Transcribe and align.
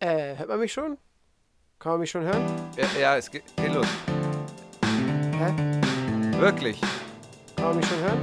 Äh, 0.00 0.36
hört 0.36 0.48
man 0.48 0.60
mich 0.60 0.72
schon? 0.72 0.96
Kann 1.80 1.92
man 1.92 2.00
mich 2.00 2.10
schon 2.10 2.22
hören? 2.22 2.44
Ja, 2.76 2.86
ja 3.00 3.16
es 3.16 3.28
geht, 3.30 3.42
geht 3.56 3.72
los. 3.74 3.86
Hä? 4.84 5.52
Wirklich, 6.38 6.80
Kann 7.56 7.64
man 7.66 7.76
mich 7.78 7.86
schon 7.86 7.98
hören? 7.98 8.20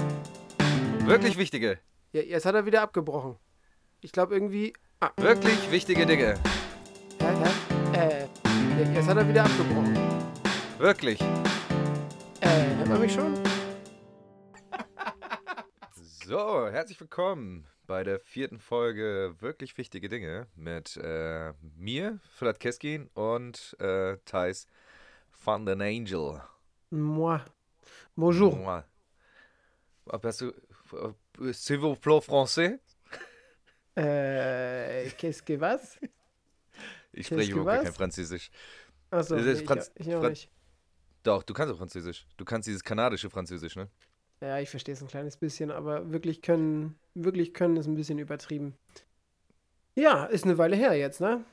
wirklich 1.05 1.37
wichtige, 1.37 1.79
Ja, 2.13 2.21
jetzt 2.21 2.45
hat 2.45 2.55
er 2.55 2.65
wieder 2.65 2.81
abgebrochen. 2.81 3.35
Ich 3.99 4.13
glaube 4.13 4.33
irgendwie. 4.33 4.73
Ah, 5.01 5.11
wirklich 5.17 5.69
wichtige 5.69 6.05
Dinge. 6.05 6.35
hä, 7.19 7.33
hä? 7.93 7.97
Äh, 7.97 8.27
ja, 8.81 8.91
jetzt 8.93 9.09
hat 9.09 9.17
er 9.17 9.27
wieder 9.27 9.43
abgebrochen. 9.43 9.97
Wirklich. 10.77 11.19
Äh, 12.39 12.75
hört 12.77 12.87
man 12.87 13.01
mich 13.01 13.13
schon? 13.13 13.33
So, 16.27 16.67
herzlich 16.69 16.99
willkommen 16.99 17.67
bei 17.87 18.03
der 18.03 18.19
vierten 18.19 18.59
Folge 18.59 19.35
Wirklich 19.39 19.77
wichtige 19.77 20.09
Dinge 20.09 20.47
mit 20.55 20.97
äh, 20.97 21.53
mir, 21.75 22.19
Vlad 22.35 22.59
Keskin 22.59 23.07
und 23.13 23.75
äh, 23.79 24.17
Thais 24.25 24.67
van 25.43 25.65
den 25.65 25.81
Angel. 25.81 26.41
Moi. 26.89 27.39
Bonjour. 28.15 28.55
Moi. 28.55 28.83
Hast 30.23 30.41
du. 30.41 30.53
S'il 31.53 31.79
vous 31.79 31.95
plaît 31.95 32.21
français? 32.21 32.79
Äh, 33.95 35.09
qu'est-ce 35.17 35.41
que 35.43 35.59
was? 35.59 35.97
Ich 37.11 37.27
spreche 37.27 37.51
überhaupt 37.53 37.83
kein 37.85 37.93
Französisch. 37.93 38.51
Achso, 39.09 39.35
nee, 39.35 39.51
ich, 39.51 39.63
Franz- 39.65 39.91
ich 39.95 40.13
auch 40.13 40.19
Fran- 40.19 40.31
nicht. 40.31 40.51
Doch, 41.23 41.43
du 41.43 41.53
kannst 41.53 41.73
auch 41.73 41.77
Französisch. 41.77 42.27
Du 42.37 42.45
kannst 42.45 42.67
dieses 42.67 42.83
kanadische 42.83 43.29
Französisch, 43.29 43.75
ne? 43.75 43.89
Ja, 44.45 44.59
ich 44.59 44.69
verstehe 44.69 44.93
es 44.93 45.01
ein 45.01 45.07
kleines 45.07 45.37
bisschen, 45.37 45.71
aber 45.71 46.11
wirklich 46.11 46.43
können, 46.43 46.99
wirklich 47.15 47.55
können 47.55 47.77
ist 47.77 47.87
ein 47.87 47.95
bisschen 47.95 48.19
übertrieben. 48.19 48.77
Ja, 49.95 50.25
ist 50.25 50.43
eine 50.43 50.59
Weile 50.59 50.75
her 50.75 50.93
jetzt, 50.93 51.19
ne? 51.19 51.43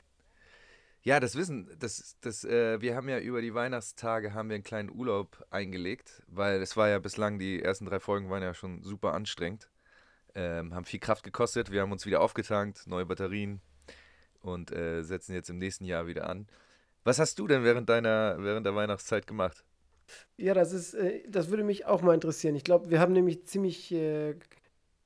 Ja, 1.02 1.18
das 1.18 1.34
Wissen, 1.34 1.74
das, 1.78 2.18
das, 2.20 2.44
äh, 2.44 2.82
wir 2.82 2.94
haben 2.94 3.08
ja 3.08 3.18
über 3.18 3.40
die 3.40 3.54
Weihnachtstage 3.54 4.34
haben 4.34 4.50
wir 4.50 4.56
einen 4.56 4.62
kleinen 4.62 4.90
Urlaub 4.90 5.42
eingelegt, 5.48 6.22
weil 6.26 6.60
es 6.60 6.76
war 6.76 6.90
ja 6.90 6.98
bislang, 6.98 7.38
die 7.38 7.62
ersten 7.62 7.86
drei 7.86 7.98
Folgen 7.98 8.28
waren 8.28 8.42
ja 8.42 8.52
schon 8.52 8.82
super 8.82 9.14
anstrengend, 9.14 9.70
ähm, 10.34 10.74
haben 10.74 10.84
viel 10.84 11.00
Kraft 11.00 11.24
gekostet, 11.24 11.70
wir 11.70 11.80
haben 11.80 11.92
uns 11.92 12.04
wieder 12.04 12.20
aufgetankt, 12.20 12.86
neue 12.86 13.06
Batterien 13.06 13.62
und 14.42 14.70
äh, 14.70 15.02
setzen 15.02 15.32
jetzt 15.32 15.48
im 15.48 15.56
nächsten 15.56 15.86
Jahr 15.86 16.06
wieder 16.06 16.28
an. 16.28 16.46
Was 17.04 17.18
hast 17.18 17.38
du 17.38 17.46
denn 17.46 17.64
während 17.64 17.88
deiner, 17.88 18.36
während 18.38 18.66
der 18.66 18.74
Weihnachtszeit 18.74 19.26
gemacht? 19.26 19.64
Ja, 20.36 20.54
das 20.54 20.72
ist, 20.72 20.94
äh, 20.94 21.22
das 21.28 21.50
würde 21.50 21.64
mich 21.64 21.86
auch 21.86 22.02
mal 22.02 22.14
interessieren. 22.14 22.54
Ich 22.56 22.64
glaube, 22.64 22.90
wir 22.90 23.00
haben 23.00 23.12
nämlich 23.12 23.44
ziemlich 23.46 23.92
äh, 23.92 24.34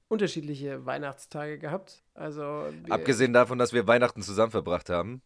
unterschiedliche 0.09 0.87
Weihnachtstage 0.87 1.59
gehabt. 1.59 2.03
Also, 2.15 2.43
wir- 2.43 2.93
Abgesehen 2.93 3.33
davon, 3.33 3.59
dass 3.59 3.73
wir 3.73 3.87
Weihnachten 3.87 4.23
zusammen 4.23 4.51
verbracht 4.53 4.89
haben. 4.91 5.23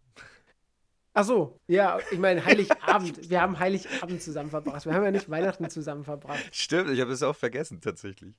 Ach 1.12 1.24
so, 1.24 1.56
ja, 1.66 1.98
ich 2.12 2.18
meine 2.18 2.44
Heiligabend. 2.44 3.28
wir 3.28 3.40
haben 3.40 3.58
Heiligabend 3.58 4.22
zusammen 4.22 4.48
verbracht. 4.50 4.86
Wir 4.86 4.94
haben 4.94 5.04
ja 5.04 5.10
nicht 5.10 5.28
Weihnachten 5.28 5.68
zusammen 5.68 6.04
verbracht. 6.04 6.38
Stimmt, 6.52 6.90
ich 6.90 7.00
habe 7.00 7.10
es 7.12 7.22
auch 7.24 7.34
vergessen 7.34 7.80
tatsächlich. 7.80 8.32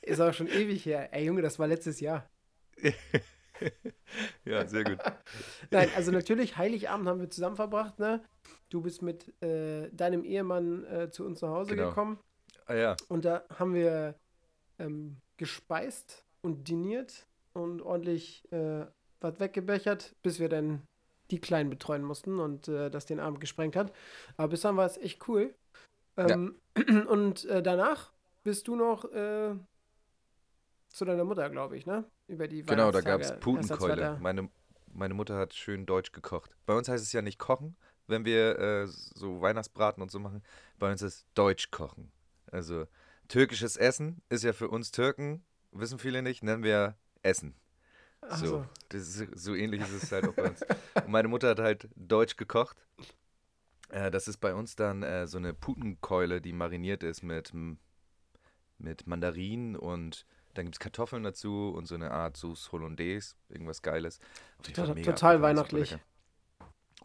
Ist 0.00 0.20
auch 0.20 0.32
schon 0.32 0.46
ewig 0.48 0.86
her. 0.86 1.12
Ey, 1.12 1.26
Junge, 1.26 1.42
das 1.42 1.58
war 1.58 1.66
letztes 1.66 2.00
Jahr. 2.00 2.28
Ja, 4.44 4.66
sehr 4.66 4.84
gut. 4.84 4.98
Nein, 5.70 5.88
also 5.96 6.12
natürlich, 6.12 6.56
Heiligabend 6.56 7.08
haben 7.08 7.20
wir 7.20 7.30
zusammen 7.30 7.56
verbracht, 7.56 7.98
ne? 7.98 8.22
Du 8.70 8.80
bist 8.80 9.02
mit 9.02 9.40
äh, 9.42 9.90
deinem 9.90 10.24
Ehemann 10.24 10.84
äh, 10.84 11.10
zu 11.10 11.24
uns 11.24 11.42
nach 11.42 11.50
Hause 11.50 11.74
Genau. 11.74 11.88
gekommen 11.88 12.18
Ah 12.66 12.74
ja, 12.74 12.96
und 13.08 13.24
da 13.24 13.44
haben 13.58 13.74
wir 13.74 14.14
ähm, 14.78 15.16
gespeist 15.36 16.24
und 16.42 16.68
diniert 16.68 17.26
und 17.52 17.80
ordentlich 17.82 18.50
äh, 18.52 18.86
was 19.20 19.40
weggebechert, 19.40 20.14
bis 20.22 20.38
wir 20.40 20.48
dann 20.48 20.82
die 21.30 21.40
Kleinen 21.40 21.70
betreuen 21.70 22.02
mussten 22.02 22.38
und 22.38 22.68
äh, 22.68 22.90
das 22.90 23.06
den 23.06 23.20
Abend 23.20 23.40
gesprengt 23.40 23.76
hat. 23.76 23.92
Aber 24.36 24.48
bis 24.48 24.60
dann 24.60 24.76
war 24.76 24.86
es 24.86 24.96
echt 24.98 25.26
cool. 25.28 25.54
Ähm, 26.16 26.56
Und 27.08 27.44
äh, 27.46 27.62
danach 27.62 28.12
bist 28.44 28.68
du 28.68 28.76
noch 28.76 29.10
äh, 29.12 29.54
zu 30.96 31.04
deiner 31.04 31.24
Mutter, 31.24 31.50
glaube 31.50 31.76
ich, 31.76 31.84
ne? 31.84 32.04
Über 32.26 32.48
die 32.48 32.62
Genau, 32.62 32.90
da 32.90 33.02
gab 33.02 33.20
es 33.20 33.38
Putenkeule. 33.38 34.18
Meine, 34.20 34.48
meine 34.92 35.12
Mutter 35.12 35.36
hat 35.36 35.52
schön 35.52 35.84
deutsch 35.84 36.10
gekocht. 36.12 36.56
Bei 36.64 36.74
uns 36.74 36.88
heißt 36.88 37.04
es 37.04 37.12
ja 37.12 37.20
nicht 37.20 37.38
kochen, 37.38 37.76
wenn 38.06 38.24
wir 38.24 38.58
äh, 38.58 38.86
so 38.86 39.42
Weihnachtsbraten 39.42 40.02
und 40.02 40.10
so 40.10 40.18
machen. 40.18 40.42
Bei 40.78 40.90
uns 40.90 41.02
ist 41.02 41.26
deutsch 41.34 41.70
kochen. 41.70 42.10
Also 42.50 42.86
türkisches 43.28 43.76
Essen 43.76 44.22
ist 44.30 44.42
ja 44.42 44.54
für 44.54 44.68
uns 44.68 44.90
Türken, 44.90 45.44
wissen 45.70 45.98
viele 45.98 46.22
nicht, 46.22 46.42
nennen 46.42 46.62
wir 46.62 46.96
Essen. 47.22 47.54
So, 48.30 48.46
so. 48.46 48.66
Das 48.88 49.02
ist, 49.02 49.38
so 49.38 49.54
ähnlich 49.54 49.82
ist 49.82 50.02
es 50.02 50.10
halt 50.10 50.26
auch 50.26 50.32
bei 50.32 50.48
uns. 50.48 50.62
Und 50.94 51.08
meine 51.08 51.28
Mutter 51.28 51.50
hat 51.50 51.60
halt 51.60 51.90
deutsch 51.94 52.36
gekocht. 52.36 52.86
Äh, 53.90 54.10
das 54.10 54.28
ist 54.28 54.38
bei 54.38 54.54
uns 54.54 54.76
dann 54.76 55.02
äh, 55.02 55.26
so 55.26 55.36
eine 55.36 55.52
Putenkeule, 55.52 56.40
die 56.40 56.54
mariniert 56.54 57.02
ist 57.02 57.22
mit, 57.22 57.52
mit 58.78 59.06
Mandarinen 59.06 59.76
und 59.76 60.24
dann 60.56 60.66
gibt 60.66 60.76
es 60.76 60.80
Kartoffeln 60.80 61.22
dazu 61.22 61.72
und 61.76 61.86
so 61.86 61.94
eine 61.94 62.10
Art 62.10 62.36
Sauce 62.36 62.70
Hollandaise, 62.72 63.34
irgendwas 63.48 63.82
Geiles. 63.82 64.18
Total- 64.62 65.02
total 65.02 65.42
weihnachtlich. 65.42 65.90
lecker. 65.92 66.02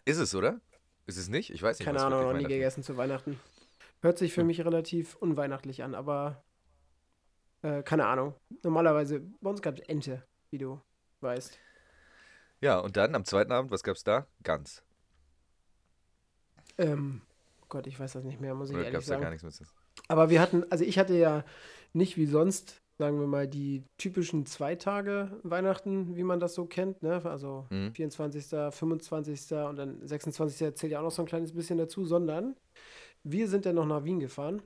Ist 0.06 0.18
es, 0.18 0.34
oder? 0.36 0.60
Ist 1.06 1.18
es 1.18 1.28
nicht? 1.30 1.50
Ich 1.52 1.62
weiß 1.62 1.80
nicht. 1.80 1.86
Keine 1.86 2.02
Ahnung, 2.02 2.22
noch 2.24 2.34
nie 2.34 2.44
gegessen 2.46 2.84
zu 2.84 2.98
Weihnachten. 2.98 3.40
Hört 4.02 4.18
sich 4.18 4.34
für 4.34 4.42
Hm. 4.42 4.48
mich 4.48 4.60
relativ 4.66 5.16
unweihnachtlich 5.16 5.84
an, 5.84 5.94
aber 5.96 6.44
äh, 7.62 7.84
keine 7.84 8.08
Ahnung. 8.08 8.34
Normalerweise, 8.64 9.20
bei 9.42 9.50
uns 9.50 9.62
gab 9.62 9.78
es 9.78 9.82
Ente, 9.88 10.24
wie 10.50 10.58
du 10.58 10.82
weißt. 11.20 11.60
Ja, 12.62 12.80
und 12.80 12.98
dann 12.98 13.14
am 13.16 13.26
zweiten 13.26 13.52
Abend, 13.52 13.72
was 13.72 13.84
gab's 13.84 14.04
da? 14.04 14.26
Gans. 14.44 14.84
Ähm, 16.78 17.22
Gott, 17.70 17.88
ich 17.88 18.00
weiß 18.00 18.14
das 18.14 18.24
nicht 18.24 18.42
mehr, 18.42 18.56
muss 18.56 18.70
ich 18.70 18.76
Oder 18.76 18.86
ehrlich 18.86 18.94
gab's 18.96 19.06
da 19.06 19.14
sagen. 19.14 19.22
gar 19.24 19.30
nichts 19.32 19.44
mit? 19.44 19.68
Aber 20.08 20.30
wir 20.30 20.42
hatten, 20.42 20.64
also 20.72 20.84
ich 20.84 20.98
hatte 20.98 21.16
ja 21.16 21.44
nicht 21.94 22.18
wie 22.18 22.26
sonst, 22.26 22.81
sagen 23.02 23.20
wir 23.20 23.26
mal, 23.26 23.48
die 23.48 23.84
typischen 23.98 24.46
zwei 24.46 24.76
Tage 24.76 25.40
Weihnachten, 25.42 26.16
wie 26.16 26.22
man 26.24 26.40
das 26.40 26.54
so 26.54 26.66
kennt, 26.66 27.02
ne? 27.02 27.20
Also 27.26 27.66
Mhm. 27.72 27.92
24., 27.96 28.72
25. 28.72 29.52
und 29.68 29.76
dann 29.76 30.08
26. 30.08 30.76
zählt 30.76 30.92
ja 30.92 31.00
auch 31.00 31.04
noch 31.06 31.12
so 31.12 31.24
ein 31.24 31.28
kleines 31.28 31.52
bisschen 31.52 31.80
dazu, 31.80 32.06
sondern 32.06 32.56
wir 33.24 33.48
sind 33.48 33.66
dann 33.66 33.74
noch 33.76 33.88
nach 33.88 34.04
Wien 34.04 34.20
gefahren. 34.20 34.62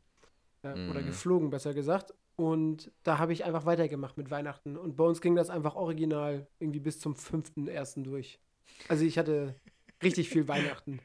Äh, 0.63 0.90
Oder 0.90 1.01
Mhm. 1.01 1.06
geflogen, 1.06 1.50
besser 1.50 1.74
gesagt. 1.74 2.13
Und 2.35 2.91
da 3.03 3.19
habe 3.19 3.31
ich 3.31 3.45
einfach 3.45 3.66
weitergemacht 3.66 4.18
mit 4.18 4.29
Weihnachten. 4.31 4.75
Und 4.75 4.97
bei 4.97 5.06
uns 5.06 5.22
ging 5.22 5.35
das 5.35 5.50
einfach 5.50 5.75
original 5.78 6.45
irgendwie 6.59 6.81
bis 6.81 7.00
zum 7.00 7.16
5.1. 7.16 8.03
durch. 8.03 8.38
Also 8.90 9.06
ich 9.06 9.18
hatte 9.18 9.56
richtig 10.03 10.28
viel 10.28 10.50
Weihnachten. 10.50 11.00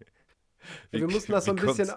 Wie- 0.91 0.99
wir 1.01 1.07
mussten 1.09 1.31
das 1.31 1.45
so 1.45 1.53
ein 1.53 1.57
bisschen? 1.57 1.91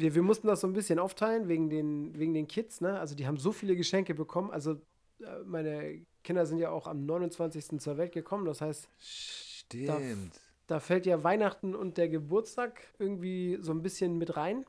Wir, 0.00 0.14
wir 0.14 0.22
mussten 0.22 0.46
das 0.46 0.60
so 0.60 0.66
ein 0.66 0.72
bisschen 0.72 0.98
aufteilen 0.98 1.48
wegen 1.48 1.70
den, 1.70 2.18
wegen 2.18 2.34
den 2.34 2.48
Kids, 2.48 2.80
ne? 2.80 2.98
Also 2.98 3.14
die 3.14 3.26
haben 3.26 3.36
so 3.36 3.52
viele 3.52 3.76
Geschenke 3.76 4.14
bekommen. 4.14 4.50
Also 4.50 4.72
äh, 5.20 5.42
meine 5.44 6.04
Kinder 6.24 6.46
sind 6.46 6.58
ja 6.58 6.70
auch 6.70 6.86
am 6.86 7.04
29. 7.06 7.80
zur 7.80 7.96
Welt 7.96 8.12
gekommen. 8.12 8.44
Das 8.44 8.60
heißt, 8.60 8.88
Stimmt. 8.98 10.40
da 10.66 10.80
fällt 10.80 11.06
ja 11.06 11.24
Weihnachten 11.24 11.74
und 11.74 11.96
der 11.96 12.08
Geburtstag 12.08 12.80
irgendwie 12.98 13.58
so 13.60 13.72
ein 13.72 13.82
bisschen 13.82 14.18
mit 14.18 14.36
rein. 14.36 14.64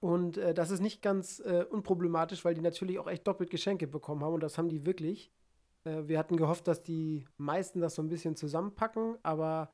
Und 0.00 0.36
äh, 0.36 0.54
das 0.54 0.70
ist 0.70 0.80
nicht 0.80 1.02
ganz 1.02 1.40
äh, 1.40 1.64
unproblematisch, 1.68 2.44
weil 2.44 2.54
die 2.54 2.60
natürlich 2.60 2.98
auch 2.98 3.08
echt 3.08 3.26
doppelt 3.26 3.50
Geschenke 3.50 3.86
bekommen 3.86 4.22
haben 4.22 4.34
und 4.34 4.42
das 4.42 4.58
haben 4.58 4.68
die 4.68 4.84
wirklich. 4.84 5.32
Äh, 5.84 6.06
wir 6.06 6.18
hatten 6.18 6.36
gehofft, 6.36 6.68
dass 6.68 6.82
die 6.82 7.26
meisten 7.38 7.80
das 7.80 7.94
so 7.94 8.02
ein 8.02 8.08
bisschen 8.08 8.36
zusammenpacken, 8.36 9.16
aber 9.22 9.72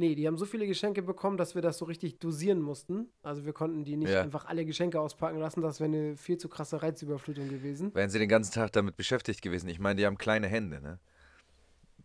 nee, 0.00 0.14
die 0.14 0.26
haben 0.26 0.38
so 0.38 0.46
viele 0.46 0.66
Geschenke 0.66 1.02
bekommen, 1.02 1.36
dass 1.36 1.54
wir 1.54 1.62
das 1.62 1.78
so 1.78 1.84
richtig 1.84 2.18
dosieren 2.18 2.60
mussten. 2.60 3.08
Also 3.22 3.44
wir 3.44 3.52
konnten 3.52 3.84
die 3.84 3.96
nicht 3.96 4.10
Ja. 4.10 4.22
einfach 4.22 4.46
alle 4.46 4.64
Geschenke 4.64 5.00
auspacken 5.00 5.38
lassen, 5.38 5.60
das 5.60 5.78
wäre 5.78 5.90
eine 5.92 6.16
viel 6.16 6.38
zu 6.38 6.48
krasse 6.48 6.82
Reizüberflutung 6.82 7.48
gewesen. 7.48 7.94
Wären 7.94 8.10
sie 8.10 8.18
den 8.18 8.28
ganzen 8.28 8.52
Tag 8.52 8.72
damit 8.72 8.96
beschäftigt 8.96 9.42
gewesen. 9.42 9.68
Ich 9.68 9.78
meine, 9.78 9.96
die 9.96 10.06
haben 10.06 10.18
kleine 10.18 10.48
Hände, 10.48 10.80
ne? 10.80 10.98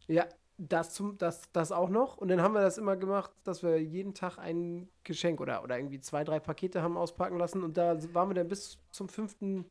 Ja, 0.07 0.25
das, 0.57 0.93
zum, 0.93 1.17
das, 1.17 1.51
das 1.53 1.71
auch 1.71 1.89
noch. 1.89 2.17
Und 2.17 2.27
dann 2.27 2.41
haben 2.41 2.53
wir 2.53 2.61
das 2.61 2.77
immer 2.77 2.95
gemacht, 2.95 3.31
dass 3.43 3.63
wir 3.63 3.81
jeden 3.81 4.13
Tag 4.13 4.37
ein 4.37 4.87
Geschenk 5.03 5.41
oder, 5.41 5.63
oder 5.63 5.77
irgendwie 5.77 5.99
zwei, 5.99 6.23
drei 6.23 6.39
Pakete 6.39 6.81
haben 6.81 6.97
auspacken 6.97 7.37
lassen. 7.37 7.63
Und 7.63 7.77
da 7.77 7.97
waren 8.13 8.29
wir 8.29 8.35
dann 8.35 8.47
bis 8.47 8.77
zum 8.91 9.09
fünften 9.09 9.65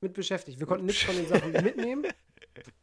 mit 0.00 0.12
beschäftigt. 0.14 0.58
Wir 0.60 0.66
konnten 0.66 0.86
nichts 0.86 1.02
von 1.02 1.16
den 1.16 1.26
Sachen 1.26 1.50
mitnehmen. 1.64 2.04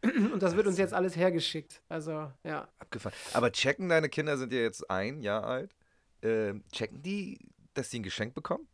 Und 0.34 0.42
das 0.42 0.56
wird 0.56 0.68
uns 0.68 0.78
jetzt 0.78 0.94
alles 0.94 1.16
hergeschickt. 1.16 1.81
Also, 1.90 2.31
ja. 2.44 2.68
Abgefahren. 2.80 3.16
Aber 3.34 3.52
checken 3.52 3.90
deine 3.90 4.10
Kinder 4.10 4.38
sind 4.38 4.52
ja 4.54 4.60
jetzt 4.60 4.90
ein 4.90 5.22
Jahr 5.22 5.44
alt. 5.44 5.75
Ähm, 6.22 6.64
checken 6.72 7.02
die, 7.04 7.40
dass 7.74 7.90
die 7.90 8.00
ein 8.00 8.04
Geschenk 8.04 8.34
bekommen? 8.34 8.68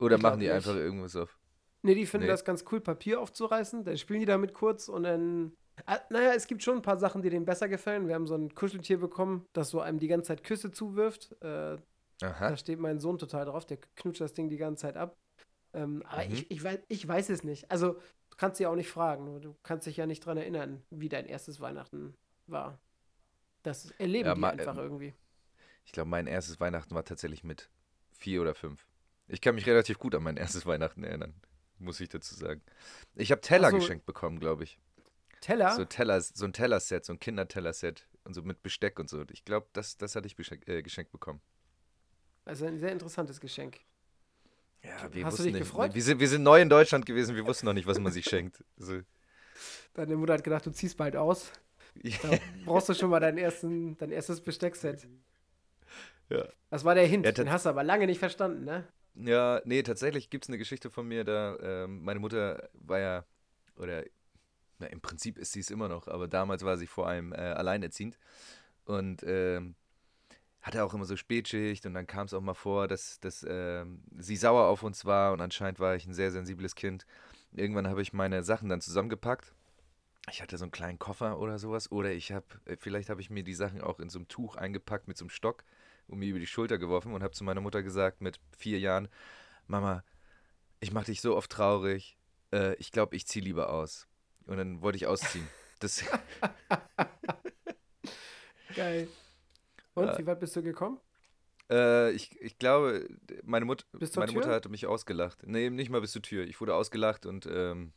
Oder 0.00 0.16
Ich 0.16 0.22
machen 0.22 0.40
die 0.40 0.46
glaub 0.46 0.56
einfach 0.56 0.74
nicht. 0.74 0.82
irgendwas 0.82 1.16
auf? 1.16 1.38
Nee, 1.82 1.94
die 1.94 2.06
finden 2.06 2.26
Nee. 2.26 2.32
das 2.32 2.44
ganz 2.44 2.64
cool, 2.72 2.80
Papier 2.80 3.20
aufzureißen. 3.20 3.84
Dann 3.84 3.96
spielen 3.98 4.20
die 4.20 4.26
damit 4.26 4.54
kurz 4.54 4.88
und 4.88 5.04
dann. 5.04 5.52
Ah, 5.86 6.00
naja, 6.10 6.32
es 6.34 6.48
gibt 6.48 6.62
schon 6.64 6.76
ein 6.76 6.82
paar 6.82 6.98
Sachen, 6.98 7.22
die 7.22 7.30
denen 7.30 7.44
besser 7.44 7.68
gefallen. 7.68 8.08
Wir 8.08 8.16
haben 8.16 8.26
so 8.26 8.34
ein 8.34 8.52
Kuscheltier 8.52 8.98
bekommen, 8.98 9.46
das 9.52 9.70
so 9.70 9.80
einem 9.80 10.00
die 10.00 10.08
ganze 10.08 10.28
Zeit 10.28 10.42
Küsse 10.42 10.72
zuwirft. 10.72 11.36
Äh, 11.40 11.76
Aha. 12.20 12.50
Da 12.50 12.56
steht 12.56 12.80
mein 12.80 12.98
Sohn 12.98 13.16
total 13.18 13.44
drauf, 13.44 13.64
der 13.64 13.78
knutscht 13.94 14.20
das 14.20 14.32
Ding 14.34 14.48
die 14.48 14.56
ganze 14.56 14.82
Zeit 14.82 14.96
ab. 14.96 15.16
Ähm, 15.72 16.02
aber 16.08 16.24
Mhm. 16.24 16.32
ich, 16.32 16.50
ich, 16.50 16.64
weiß, 16.64 16.78
ich 16.88 17.06
weiß 17.06 17.28
es 17.30 17.44
nicht. 17.44 17.70
Also, 17.70 17.96
kannst 18.38 18.58
sie 18.58 18.66
auch 18.66 18.74
nicht 18.76 18.90
fragen. 18.90 19.42
Du 19.42 19.54
kannst 19.62 19.86
dich 19.86 19.98
ja 19.98 20.06
nicht 20.06 20.24
dran 20.24 20.38
erinnern, 20.38 20.82
wie 20.90 21.10
dein 21.10 21.26
erstes 21.26 21.60
Weihnachten 21.60 22.16
war. 22.46 22.78
Das 23.62 23.90
erleben 23.92 24.28
Ja, 24.28 24.34
die 24.34 24.40
ma- 24.40 24.50
einfach 24.50 24.76
ähm, 24.76 24.84
irgendwie. 24.84 25.14
Ich 25.84 25.92
glaube, 25.92 26.08
mein 26.10 26.26
erstes 26.26 26.60
Weihnachten 26.60 26.94
war 26.94 27.04
tatsächlich 27.04 27.44
mit 27.44 27.70
vier 28.12 28.40
oder 28.42 28.54
fünf. 28.54 28.86
Ich 29.26 29.40
kann 29.40 29.54
mich 29.54 29.66
relativ 29.66 29.98
gut 29.98 30.14
an 30.14 30.22
mein 30.22 30.36
erstes 30.36 30.64
Weihnachten 30.66 31.04
erinnern, 31.04 31.34
muss 31.78 32.00
ich 32.00 32.08
dazu 32.08 32.34
sagen. 32.34 32.62
Ich 33.14 33.30
habe 33.30 33.40
Teller 33.42 33.70
so. 33.70 33.76
geschenkt 33.78 34.06
bekommen, 34.06 34.40
glaube 34.40 34.64
ich. 34.64 34.78
Teller? 35.40 35.72
So, 35.74 35.84
Teller, 35.84 36.20
so 36.20 36.44
ein 36.44 36.52
Tellerset, 36.52 37.04
so 37.04 37.12
ein 37.12 37.20
Kindertellerset 37.20 38.08
und 38.24 38.34
so 38.34 38.42
mit 38.42 38.62
Besteck 38.62 38.98
und 38.98 39.08
so. 39.08 39.24
Ich 39.30 39.44
glaube, 39.44 39.68
das, 39.72 39.96
das 39.96 40.16
hatte 40.16 40.26
ich 40.26 40.36
äh, 40.68 40.82
geschenkt 40.82 41.12
bekommen. 41.12 41.40
Also 42.44 42.66
ein 42.66 42.78
sehr 42.78 42.92
interessantes 42.92 43.40
Geschenk. 43.40 43.80
Ja, 44.88 45.02
Hast 45.02 45.14
wir 45.14 45.22
du 45.22 45.26
wussten 45.30 45.42
dich 45.44 45.52
nicht. 45.52 45.62
gefreut? 45.62 45.94
Wir 45.94 46.02
sind, 46.02 46.20
wir 46.20 46.28
sind 46.28 46.42
neu 46.42 46.60
in 46.60 46.68
Deutschland 46.68 47.06
gewesen, 47.06 47.36
wir 47.36 47.46
wussten 47.46 47.66
noch 47.66 47.74
nicht, 47.74 47.86
was 47.86 47.98
man 47.98 48.12
sich 48.12 48.24
schenkt. 48.24 48.62
So. 48.76 49.00
Deine 49.94 50.16
Mutter 50.16 50.34
hat 50.34 50.44
gedacht, 50.44 50.66
du 50.66 50.70
ziehst 50.70 50.96
bald 50.96 51.16
aus. 51.16 51.52
Da 52.22 52.30
brauchst 52.64 52.88
du 52.88 52.94
schon 52.94 53.10
mal 53.10 53.18
dein, 53.20 53.38
ersten, 53.38 53.98
dein 53.98 54.10
erstes 54.12 54.40
Besteckset. 54.40 55.08
Ja. 56.28 56.44
Das 56.70 56.84
war 56.84 56.94
der 56.94 57.06
Hint. 57.06 57.26
Ja, 57.26 57.32
Den 57.32 57.50
hast 57.50 57.64
du 57.66 57.70
aber 57.70 57.82
lange 57.82 58.06
nicht 58.06 58.18
verstanden, 58.18 58.64
ne? 58.64 58.86
Ja, 59.14 59.60
nee, 59.64 59.82
tatsächlich 59.82 60.30
gibt 60.30 60.44
es 60.44 60.48
eine 60.48 60.58
Geschichte 60.58 60.90
von 60.90 61.08
mir, 61.08 61.24
da 61.24 61.56
ähm, 61.60 62.04
meine 62.04 62.20
Mutter 62.20 62.68
war 62.74 63.00
ja, 63.00 63.24
oder 63.76 64.04
na, 64.78 64.86
im 64.86 65.00
Prinzip 65.00 65.38
ist 65.38 65.52
sie 65.52 65.60
es 65.60 65.70
immer 65.70 65.88
noch, 65.88 66.06
aber 66.06 66.28
damals 66.28 66.64
war 66.64 66.76
sie 66.76 66.86
vor 66.86 67.08
allem 67.08 67.32
äh, 67.32 67.36
alleinerziehend 67.36 68.16
und 68.84 69.24
ähm, 69.26 69.74
hatte 70.68 70.84
auch 70.84 70.92
immer 70.92 71.06
so 71.06 71.16
Spätschicht 71.16 71.86
und 71.86 71.94
dann 71.94 72.06
kam 72.06 72.26
es 72.26 72.34
auch 72.34 72.42
mal 72.42 72.54
vor, 72.54 72.88
dass, 72.88 73.18
dass 73.20 73.44
ähm, 73.48 74.02
sie 74.18 74.36
sauer 74.36 74.66
auf 74.66 74.82
uns 74.82 75.06
war 75.06 75.32
und 75.32 75.40
anscheinend 75.40 75.80
war 75.80 75.96
ich 75.96 76.06
ein 76.06 76.12
sehr 76.12 76.30
sensibles 76.30 76.74
Kind. 76.74 77.06
Irgendwann 77.52 77.88
habe 77.88 78.02
ich 78.02 78.12
meine 78.12 78.42
Sachen 78.42 78.68
dann 78.68 78.82
zusammengepackt. 78.82 79.54
Ich 80.30 80.42
hatte 80.42 80.58
so 80.58 80.64
einen 80.64 80.70
kleinen 80.70 80.98
Koffer 80.98 81.38
oder 81.38 81.58
sowas 81.58 81.90
oder 81.90 82.12
ich 82.12 82.32
habe, 82.32 82.44
vielleicht 82.78 83.08
habe 83.08 83.22
ich 83.22 83.30
mir 83.30 83.42
die 83.42 83.54
Sachen 83.54 83.80
auch 83.80 83.98
in 83.98 84.10
so 84.10 84.18
einem 84.18 84.28
Tuch 84.28 84.56
eingepackt 84.56 85.08
mit 85.08 85.16
so 85.16 85.24
einem 85.24 85.30
Stock 85.30 85.64
und 86.06 86.18
mir 86.18 86.28
über 86.28 86.38
die 86.38 86.46
Schulter 86.46 86.76
geworfen 86.76 87.14
und 87.14 87.22
habe 87.22 87.32
zu 87.32 87.44
meiner 87.44 87.62
Mutter 87.62 87.82
gesagt 87.82 88.20
mit 88.20 88.38
vier 88.56 88.78
Jahren, 88.78 89.08
Mama, 89.68 90.04
ich 90.80 90.92
mache 90.92 91.06
dich 91.06 91.22
so 91.22 91.34
oft 91.34 91.50
traurig, 91.50 92.18
äh, 92.52 92.74
ich 92.74 92.92
glaube, 92.92 93.16
ich 93.16 93.26
ziehe 93.26 93.42
lieber 93.42 93.72
aus. 93.72 94.06
Und 94.44 94.58
dann 94.58 94.82
wollte 94.82 94.96
ich 94.96 95.06
ausziehen. 95.06 95.48
Das, 95.80 96.04
Geil. 98.74 99.08
Und, 99.98 100.06
Ja. 100.06 100.18
wie 100.18 100.26
weit 100.26 100.40
bist 100.40 100.54
du 100.56 100.62
gekommen? 100.62 100.98
äh, 101.70 102.10
ich, 102.12 102.40
ich 102.40 102.58
glaube, 102.58 103.06
meine, 103.44 103.64
Mut, 103.66 103.86
meine? 104.16 104.32
Mutter 104.32 104.50
hatte 104.50 104.68
mich 104.70 104.86
ausgelacht. 104.86 105.46
Nee, 105.46 105.68
nicht 105.70 105.90
mal 105.90 106.00
bis 106.00 106.12
zur 106.12 106.22
Tür. 106.22 106.44
Ich 106.46 106.60
wurde 106.60 106.74
ausgelacht 106.74 107.26
und 107.26 107.46
ähm, 107.50 107.92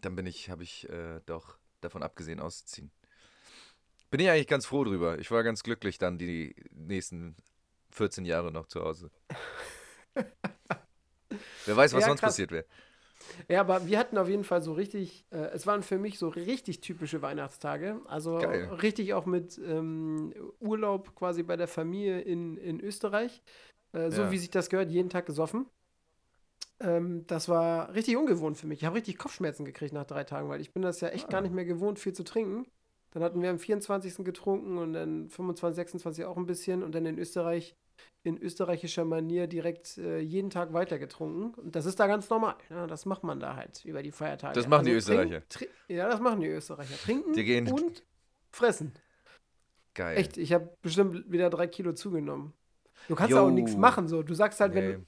dann 0.00 0.16
bin 0.16 0.24
ich, 0.26 0.48
habe 0.50 0.62
ich 0.62 0.88
äh, 0.88 1.20
doch 1.26 1.58
davon 1.82 2.02
abgesehen, 2.02 2.40
auszuziehen. 2.40 2.90
Bin 4.10 4.20
ich 4.20 4.30
eigentlich 4.30 4.46
ganz 4.46 4.64
froh 4.66 4.84
drüber. 4.84 5.18
Ich 5.18 5.30
war 5.30 5.42
ganz 5.42 5.62
glücklich 5.62 5.98
dann 5.98 6.16
die 6.16 6.54
nächsten 6.70 7.36
14 7.90 8.24
Jahre 8.24 8.50
noch 8.52 8.66
zu 8.66 8.80
Hause. 8.82 9.10
Wer 11.66 11.76
weiß, 11.76 11.92
was 11.92 12.02
Ja, 12.02 12.06
sonst 12.08 12.20
krass. 12.20 12.32
passiert 12.32 12.50
wäre. 12.52 12.64
Ja, 13.48 13.60
aber 13.60 13.86
wir 13.86 13.98
hatten 13.98 14.18
auf 14.18 14.28
jeden 14.28 14.44
Fall 14.44 14.62
so 14.62 14.72
richtig, 14.72 15.24
äh, 15.30 15.36
es 15.52 15.66
waren 15.66 15.82
für 15.82 15.98
mich 15.98 16.18
so 16.18 16.28
richtig 16.28 16.80
typische 16.80 17.22
Weihnachtstage. 17.22 18.00
Also 18.06 18.38
Geil. 18.38 18.64
richtig 18.82 19.14
auch 19.14 19.26
mit 19.26 19.58
ähm, 19.66 20.32
Urlaub 20.60 21.14
quasi 21.14 21.42
bei 21.42 21.56
der 21.56 21.68
Familie 21.68 22.20
in, 22.20 22.56
in 22.56 22.80
Österreich. 22.80 23.42
Äh, 23.92 24.10
so 24.10 24.22
Ja. 24.22 24.30
wie 24.30 24.38
sich 24.38 24.50
das 24.50 24.68
gehört, 24.70 24.90
jeden 24.90 25.10
Tag 25.10 25.26
gesoffen. 25.26 25.66
Ähm, 26.80 27.26
das 27.26 27.48
war 27.48 27.94
richtig 27.94 28.16
ungewohnt 28.16 28.58
für 28.58 28.66
mich. 28.66 28.80
Ich 28.80 28.84
habe 28.84 28.96
richtig 28.96 29.16
Kopfschmerzen 29.18 29.64
gekriegt 29.64 29.94
nach 29.94 30.04
drei 30.04 30.24
Tagen, 30.24 30.48
weil 30.48 30.60
ich 30.60 30.72
bin 30.72 30.82
das 30.82 31.00
ja 31.00 31.08
echt 31.08 31.26
Ah. 31.28 31.32
gar 31.32 31.40
nicht 31.40 31.54
mehr 31.54 31.64
gewohnt, 31.64 31.98
viel 31.98 32.12
zu 32.12 32.22
trinken. 32.24 32.66
Dann 33.12 33.22
hatten 33.22 33.40
wir 33.40 33.48
am 33.48 33.58
24. 33.58 34.24
getrunken 34.24 34.76
und 34.76 34.92
dann 34.92 35.30
25, 35.30 35.74
26 35.76 36.24
auch 36.26 36.36
ein 36.36 36.44
bisschen 36.46 36.82
und 36.82 36.94
dann 36.94 37.06
in 37.06 37.18
Österreich 37.18 37.74
in 38.22 38.36
österreichischer 38.38 39.04
Manier 39.04 39.46
direkt 39.46 39.98
äh, 39.98 40.18
jeden 40.18 40.50
Tag 40.50 40.72
weiter 40.72 40.98
getrunken. 40.98 41.54
Und 41.60 41.76
das 41.76 41.86
ist 41.86 41.98
da 42.00 42.06
ganz 42.06 42.28
normal. 42.28 42.56
Ja, 42.70 42.86
das 42.86 43.06
macht 43.06 43.22
man 43.22 43.38
da 43.40 43.54
halt 43.56 43.84
über 43.84 44.02
die 44.02 44.10
Feiertage. 44.10 44.54
Das 44.54 44.66
machen 44.66 44.84
die 44.84 44.98
trinken- 44.98 45.32
Österreicher. 45.32 45.42
tri- 45.48 45.68
ja, 45.88 46.08
das 46.08 46.20
machen 46.20 46.40
die 46.40 46.48
Österreicher. 46.48 46.96
Trinken 46.96 47.32
Die 47.34 47.44
gehen- 47.44 47.70
und 47.70 48.02
fressen. 48.50 48.92
Geil. 49.94 50.18
Echt, 50.18 50.36
ich 50.36 50.52
habe 50.52 50.76
bestimmt 50.82 51.30
wieder 51.30 51.48
drei 51.50 51.66
Kilo 51.68 51.92
zugenommen. 51.92 52.52
Du 53.08 53.14
kannst 53.14 53.30
Jo. 53.32 53.46
auch 53.46 53.50
nichts 53.50 53.76
machen. 53.76 54.08
So. 54.08 54.22
Du 54.22 54.34
sagst 54.34 54.60
halt, 54.60 54.74
wenn, 54.74 54.86
Nee. 54.86 54.92
du, 54.94 55.06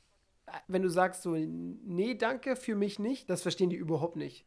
wenn 0.68 0.82
du 0.82 0.88
sagst 0.88 1.22
so, 1.22 1.34
nee, 1.34 2.14
danke, 2.14 2.56
für 2.56 2.74
mich 2.76 2.98
nicht, 2.98 3.28
das 3.28 3.42
verstehen 3.42 3.70
die 3.70 3.76
überhaupt 3.76 4.16
nicht. 4.16 4.46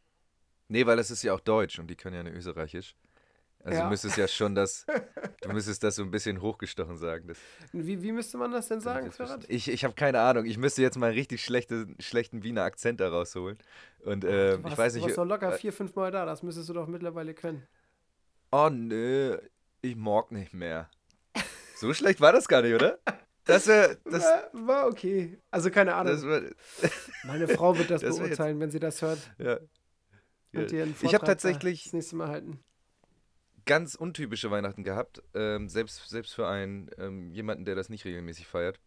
Nee, 0.68 0.86
weil 0.86 0.98
es 0.98 1.10
ist 1.10 1.22
ja 1.22 1.34
auch 1.34 1.40
Deutsch 1.40 1.78
und 1.78 1.88
die 1.88 1.96
können 1.96 2.16
ja 2.16 2.22
nur 2.22 2.32
Österreichisch. 2.32 2.96
Also 3.64 3.78
Ja. 3.78 3.84
du 3.84 3.90
müsstest 3.90 4.16
ja 4.16 4.26
schon 4.26 4.54
das, 4.54 4.84
du 5.42 5.48
müsstest 5.52 5.82
das 5.84 5.94
so 5.96 6.02
ein 6.02 6.10
bisschen 6.10 6.40
hochgestochen 6.42 6.96
sagen. 6.96 7.28
Das, 7.28 7.38
Wie, 7.72 8.02
wie 8.02 8.12
müsste 8.12 8.36
man 8.38 8.50
das 8.50 8.68
denn 8.68 8.80
sagen, 8.80 9.12
Ferhat? 9.12 9.44
ich 9.48 9.68
ich 9.70 9.84
habe 9.84 9.94
keine 9.94 10.20
Ahnung. 10.20 10.44
Ich 10.46 10.58
müsste 10.58 10.82
jetzt 10.82 10.96
mal 10.98 11.06
einen 11.06 11.14
richtig 11.16 11.44
schlechte, 11.44 11.86
schlechten 12.00 12.42
Wiener 12.42 12.62
Akzent 12.64 13.00
da 13.00 13.08
rausholen. 13.08 13.58
Und 14.04 14.24
Du 14.24 14.28
ähm, 14.28 14.58
ich 14.60 14.64
warst- 14.64 14.78
weiß 14.78 14.92
Du 14.94 14.98
nicht. 14.98 15.06
warst 15.06 15.18
doch 15.18 15.24
locker 15.26 15.54
äh, 15.54 15.58
vier, 15.58 15.72
fünf 15.72 15.94
Mal 15.94 16.10
da. 16.10 16.26
Das 16.26 16.42
müsstest 16.42 16.68
du 16.68 16.72
doch 16.72 16.88
mittlerweile 16.88 17.34
können. 17.34 17.62
oh 18.50 18.68
nö, 18.70 19.38
ich 19.80 19.96
mag 19.96 20.32
nicht 20.32 20.52
mehr. 20.54 20.90
So 21.76 21.92
schlecht 21.94 22.20
war 22.20 22.32
das 22.32 22.46
gar 22.48 22.62
nicht, 22.62 22.74
oder? 22.74 22.98
Das 23.44 23.66
wäre, 23.66 23.96
das, 24.04 24.22
war, 24.22 24.50
war 24.66 24.86
okay. 24.86 25.38
Also 25.50 25.70
keine 25.70 25.94
Ahnung. 25.94 26.20
wär, 26.22 26.50
Meine 27.24 27.48
Frau 27.48 27.76
wird 27.76 27.90
das, 27.90 28.00
Das 28.02 28.16
wär 28.18 28.26
jetzt- 28.26 28.36
beurteilen, 28.36 28.60
wenn 28.60 28.70
sie 28.70 28.78
das 28.80 29.02
hört. 29.02 29.18
ja. 29.38 29.58
Einen 30.54 30.66
Ich 30.66 30.74
habe 30.74 30.92
Vortrag 30.94 31.20
da 31.20 31.26
tatsächlich 31.26 31.84
das 31.84 31.92
nächste 31.94 32.14
Mal 32.16 32.28
halten. 32.28 32.60
Ganz 33.64 33.94
untypische 33.94 34.50
Weihnachten 34.50 34.84
gehabt, 34.84 35.22
ähm, 35.34 35.68
selbst, 35.68 36.08
selbst 36.08 36.34
für 36.34 36.48
einen 36.48 36.90
ähm, 36.98 37.30
jemanden, 37.30 37.64
der 37.64 37.74
das 37.74 37.88
nicht 37.88 38.04
regelmäßig 38.04 38.46
feiert. 38.46 38.80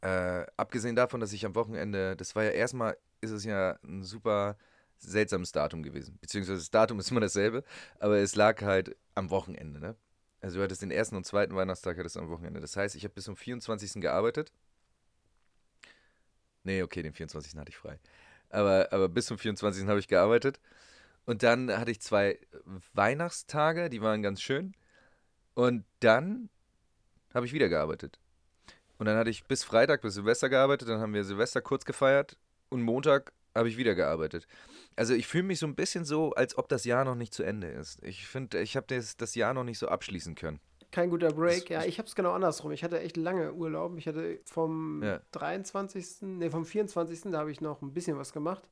Äh, 0.00 0.46
abgesehen 0.56 0.96
davon, 0.96 1.20
dass 1.20 1.32
ich 1.32 1.44
am 1.44 1.54
Wochenende, 1.54 2.16
das 2.16 2.36
war 2.36 2.44
ja 2.44 2.50
erstmal, 2.50 2.96
ist 3.20 3.30
es 3.30 3.44
ja 3.44 3.78
ein 3.82 4.04
super 4.04 4.56
seltsames 4.98 5.52
Datum 5.52 5.82
gewesen. 5.82 6.18
Beziehungsweise 6.20 6.58
das 6.58 6.70
Datum 6.70 6.98
ist 7.00 7.10
immer 7.10 7.20
dasselbe, 7.20 7.64
aber 7.98 8.18
es 8.18 8.34
lag 8.34 8.62
halt 8.62 8.96
am 9.14 9.30
Wochenende, 9.30 9.80
ne? 9.80 9.96
Also 10.40 10.58
du 10.58 10.62
hattest 10.62 10.82
den 10.82 10.92
ersten 10.92 11.16
und 11.16 11.26
zweiten 11.26 11.56
Weihnachtstag 11.56 11.98
hattest 11.98 12.16
am 12.16 12.28
Wochenende. 12.28 12.60
Das 12.60 12.76
heißt, 12.76 12.94
ich 12.94 13.02
habe 13.02 13.14
bis 13.14 13.24
zum 13.24 13.36
24. 13.36 14.00
gearbeitet. 14.00 14.52
Nee, 16.62 16.82
okay, 16.82 17.02
den 17.02 17.12
24. 17.12 17.56
hatte 17.56 17.70
ich 17.70 17.76
frei. 17.76 17.98
Aber, 18.50 18.88
aber 18.92 19.08
bis 19.08 19.26
zum 19.26 19.36
24. 19.36 19.86
habe 19.88 19.98
ich 19.98 20.06
gearbeitet. 20.06 20.60
Und 21.28 21.42
dann 21.42 21.70
hatte 21.76 21.90
ich 21.90 22.00
zwei 22.00 22.38
Weihnachtstage, 22.94 23.90
die 23.90 24.00
waren 24.00 24.22
ganz 24.22 24.40
schön. 24.40 24.74
Und 25.54 25.84
dann 26.00 26.48
habe 27.34 27.46
ich 27.46 27.52
wieder 27.52 27.68
gearbeitet. 27.68 28.18
Und 28.98 29.06
dann 29.06 29.16
hatte 29.16 29.30
ich 29.30 29.44
bis 29.44 29.62
Freitag, 29.62 30.00
bis 30.02 30.14
Silvester 30.14 30.48
gearbeitet, 30.48 30.88
dann 30.88 31.00
haben 31.00 31.14
wir 31.14 31.24
Silvester 31.24 31.60
kurz 31.60 31.84
gefeiert 31.84 32.36
und 32.70 32.82
Montag 32.82 33.32
habe 33.54 33.68
ich 33.68 33.76
wieder 33.76 33.94
gearbeitet. 33.94 34.46
Also 34.96 35.14
ich 35.14 35.26
fühle 35.26 35.44
mich 35.44 35.58
so 35.58 35.66
ein 35.66 35.74
bisschen 35.74 36.04
so, 36.04 36.32
als 36.32 36.56
ob 36.58 36.68
das 36.68 36.84
Jahr 36.84 37.04
noch 37.04 37.14
nicht 37.14 37.34
zu 37.34 37.42
Ende 37.42 37.68
ist. 37.68 38.02
Ich 38.02 38.26
finde, 38.26 38.60
ich 38.60 38.76
habe 38.76 38.86
das, 38.88 39.16
das 39.16 39.34
Jahr 39.34 39.54
noch 39.54 39.64
nicht 39.64 39.78
so 39.78 39.88
abschließen 39.88 40.34
können. 40.34 40.60
Kein 40.90 41.10
guter 41.10 41.32
Break. 41.32 41.66
Das- 41.66 41.68
ja, 41.68 41.84
ich 41.84 41.98
habe 41.98 42.08
es 42.08 42.14
genau 42.14 42.32
andersrum. 42.32 42.72
Ich 42.72 42.82
hatte 42.82 43.00
echt 43.00 43.16
lange 43.16 43.52
Urlaub. 43.52 43.96
Ich 43.98 44.06
hatte 44.08 44.40
vom 44.46 45.02
Ja. 45.02 45.20
23., 45.32 46.22
nee, 46.22 46.50
vom 46.50 46.64
24., 46.64 47.30
da 47.30 47.38
habe 47.40 47.50
ich 47.52 47.60
noch 47.60 47.82
ein 47.82 47.92
bisschen 47.92 48.16
was 48.16 48.32
gemacht. 48.32 48.68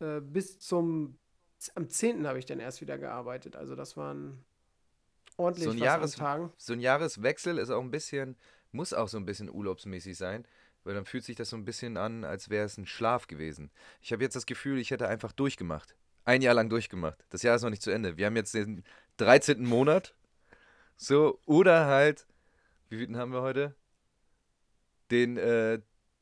Äh, 0.00 0.20
bis 0.20 0.58
zum, 0.58 1.16
am 1.74 1.88
10. 1.88 2.26
habe 2.26 2.38
ich 2.38 2.46
dann 2.46 2.60
erst 2.60 2.80
wieder 2.80 2.98
gearbeitet. 2.98 3.56
Also 3.56 3.74
das 3.74 3.96
waren 3.96 4.44
ordentlich 5.36 5.64
So 5.64 5.70
ein 5.70 5.78
Jahres-. 5.78 6.16
So 6.56 6.72
ein 6.72 6.80
Jahreswechsel 6.80 7.58
ist 7.58 7.70
auch 7.70 7.82
ein 7.82 7.90
bisschen, 7.90 8.36
muss 8.72 8.92
auch 8.92 9.08
so 9.08 9.18
ein 9.18 9.24
bisschen 9.24 9.50
urlaubsmäßig 9.50 10.16
sein, 10.16 10.46
weil 10.84 10.94
dann 10.94 11.04
fühlt 11.04 11.24
sich 11.24 11.36
das 11.36 11.50
so 11.50 11.56
ein 11.56 11.64
bisschen 11.64 11.96
an, 11.96 12.24
als 12.24 12.48
wäre 12.50 12.64
es 12.64 12.78
ein 12.78 12.86
Schlaf 12.86 13.26
gewesen. 13.26 13.70
Ich 14.00 14.12
habe 14.12 14.22
jetzt 14.22 14.36
das 14.36 14.46
Gefühl, 14.46 14.78
ich 14.78 14.90
hätte 14.90 15.08
einfach 15.08 15.32
durchgemacht. 15.32 15.96
Ein 16.24 16.42
Jahr 16.42 16.54
lang 16.54 16.68
durchgemacht. 16.68 17.24
Das 17.30 17.42
Jahr 17.42 17.56
ist 17.56 17.62
noch 17.62 17.70
nicht 17.70 17.82
zu 17.82 17.90
Ende. 17.90 18.16
Wir 18.16 18.26
haben 18.26 18.36
jetzt 18.36 18.54
den 18.54 18.84
13. 19.18 19.64
Monat. 19.64 20.14
So, 20.96 21.40
oder 21.46 21.86
halt, 21.86 22.26
wie 22.88 22.98
viel 22.98 23.16
haben 23.16 23.32
wir 23.32 23.42
heute? 23.42 23.74
Den, 25.10 25.36
äh, 25.36 25.80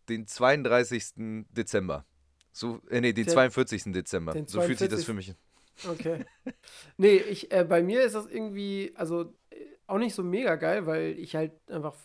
den 0.09 0.27
32. 0.27 1.47
Dezember. 1.51 2.05
So, 2.57 2.81
äh, 2.89 3.01
nee, 3.01 3.13
den 3.13 3.25
Der- 3.25 3.35
42. 3.35 3.93
Dezember. 3.93 4.33
den 4.33 4.47
so 4.47 4.61
fühlt 4.63 4.79
sich 4.79 4.89
das 4.89 5.03
42.. 5.03 5.07
für 5.07 5.13
mich. 5.15 5.35
Okay. 5.91 6.25
nee, 6.97 7.17
ich, 7.17 7.51
äh, 7.51 7.65
bei 7.65 7.83
mir 7.83 8.05
ist 8.05 8.15
das 8.15 8.27
irgendwie, 8.27 8.93
also 8.95 9.35
äh, 9.51 9.57
auch 9.89 9.99
nicht 9.99 10.15
so 10.15 10.23
mega 10.23 10.55
geil, 10.55 10.87
weil 10.87 11.19
ich 11.19 11.35
halt 11.35 11.53
einfach 11.69 11.97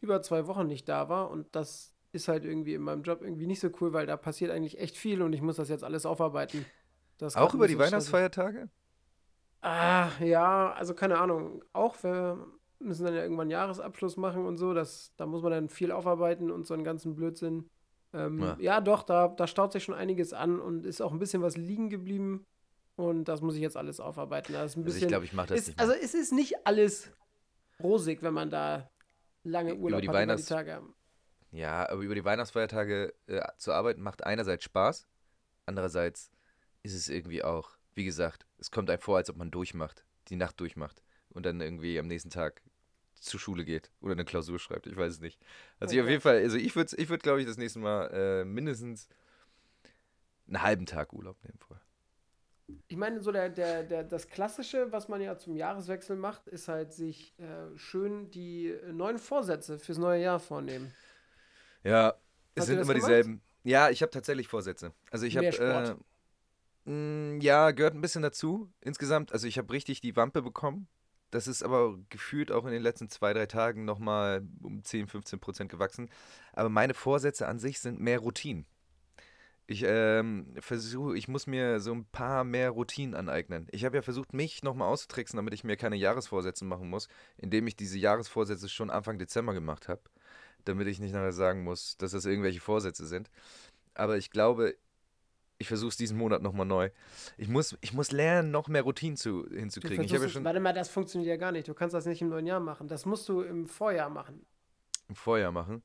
über 0.00 0.20
zwei 0.22 0.48
Wochen 0.48 0.66
nicht 0.66 0.88
da 0.88 1.08
war 1.08 1.30
und 1.30 1.46
das 1.54 1.94
ist 2.10 2.26
halt 2.26 2.44
irgendwie 2.44 2.74
in 2.74 2.82
meinem 2.82 3.02
Job 3.04 3.22
irgendwie 3.22 3.46
nicht 3.46 3.60
so 3.60 3.70
cool, 3.80 3.92
weil 3.92 4.06
da 4.06 4.16
passiert 4.16 4.50
eigentlich 4.50 4.78
echt 4.80 4.96
viel 4.96 5.22
und 5.22 5.32
ich 5.32 5.42
muss 5.42 5.56
das 5.56 5.68
jetzt 5.68 5.84
alles 5.84 6.06
aufarbeiten. 6.06 6.64
Das 7.18 7.36
Auch 7.36 7.54
über 7.54 7.68
die 7.68 7.74
stressig. 7.74 7.92
Weihnachtsfeiertage? 7.92 8.68
Ah, 9.60 10.10
ja, 10.20 10.72
also 10.72 10.94
keine 10.94 11.18
Ahnung. 11.18 11.64
Auch 11.72 12.02
wir 12.02 12.46
müssen 12.80 13.04
dann 13.04 13.14
ja 13.14 13.22
irgendwann 13.22 13.50
Jahresabschluss 13.50 14.16
machen 14.16 14.44
und 14.46 14.56
so, 14.56 14.72
das, 14.74 15.12
da 15.16 15.26
muss 15.26 15.42
man 15.42 15.52
dann 15.52 15.68
viel 15.68 15.90
aufarbeiten 15.92 16.50
und 16.50 16.66
so 16.66 16.74
einen 16.74 16.84
ganzen 16.84 17.14
Blödsinn. 17.14 17.68
Ähm, 18.12 18.40
Ja. 18.40 18.56
ja. 18.60 18.80
doch, 18.80 19.02
da, 19.02 19.28
da 19.28 19.46
staut 19.46 19.72
sich 19.72 19.84
schon 19.84 19.94
einiges 19.94 20.32
an 20.32 20.60
und 20.60 20.86
ist 20.86 21.00
auch 21.00 21.12
ein 21.12 21.18
bisschen 21.18 21.42
was 21.42 21.56
liegen 21.56 21.90
geblieben. 21.90 22.46
Und 22.96 23.24
das 23.26 23.40
muss 23.42 23.54
ich 23.54 23.60
jetzt 23.60 23.76
alles 23.76 24.00
aufarbeiten. 24.00 24.52
Das 24.54 24.72
ist 24.72 24.76
ein 24.76 24.80
Also 24.80 24.84
bisschen, 24.86 25.02
ich 25.02 25.08
glaube, 25.08 25.24
ich 25.24 25.32
mache 25.32 25.48
das 25.48 25.60
ist, 25.60 25.66
nicht. 25.68 25.80
also 25.80 25.92
es 25.92 26.14
ist 26.14 26.32
nicht 26.32 26.66
alles 26.66 27.12
rosig, 27.82 28.22
wenn 28.22 28.34
man 28.34 28.50
da 28.50 28.90
lange 29.44 29.72
Über 29.72 29.82
Urlaub 29.82 30.00
die 30.02 30.08
hat 30.08 30.14
über 30.14 30.18
die 30.20 30.30
Weihnachts- 30.32 30.46
Tage. 30.46 30.82
Ja, 31.52 31.88
aber 31.88 32.02
über 32.02 32.14
die 32.14 32.24
Weihnachtsfeiertage 32.24 33.14
äh, 33.26 33.40
zu 33.56 33.72
arbeiten 33.72 34.02
macht 34.02 34.24
einerseits 34.24 34.64
Spaß, 34.64 35.06
andererseits 35.66 36.30
ist 36.82 36.94
es 36.94 37.08
irgendwie 37.08 37.42
auch, 37.44 37.70
wie 37.94 38.04
gesagt, 38.04 38.46
es 38.58 38.70
kommt 38.70 38.90
einem 38.90 39.00
vor, 39.00 39.16
als 39.16 39.30
ob 39.30 39.36
man 39.36 39.50
durchmacht, 39.50 40.04
die 40.28 40.36
Nacht 40.36 40.58
durchmacht 40.60 41.02
und 41.30 41.46
dann 41.46 41.60
irgendwie 41.60 41.98
am 41.98 42.06
nächsten 42.06 42.30
Tag 42.30 42.62
zur 43.22 43.40
Schule 43.40 43.64
geht 43.64 43.90
oder 44.00 44.12
eine 44.12 44.24
Klausur 44.24 44.58
schreibt. 44.58 44.86
Ich 44.86 44.96
weiß 44.96 45.14
es 45.14 45.20
nicht. 45.20 45.40
Also 45.80 45.94
ich 45.94 46.00
auf 46.02 46.06
Okay. 46.06 46.10
jeden 46.10 46.22
Fall, 46.22 46.38
also 46.38 46.56
ich 46.56 46.74
würde, 46.76 46.96
ich 46.96 47.08
würd, 47.08 47.22
glaube 47.22 47.40
ich, 47.40 47.46
das 47.46 47.56
nächste 47.58 47.78
Mal 47.80 48.06
äh, 48.12 48.44
mindestens 48.44 49.08
einen 50.48 50.62
halben 50.62 50.86
Tag 50.86 51.12
Urlaub 51.12 51.42
nehmen 51.44 51.58
vorher. 51.60 51.84
Ich 52.88 52.96
meine, 52.96 53.20
so 53.22 53.32
der, 53.32 53.48
der, 53.50 53.82
der, 53.82 54.04
das 54.04 54.28
Klassische, 54.28 54.92
was 54.92 55.08
man 55.08 55.20
ja 55.20 55.36
zum 55.38 55.56
Jahreswechsel 55.56 56.16
macht, 56.16 56.46
ist 56.48 56.68
halt 56.68 56.92
sich 56.92 57.34
äh, 57.38 57.76
schön 57.76 58.30
die 58.30 58.74
neuen 58.92 59.18
Vorsätze 59.18 59.78
fürs 59.78 59.98
neue 59.98 60.22
Jahr 60.22 60.38
vornehmen. 60.40 60.94
Ja, 61.84 62.14
Hast 62.58 62.66
es 62.66 62.66
sind 62.66 62.82
immer 62.82 62.94
gemacht? 62.94 62.94
dieselben. 62.94 63.42
Ja, 63.64 63.90
ich 63.90 64.02
habe 64.02 64.10
tatsächlich 64.10 64.48
Vorsätze. 64.48 64.92
Also 65.10 65.26
ich 65.26 65.36
habe 65.36 65.96
äh, 66.86 66.90
mh, 66.90 67.42
ja 67.42 67.70
gehört 67.72 67.94
ein 67.94 68.00
bisschen 68.00 68.22
dazu 68.22 68.72
insgesamt. 68.80 69.32
Also 69.32 69.46
ich 69.46 69.58
habe 69.58 69.72
richtig 69.72 70.00
die 70.00 70.16
Wampe 70.16 70.42
bekommen. 70.42 70.88
Das 71.30 71.46
ist 71.46 71.62
aber 71.62 71.98
gefühlt 72.08 72.50
auch 72.50 72.64
in 72.64 72.72
den 72.72 72.82
letzten 72.82 73.08
zwei, 73.08 73.32
drei 73.32 73.46
Tagen 73.46 73.84
nochmal 73.84 74.46
um 74.62 74.82
10, 74.82 75.08
15 75.08 75.40
Prozent 75.40 75.70
gewachsen. 75.70 76.08
Aber 76.52 76.68
meine 76.68 76.94
Vorsätze 76.94 77.46
an 77.46 77.58
sich 77.58 77.80
sind 77.80 78.00
mehr 78.00 78.20
Routinen. 78.20 78.66
Ich 79.70 79.84
ähm, 79.86 80.54
versuche, 80.60 81.18
ich 81.18 81.28
muss 81.28 81.46
mir 81.46 81.80
so 81.80 81.92
ein 81.92 82.06
paar 82.06 82.42
mehr 82.42 82.70
Routinen 82.70 83.14
aneignen. 83.14 83.66
Ich 83.70 83.84
habe 83.84 83.96
ja 83.96 84.02
versucht, 84.02 84.32
mich 84.32 84.62
nochmal 84.62 84.88
auszutricksen, 84.88 85.36
damit 85.36 85.52
ich 85.52 85.62
mir 85.62 85.76
keine 85.76 85.96
Jahresvorsätze 85.96 86.64
machen 86.64 86.88
muss, 86.88 87.08
indem 87.36 87.66
ich 87.66 87.76
diese 87.76 87.98
Jahresvorsätze 87.98 88.70
schon 88.70 88.88
Anfang 88.88 89.18
Dezember 89.18 89.52
gemacht 89.52 89.88
habe, 89.88 90.00
damit 90.64 90.88
ich 90.88 91.00
nicht 91.00 91.12
nachher 91.12 91.34
sagen 91.34 91.64
muss, 91.64 91.98
dass 91.98 92.12
das 92.12 92.24
irgendwelche 92.24 92.60
Vorsätze 92.60 93.06
sind. 93.06 93.30
Aber 93.92 94.16
ich 94.16 94.30
glaube, 94.30 94.74
ich 95.58 95.68
versuche 95.68 95.88
es 95.88 95.96
diesen 95.96 96.16
Monat 96.16 96.40
nochmal 96.40 96.66
neu. 96.66 96.90
Ich 97.36 97.48
muss, 97.48 97.76
ich 97.80 97.92
muss 97.92 98.12
lernen, 98.12 98.50
noch 98.50 98.68
mehr 98.68 98.82
Routinen 98.82 99.16
zu, 99.16 99.46
hinzukriegen. 99.50 100.04
Ich 100.04 100.10
ja 100.10 100.28
schon 100.28 100.44
warte 100.44 100.60
mal, 100.60 100.72
das 100.72 100.88
funktioniert 100.88 101.28
ja 101.28 101.36
gar 101.36 101.52
nicht. 101.52 101.66
Du 101.66 101.74
kannst 101.74 101.94
das 101.94 102.06
nicht 102.06 102.22
im 102.22 102.28
neuen 102.28 102.46
Jahr 102.46 102.60
machen. 102.60 102.86
Das 102.86 103.04
musst 103.04 103.28
du 103.28 103.42
im 103.42 103.66
Vorjahr 103.66 104.08
machen. 104.08 104.46
im 105.08 105.16
Vorjahr 105.16 105.52
machen. 105.52 105.82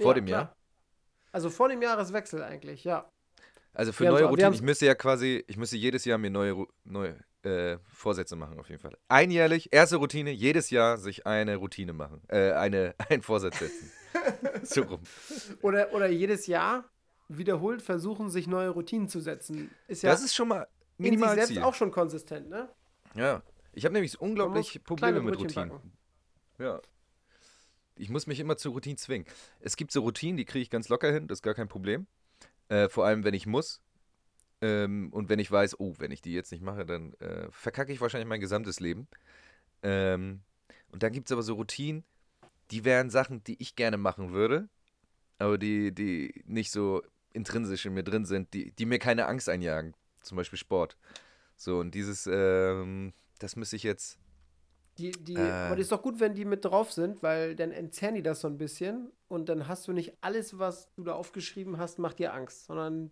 Vor 0.00 0.14
dem 0.14 0.26
Jahr? 0.26 0.46
klar. 0.46 0.56
Also 1.32 1.50
vor 1.50 1.68
dem 1.68 1.80
Jahreswechsel 1.80 2.42
eigentlich, 2.42 2.84
ja. 2.84 3.10
Also 3.74 3.92
für 3.92 4.04
Wir 4.04 4.10
neue 4.10 4.24
Routinen, 4.24 4.52
ich 4.52 4.62
müsste 4.62 4.86
ja 4.86 4.94
quasi, 4.94 5.44
ich 5.46 5.56
müsste 5.56 5.76
jedes 5.76 6.04
Jahr 6.04 6.18
mir 6.18 6.30
neue, 6.30 6.66
neue 6.84 7.18
äh, 7.42 7.78
Vorsätze 7.88 8.36
machen, 8.36 8.58
auf 8.58 8.68
jeden 8.68 8.80
Fall. 8.80 8.96
Einjährlich, 9.08 9.72
erste 9.72 9.96
Routine, 9.96 10.30
jedes 10.30 10.68
Jahr 10.70 10.98
sich 10.98 11.26
eine 11.26 11.56
Routine 11.56 11.94
machen. 11.94 12.22
Äh, 12.28 12.52
eine, 12.52 12.94
einen 13.08 13.22
Vorsatz 13.22 13.58
setzen. 13.58 13.90
so 14.62 14.82
rum. 14.82 15.00
Oder, 15.62 15.92
oder 15.94 16.08
jedes 16.08 16.46
Jahr 16.46 16.84
wiederholt 17.38 17.82
versuchen, 17.82 18.30
sich 18.30 18.46
neue 18.46 18.70
Routinen 18.70 19.08
zu 19.08 19.20
setzen. 19.20 19.70
Ist 19.88 20.02
ja 20.02 20.10
das 20.10 20.22
ist 20.22 20.34
schon 20.34 20.48
mal 20.48 20.66
in 20.98 21.04
sich 21.04 21.12
selbst 21.12 21.28
Minimalziel. 21.28 21.62
auch 21.62 21.74
schon 21.74 21.90
konsistent, 21.90 22.48
ne? 22.48 22.68
Ja. 23.14 23.42
Ich 23.72 23.84
habe 23.84 23.94
nämlich 23.94 24.20
unglaublich 24.20 24.82
Probleme 24.84 25.20
mit 25.20 25.38
Routinen. 25.38 25.70
backen. 25.70 25.92
Ja. 26.58 26.80
Ich 27.96 28.08
muss 28.10 28.26
mich 28.26 28.40
immer 28.40 28.56
zu 28.56 28.70
Routinen 28.70 28.98
zwingen. 28.98 29.26
Es 29.60 29.76
gibt 29.76 29.92
so 29.92 30.00
Routinen, 30.02 30.36
die 30.36 30.44
kriege 30.44 30.62
ich 30.62 30.70
ganz 30.70 30.88
locker 30.88 31.12
hin, 31.12 31.28
das 31.28 31.38
ist 31.38 31.42
gar 31.42 31.54
kein 31.54 31.68
Problem. 31.68 32.06
Äh, 32.68 32.88
vor 32.88 33.06
allem, 33.06 33.24
wenn 33.24 33.34
ich 33.34 33.46
muss. 33.46 33.80
Ähm, 34.60 35.10
und 35.12 35.28
wenn 35.28 35.38
ich 35.38 35.50
weiß, 35.50 35.80
oh, 35.80 35.94
wenn 35.98 36.10
ich 36.10 36.22
die 36.22 36.32
jetzt 36.32 36.52
nicht 36.52 36.62
mache, 36.62 36.86
dann 36.86 37.14
äh, 37.14 37.48
verkacke 37.50 37.92
ich 37.92 38.00
wahrscheinlich 38.00 38.28
mein 38.28 38.40
gesamtes 38.40 38.80
Leben. 38.80 39.08
Ähm, 39.82 40.42
und 40.90 41.02
dann 41.02 41.12
gibt 41.12 41.28
es 41.28 41.32
aber 41.32 41.42
so 41.42 41.54
Routinen, 41.54 42.04
die 42.70 42.84
wären 42.84 43.10
Sachen, 43.10 43.42
die 43.44 43.60
ich 43.60 43.76
gerne 43.76 43.96
machen 43.96 44.32
würde, 44.32 44.68
aber 45.38 45.58
die, 45.58 45.92
die 45.92 46.42
nicht 46.46 46.70
so 46.70 47.02
intrinsisch 47.34 47.86
in 47.86 47.94
mir 47.94 48.02
drin 48.04 48.24
sind, 48.24 48.52
die, 48.54 48.72
die 48.72 48.86
mir 48.86 48.98
keine 48.98 49.26
Angst 49.26 49.48
einjagen. 49.48 49.94
Zum 50.22 50.36
Beispiel 50.36 50.58
Sport. 50.58 50.96
So, 51.56 51.78
und 51.78 51.94
dieses, 51.94 52.28
ähm, 52.30 53.12
das 53.38 53.56
müsste 53.56 53.76
ich 53.76 53.82
jetzt 53.82 54.18
Die, 54.98 55.10
die, 55.12 55.34
Äh. 55.36 55.40
Aber 55.40 55.76
das 55.76 55.84
ist 55.84 55.92
doch 55.92 56.02
gut, 56.02 56.20
wenn 56.20 56.34
die 56.34 56.44
mit 56.44 56.64
drauf 56.64 56.92
sind, 56.92 57.22
weil 57.22 57.56
dann 57.56 57.72
entzerren 57.72 58.14
die 58.14 58.22
das 58.22 58.40
so 58.40 58.48
ein 58.48 58.58
bisschen 58.58 59.10
und 59.28 59.48
dann 59.48 59.66
hast 59.68 59.88
du 59.88 59.92
nicht 59.92 60.16
alles, 60.20 60.58
was 60.58 60.92
du 60.94 61.04
da 61.04 61.14
aufgeschrieben 61.14 61.78
hast, 61.78 61.98
macht 61.98 62.18
dir 62.18 62.34
Angst, 62.34 62.66
sondern 62.66 63.10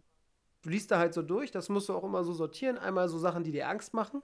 du 0.63 0.71
liest 0.71 0.91
da 0.91 0.99
halt 0.99 1.15
so 1.15 1.23
durch, 1.23 1.51
das 1.51 1.69
musst 1.71 1.89
du 1.89 1.95
auch 1.95 2.05
immer 2.05 2.23
so 2.25 2.33
sortieren. 2.35 2.79
Einmal 2.79 3.09
so 3.09 3.19
Sachen, 3.19 3.45
die 3.45 3.53
dir 3.53 3.69
Angst 3.69 3.95
machen 3.95 4.23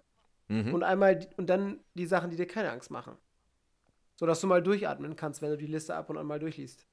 Mhm. 0.49 0.75
und 0.75 0.83
einmal 0.85 1.27
und 1.39 1.49
dann 1.51 1.81
die 1.95 2.07
Sachen, 2.07 2.31
die 2.31 2.37
dir 2.37 2.47
keine 2.47 2.71
Angst 2.71 2.91
machen. 2.91 3.17
So 4.17 4.27
dass 4.27 4.41
du 4.41 4.47
mal 4.47 4.63
durchatmen 4.63 5.17
kannst, 5.17 5.43
wenn 5.43 5.51
du 5.51 5.57
die 5.57 5.67
Liste 5.67 5.95
ab 5.95 6.11
und 6.11 6.19
an 6.19 6.27
mal 6.27 6.39
durchliest. 6.39 6.87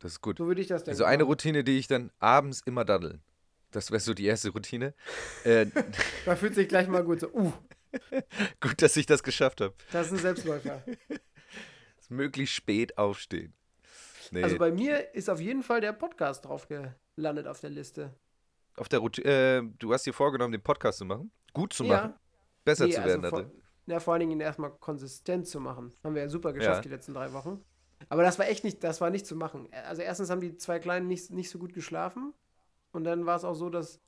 Das 0.00 0.12
ist 0.12 0.20
gut. 0.20 0.38
So 0.38 0.46
würde 0.46 0.60
ich 0.60 0.66
das 0.66 0.82
denken. 0.82 0.90
Also 0.96 1.04
eine. 1.04 1.22
Routine, 1.22 1.62
die 1.64 1.78
ich 1.78 1.86
dann 1.86 2.10
abends 2.18 2.60
immer 2.66 2.84
daddeln. 2.84 3.22
Das 3.70 3.90
wäre 3.92 4.00
so 4.00 4.14
die 4.14 4.26
erste 4.26 4.50
Routine. 4.50 4.94
Äh, 5.44 5.66
Da 6.24 6.34
fühlt 6.36 6.54
sich 6.56 6.68
gleich 6.68 6.88
mal 6.88 7.04
gut 7.04 7.20
so, 7.20 7.28
uh, 7.32 7.52
gut, 8.60 8.82
dass 8.82 8.96
ich 8.96 9.06
das 9.06 9.22
geschafft 9.22 9.60
habe. 9.60 9.74
das 9.92 10.06
ist 10.08 10.12
ein 10.14 10.18
Selbstläufer. 10.18 10.82
Möglichst 12.08 12.54
spät 12.56 12.98
aufstehen. 12.98 13.54
Nee, 14.32 14.42
Also 14.42 14.58
bei 14.58 14.72
mir 14.72 15.14
ist 15.14 15.28
auf 15.30 15.40
jeden 15.40 15.62
Fall 15.62 15.80
der 15.80 15.92
Podcast 15.92 16.44
drauf 16.44 16.66
gelandet 17.16 17.46
auf 17.46 17.60
der 17.60 17.70
Liste. 17.70 18.14
auf 18.76 18.88
der 18.88 18.98
Routine, 19.00 19.28
äh, 19.28 19.62
du 19.78 19.92
hast 19.92 20.06
dir 20.06 20.12
vorgenommen, 20.12 20.52
den 20.52 20.62
Podcast 20.62 20.98
zu 20.98 21.04
machen. 21.04 21.30
Gut 21.52 21.72
zu 21.72 21.84
machen. 21.84 22.14
Besser 22.64 22.86
Nee, 22.86 22.92
zu 22.94 23.02
also 23.02 23.08
werden. 23.08 23.30
vor, 23.30 23.42
darin. 23.42 23.62
ja, 23.86 24.00
vor 24.00 24.14
allen 24.14 24.20
Dingen 24.20 24.32
ihn 24.32 24.40
erstmal 24.40 24.70
konsistent 24.70 25.46
zu 25.46 25.60
machen. 25.60 25.92
Haben 26.02 26.14
wir 26.14 26.22
ja 26.22 26.28
super 26.28 26.52
geschafft 26.52 26.78
Ja. 26.78 26.82
die 26.82 26.88
letzten 26.88 27.14
drei 27.14 27.32
Wochen. 27.32 27.64
Aber 28.08 28.22
das 28.22 28.38
war 28.38 28.48
echt 28.48 28.64
nicht, 28.64 28.82
das 28.82 29.00
war 29.00 29.10
nicht 29.10 29.26
zu 29.26 29.36
machen. 29.36 29.68
Also 29.86 30.02
erstens 30.02 30.30
haben 30.30 30.40
die 30.40 30.56
zwei 30.56 30.78
Kleinen 30.78 31.06
nicht, 31.06 31.30
nicht 31.30 31.50
so 31.50 31.58
gut 31.58 31.74
geschlafen. 31.74 32.32
Und 32.92 33.04
dann 33.04 33.26
war 33.26 33.36
es 33.36 33.44
auch 33.44 33.54
so, 33.54 33.70
dass 33.70 34.00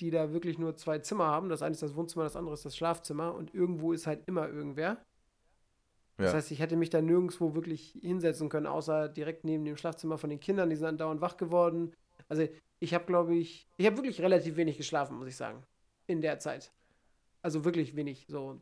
die 0.00 0.10
da 0.10 0.32
wirklich 0.32 0.58
nur 0.58 0.76
zwei 0.76 0.98
Zimmer 1.00 1.26
haben. 1.26 1.48
Das 1.48 1.62
eine 1.62 1.72
ist 1.72 1.82
das 1.82 1.94
Wohnzimmer, 1.94 2.24
das 2.24 2.36
andere 2.36 2.54
ist 2.54 2.64
das 2.64 2.76
Schlafzimmer. 2.76 3.34
Und 3.34 3.54
irgendwo 3.54 3.92
ist 3.92 4.06
halt 4.06 4.22
immer 4.26 4.48
irgendwer. 4.48 5.04
Das 6.16 6.28
Ja. 6.28 6.34
heißt, 6.34 6.50
ich 6.52 6.60
hätte 6.60 6.76
mich 6.76 6.90
da 6.90 7.02
nirgendwo 7.02 7.54
wirklich 7.54 7.98
hinsetzen 8.00 8.48
können, 8.48 8.66
außer 8.66 9.08
direkt 9.08 9.44
neben 9.44 9.64
dem 9.64 9.76
Schlafzimmer 9.76 10.18
von 10.18 10.30
den 10.30 10.40
Kindern. 10.40 10.70
Die 10.70 10.76
sind 10.76 10.84
dann 10.86 10.98
dauernd 10.98 11.20
wach 11.20 11.36
geworden. 11.36 11.92
Also 12.28 12.46
ich 12.80 12.94
habe, 12.94 13.04
glaube 13.04 13.34
ich, 13.34 13.68
ich 13.76 13.86
habe 13.86 13.96
wirklich 13.96 14.20
relativ 14.20 14.56
wenig 14.56 14.76
geschlafen, 14.76 15.16
muss 15.16 15.28
ich 15.28 15.36
sagen. 15.36 15.62
In 16.06 16.20
der 16.20 16.38
Zeit. 16.38 16.72
Also 17.42 17.64
wirklich 17.64 17.96
wenig. 17.96 18.26
So 18.28 18.60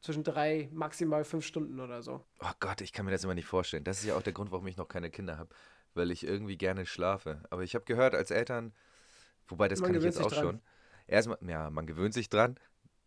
zwischen 0.00 0.24
drei, 0.24 0.68
maximal 0.72 1.24
fünf 1.24 1.44
Stunden 1.44 1.80
oder 1.80 2.02
so. 2.02 2.24
Oh 2.40 2.52
Gott, 2.60 2.80
ich 2.80 2.92
kann 2.92 3.04
mir 3.04 3.12
das 3.12 3.24
immer 3.24 3.34
nicht 3.34 3.46
vorstellen. 3.46 3.84
Das 3.84 4.00
ist 4.00 4.06
ja 4.06 4.16
auch 4.16 4.22
der 4.22 4.32
Grund, 4.32 4.50
warum 4.50 4.66
ich 4.66 4.76
noch 4.76 4.88
keine 4.88 5.10
Kinder 5.10 5.38
habe. 5.38 5.54
Weil 5.94 6.10
ich 6.10 6.24
irgendwie 6.24 6.56
gerne 6.56 6.86
schlafe. 6.86 7.42
Aber 7.50 7.62
ich 7.62 7.74
habe 7.74 7.84
gehört, 7.84 8.14
als 8.14 8.30
Eltern, 8.30 8.72
wobei 9.48 9.68
das 9.68 9.80
Man 9.80 9.92
kann 9.92 9.98
ich 9.98 10.04
jetzt 10.04 10.20
auch 10.20 10.30
dran. 10.30 10.42
schon. 10.42 10.60
Erstmal, 11.06 11.38
ja, 11.46 11.70
man 11.70 11.86
gewöhnt 11.86 12.14
sich 12.14 12.28
dran. 12.28 12.58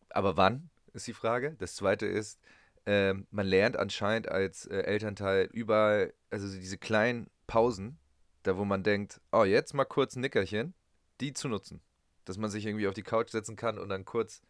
Aber 0.09 0.38
wann, 0.38 0.69
ist 0.93 1.07
die 1.07 1.13
Frage. 1.13 1.55
Das 1.59 1.75
zweite 1.75 2.05
ist, 2.05 2.39
ähm, 2.85 3.27
man 3.31 3.45
lernt 3.45 3.77
anscheinend 3.77 4.29
als 4.29 4.65
äh, 4.65 4.81
Elternteil 4.81 5.50
überall, 5.51 6.13
also 6.29 6.47
so 6.47 6.57
diese 6.57 6.77
kleinen 6.77 7.29
Pausen, 7.47 7.97
da 8.43 8.57
wo 8.57 8.65
man 8.65 8.83
denkt, 8.83 9.21
oh, 9.31 9.43
jetzt 9.43 9.73
mal 9.73 9.85
kurz 9.85 10.15
ein 10.15 10.21
Nickerchen, 10.21 10.73
die 11.21 11.33
zu 11.33 11.47
nutzen. 11.47 11.81
Dass 12.25 12.38
man 12.38 12.50
sich 12.50 12.65
irgendwie 12.65 12.88
auf 12.88 12.93
die 12.93 13.03
Couch 13.03 13.29
setzen 13.29 13.55
kann 13.55 13.77
und 13.77 13.89
dann 13.89 14.05
kurz 14.05 14.41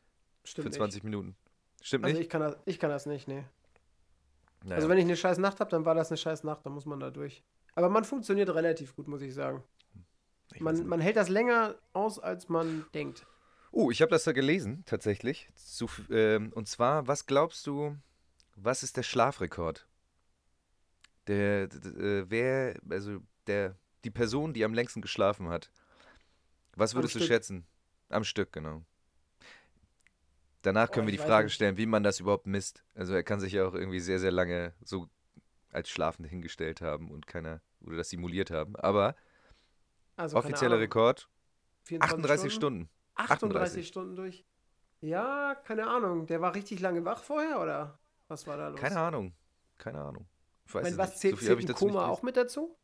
Stimmt 0.44 0.64
für 0.64 0.70
nicht. 0.70 0.78
20 0.78 1.04
Minuten. 1.04 1.36
Stimmt 1.84 2.06
Also 2.06 2.16
nicht? 2.16 2.26
ich 2.26 2.30
kann 2.32 2.42
das, 2.42 2.56
ich 2.66 2.80
kann 2.80 2.90
das 2.90 3.06
nicht, 3.06 3.28
nee. 3.28 3.44
Naja. 4.64 4.76
Also 4.78 4.88
wenn 4.90 4.98
ich 4.98 5.04
eine 5.04 5.18
scheiß 5.18 5.38
Nacht 5.38 5.60
habe, 5.60 5.70
dann 5.70 5.86
war 5.86 5.94
das 5.94 6.10
eine 6.10 6.18
scheiß 6.18 6.44
Nacht, 6.44 6.66
dann 6.66 6.74
muss 6.74 6.86
man 6.86 7.00
da 7.00 7.12
durch. 7.12 7.44
Aber 7.76 7.90
man 7.90 8.06
funktioniert 8.06 8.50
relativ 8.50 8.96
gut, 8.96 9.08
muss 9.08 9.22
ich 9.22 9.34
sagen. 9.34 9.62
Ich 10.54 10.62
Man, 10.62 10.88
man 10.88 11.02
hält 11.02 11.18
das 11.18 11.28
länger 11.28 11.76
aus, 11.92 12.20
als 12.20 12.48
man 12.48 12.86
denkt. 12.94 13.26
Oh, 13.72 13.92
ich 13.92 14.02
habe 14.02 14.12
das 14.12 14.24
da 14.24 14.32
gelesen, 14.32 14.84
tatsächlich. 14.86 15.50
Zu, 15.56 15.90
ähm, 16.10 16.54
und 16.54 16.70
zwar, 16.70 17.08
was 17.08 17.26
glaubst 17.26 17.68
du, 17.68 17.98
was 18.56 18.84
ist 18.84 18.96
der 18.96 19.04
Schlafrekord? 19.04 19.86
Der, 21.28 21.68
d- 21.68 21.80
d- 21.80 22.20
äh, 22.20 22.26
wer, 22.30 22.76
also 22.90 23.20
der, 23.48 23.76
die 24.04 24.12
Person, 24.12 24.54
die 24.54 24.64
am 24.64 24.74
längsten 24.74 25.02
geschlafen 25.02 25.50
hat. 25.50 25.70
Was 26.76 26.92
Am 26.92 26.98
würdest 26.98 27.16
du 27.16 27.20
Stück. 27.20 27.28
schätzen? 27.30 27.66
Am 28.10 28.24
Stück, 28.24 28.52
genau. 28.54 28.84
Danach 30.64 30.92
können 30.92 31.08
wir 31.08 31.14
ich 31.14 31.20
die 31.20 31.26
Frage 31.26 31.46
nicht. 31.46 31.54
stellen, 31.54 31.78
wie 31.78 31.86
man 31.86 32.04
das 32.04 32.20
überhaupt 32.20 32.48
misst. 32.48 32.84
Also 32.96 33.14
er 33.14 33.24
kann 33.24 33.40
sich 33.40 33.54
ja 33.54 33.68
auch 33.68 33.74
irgendwie 33.74 34.00
sehr, 34.00 34.20
sehr 34.20 34.32
lange 34.32 34.74
so 34.84 35.08
als 35.72 35.90
schlafend 35.90 36.28
hingestellt 36.28 36.82
haben 36.82 37.12
und 37.12 37.28
keiner, 37.28 37.62
oder 37.86 37.98
das 37.98 38.10
simuliert 38.10 38.50
haben. 38.50 38.76
Aber 38.78 39.16
Also 40.16 40.38
offizieller 40.38 40.80
Rekord, 40.80 41.30
24 41.84 42.14
38 42.16 42.54
Stunden. 42.54 42.90
38 43.16 43.46
38. 43.46 43.88
Stunden 43.88 44.16
durch. 44.16 44.46
Ja, 45.02 45.56
keine 45.66 45.88
Ahnung. 45.88 46.28
Der 46.28 46.40
war 46.42 46.56
richtig 46.56 46.80
lange 46.80 47.04
wach 47.04 47.24
vorher, 47.24 47.60
oder? 47.62 48.00
Was 48.30 48.48
war 48.48 48.56
da 48.56 48.70
los? 48.70 48.80
Keine 48.80 49.00
Ahnung. 49.00 49.34
Keine 49.78 50.00
Ahnung. 50.02 50.28
Ich 50.66 50.74
weiß 50.74 50.84
meine, 50.84 50.98
was 50.98 51.20
zählt, 51.20 51.38
so 51.40 51.46
zählt 51.46 51.70
ein 51.70 51.76
Koma 51.76 52.08
auch 52.08 52.24
mit 52.24 52.38
dazu? 52.38 52.76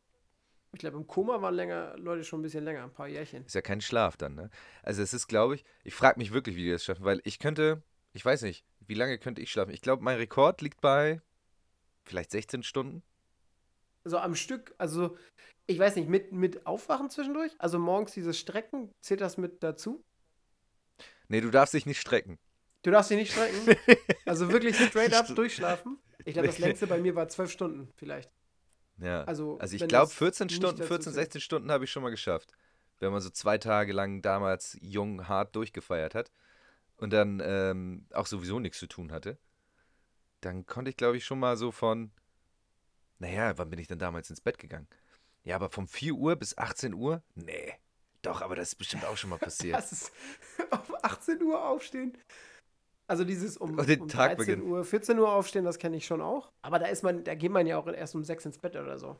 Ich 0.72 0.80
glaube, 0.80 0.96
im 0.96 1.06
Koma 1.06 1.42
waren 1.42 1.54
länger, 1.54 1.96
Leute 1.98 2.22
schon 2.24 2.40
ein 2.40 2.42
bisschen 2.42 2.64
länger, 2.64 2.84
ein 2.84 2.92
paar 2.92 3.08
Jährchen. 3.08 3.44
Ist 3.44 3.54
ja 3.54 3.60
kein 3.60 3.80
Schlaf 3.80 4.16
dann, 4.16 4.34
ne? 4.34 4.50
Also 4.82 5.02
es 5.02 5.12
ist, 5.12 5.26
glaube 5.26 5.56
ich, 5.56 5.64
ich 5.82 5.94
frage 5.94 6.18
mich 6.18 6.32
wirklich, 6.32 6.54
wie 6.56 6.64
die 6.64 6.70
das 6.70 6.84
schaffen, 6.84 7.04
weil 7.04 7.20
ich 7.24 7.38
könnte, 7.38 7.82
ich 8.12 8.24
weiß 8.24 8.42
nicht, 8.42 8.64
wie 8.86 8.94
lange 8.94 9.18
könnte 9.18 9.40
ich 9.40 9.50
schlafen? 9.50 9.72
Ich 9.72 9.82
glaube, 9.82 10.04
mein 10.04 10.16
Rekord 10.16 10.60
liegt 10.62 10.80
bei 10.80 11.20
vielleicht 12.04 12.30
16 12.30 12.62
Stunden. 12.62 13.02
So 14.04 14.18
am 14.18 14.34
Stück, 14.34 14.74
also 14.78 15.16
ich 15.66 15.78
weiß 15.78 15.96
nicht, 15.96 16.08
mit, 16.08 16.32
mit 16.32 16.66
Aufwachen 16.66 17.10
zwischendurch? 17.10 17.52
Also 17.58 17.78
morgens 17.78 18.12
dieses 18.12 18.38
Strecken, 18.38 18.90
zählt 19.00 19.20
das 19.20 19.36
mit 19.36 19.62
dazu? 19.62 20.04
Nee, 21.28 21.40
du 21.40 21.50
darfst 21.50 21.74
dich 21.74 21.86
nicht 21.86 22.00
strecken. 22.00 22.38
Du 22.82 22.90
darfst 22.90 23.10
dich 23.10 23.18
nicht 23.18 23.32
strecken? 23.32 23.76
also 24.24 24.50
wirklich 24.50 24.76
straight 24.76 25.14
up 25.14 25.26
durchschlafen? 25.34 25.98
Ich 26.24 26.32
glaube, 26.34 26.48
das 26.48 26.58
längste 26.58 26.86
bei 26.86 26.98
mir 26.98 27.14
war 27.14 27.28
zwölf 27.28 27.50
Stunden 27.50 27.88
vielleicht. 27.96 28.30
Ja. 29.00 29.24
Also, 29.24 29.58
Also 29.58 29.76
ich 29.76 29.86
glaube, 29.86 30.06
das 30.06 30.14
14 30.14 30.46
nicht 30.46 30.56
Stunden, 30.56 30.78
dazu 30.78 30.88
14, 30.88 31.12
zählt. 31.12 31.24
16 31.26 31.40
Stunden 31.40 31.70
habe 31.70 31.84
ich 31.84 31.90
schon 31.90 32.02
mal 32.02 32.10
geschafft. 32.10 32.52
Wenn 32.98 33.12
man 33.12 33.20
so 33.20 33.30
zwei 33.30 33.56
Tage 33.58 33.92
lang 33.92 34.20
damals 34.22 34.76
jung, 34.80 35.26
hart 35.26 35.56
durchgefeiert 35.56 36.14
hat 36.14 36.30
und 36.96 37.12
dann 37.12 37.40
ähm, 37.42 38.06
auch 38.12 38.26
sowieso 38.26 38.60
nichts 38.60 38.78
zu 38.78 38.86
tun 38.86 39.10
hatte, 39.10 39.38
dann 40.42 40.66
konnte 40.66 40.90
ich, 40.90 40.96
glaube 40.96 41.16
ich, 41.16 41.24
schon 41.24 41.38
mal 41.38 41.56
so 41.56 41.70
von, 41.70 42.10
naja, 43.18 43.56
wann 43.56 43.70
bin 43.70 43.78
ich 43.78 43.88
denn 43.88 43.98
damals 43.98 44.28
ins 44.30 44.40
Bett 44.40 44.58
gegangen? 44.58 44.86
Ja, 45.44 45.56
aber 45.56 45.70
von 45.70 45.86
4 45.86 46.14
Uhr 46.14 46.36
bis 46.36 46.56
18 46.58 46.92
Uhr? 46.94 47.22
Nee. 47.34 47.74
Doch, 48.22 48.42
aber 48.42 48.54
das 48.54 48.68
ist 48.68 48.74
bestimmt 48.74 49.04
auch 49.06 49.16
schon 49.16 49.30
mal 49.30 49.38
passiert. 49.38 49.76
Das 49.76 49.92
ist 49.92 50.12
um 50.70 50.94
18 51.02 51.42
Uhr 51.42 51.66
aufstehen. 51.66 52.16
Also 53.10 53.24
dieses 53.24 53.56
um, 53.56 53.76
den 53.76 54.02
um 54.02 54.08
Tag 54.08 54.36
13 54.36 54.36
beginnen. 54.36 54.70
Uhr, 54.70 54.84
14 54.84 55.18
Uhr 55.18 55.32
aufstehen, 55.32 55.64
das 55.64 55.80
kenne 55.80 55.96
ich 55.96 56.06
schon 56.06 56.22
auch. 56.22 56.52
Aber 56.62 56.78
da 56.78 56.86
ist 56.86 57.02
man, 57.02 57.24
da 57.24 57.34
geht 57.34 57.50
man 57.50 57.66
ja 57.66 57.76
auch 57.76 57.88
erst 57.88 58.14
um 58.14 58.22
6 58.22 58.46
ins 58.46 58.58
Bett 58.58 58.76
oder 58.76 59.00
so. 59.00 59.16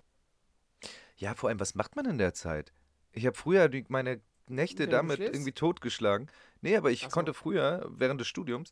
Ja, 1.17 1.35
vor 1.35 1.49
allem, 1.49 1.59
was 1.59 1.75
macht 1.75 1.97
man 1.97 2.07
in 2.07 2.17
der 2.17 2.33
Zeit? 2.33 2.73
Ich 3.11 3.27
habe 3.27 3.37
früher 3.37 3.69
die, 3.69 3.85
meine 3.89 4.21
Nächte 4.47 4.85
du 4.85 4.93
damit 4.93 5.19
irgendwie 5.19 5.51
totgeschlagen. 5.51 6.31
Nee, 6.61 6.77
aber 6.77 6.93
ich 6.93 7.01
so. 7.01 7.09
konnte 7.09 7.35
früher, 7.35 7.85
während 7.91 8.21
des 8.21 8.29
Studiums, 8.29 8.71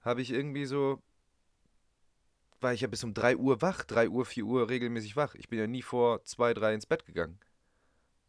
habe 0.00 0.22
ich 0.22 0.30
irgendwie 0.30 0.66
so, 0.66 1.02
war 2.60 2.72
ich 2.72 2.82
ja 2.82 2.86
bis 2.86 3.02
um 3.02 3.14
3 3.14 3.38
Uhr 3.38 3.62
wach, 3.62 3.82
3 3.82 4.10
Uhr, 4.10 4.24
4 4.24 4.44
Uhr 4.44 4.68
regelmäßig 4.68 5.16
wach. 5.16 5.34
Ich 5.34 5.48
bin 5.48 5.58
ja 5.58 5.66
nie 5.66 5.82
vor 5.82 6.22
2, 6.22 6.54
3 6.54 6.74
ins 6.74 6.86
Bett 6.86 7.04
gegangen. 7.04 7.40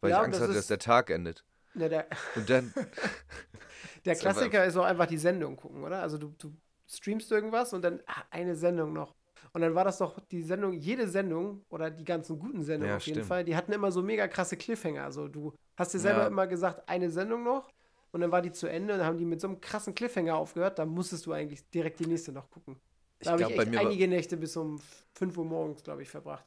Weil 0.02 0.10
Ja, 0.10 0.18
ich 0.18 0.24
Angst 0.24 0.40
das 0.40 0.48
hatte, 0.48 0.56
dass 0.56 0.66
der 0.66 0.80
Tag 0.80 1.12
endet. 1.12 1.46
Ja, 1.76 1.90
der, 1.90 2.08
Und 2.36 2.50
dann, 2.50 2.74
der 4.06 4.16
Klassiker 4.16 4.66
ist 4.66 4.78
auch 4.78 4.86
einfach 4.86 5.06
die 5.08 5.18
Sendung 5.18 5.56
gucken, 5.56 5.84
oder? 5.84 6.02
Also 6.02 6.18
du, 6.18 6.34
du 6.38 6.54
streamst 6.88 7.32
irgendwas 7.32 7.74
und 7.74 7.82
dann 7.84 8.02
ah, 8.06 8.24
eine 8.32 8.56
Sendung 8.56 8.94
noch. 8.94 9.14
Und 9.54 9.62
dann 9.62 9.76
war 9.76 9.84
das 9.84 9.98
doch 10.00 10.20
die 10.32 10.42
Sendung, 10.42 10.74
jede 10.74 11.08
Sendung 11.08 11.64
oder 11.70 11.92
die 11.92 12.04
ganzen 12.06 12.40
guten 12.40 12.64
Sendungen 12.64 12.92
Ja, 12.92 12.98
auf 12.98 13.06
jeden 13.06 13.20
stimmt. 13.20 13.28
Fall, 13.28 13.44
die 13.44 13.56
hatten 13.56 13.72
immer 13.72 13.92
so 13.92 14.02
mega 14.02 14.28
krasse 14.28 14.58
Cliffhanger. 14.58 15.04
Also 15.04 15.28
du 15.28 15.54
hast 15.78 15.94
dir 15.94 16.00
selber 16.00 16.22
Ja. 16.22 16.28
immer 16.28 16.48
gesagt, 16.48 16.88
eine 16.90 17.10
Sendung 17.12 17.44
noch 17.44 17.70
und 18.12 18.22
dann 18.22 18.32
war 18.32 18.42
die 18.42 18.52
zu 18.52 18.68
Ende 18.68 18.94
und 18.94 19.00
dann 19.00 19.08
haben 19.08 19.18
die 19.18 19.26
mit 19.26 19.42
so 19.42 19.48
einem 19.48 19.60
krassen 19.62 19.94
Cliffhanger 19.96 20.36
aufgehört, 20.36 20.80
dann 20.80 20.90
musstest 20.90 21.26
du 21.26 21.34
eigentlich 21.34 21.70
direkt 21.70 22.00
die 22.00 22.06
nächste 22.08 22.32
noch 22.32 22.50
gucken. 22.50 22.80
ich 23.20 23.26
Da 23.26 23.32
habe 23.32 23.42
ich 23.42 23.48
glaube, 23.48 23.56
bei 23.56 23.64
echt 23.64 23.78
einige 23.78 24.08
Nächte 24.08 24.38
bis 24.38 24.56
um 24.58 24.80
5 25.14 25.38
Uhr 25.38 25.46
morgens, 25.46 25.84
glaube 25.84 26.02
ich, 26.04 26.10
verbracht. 26.10 26.46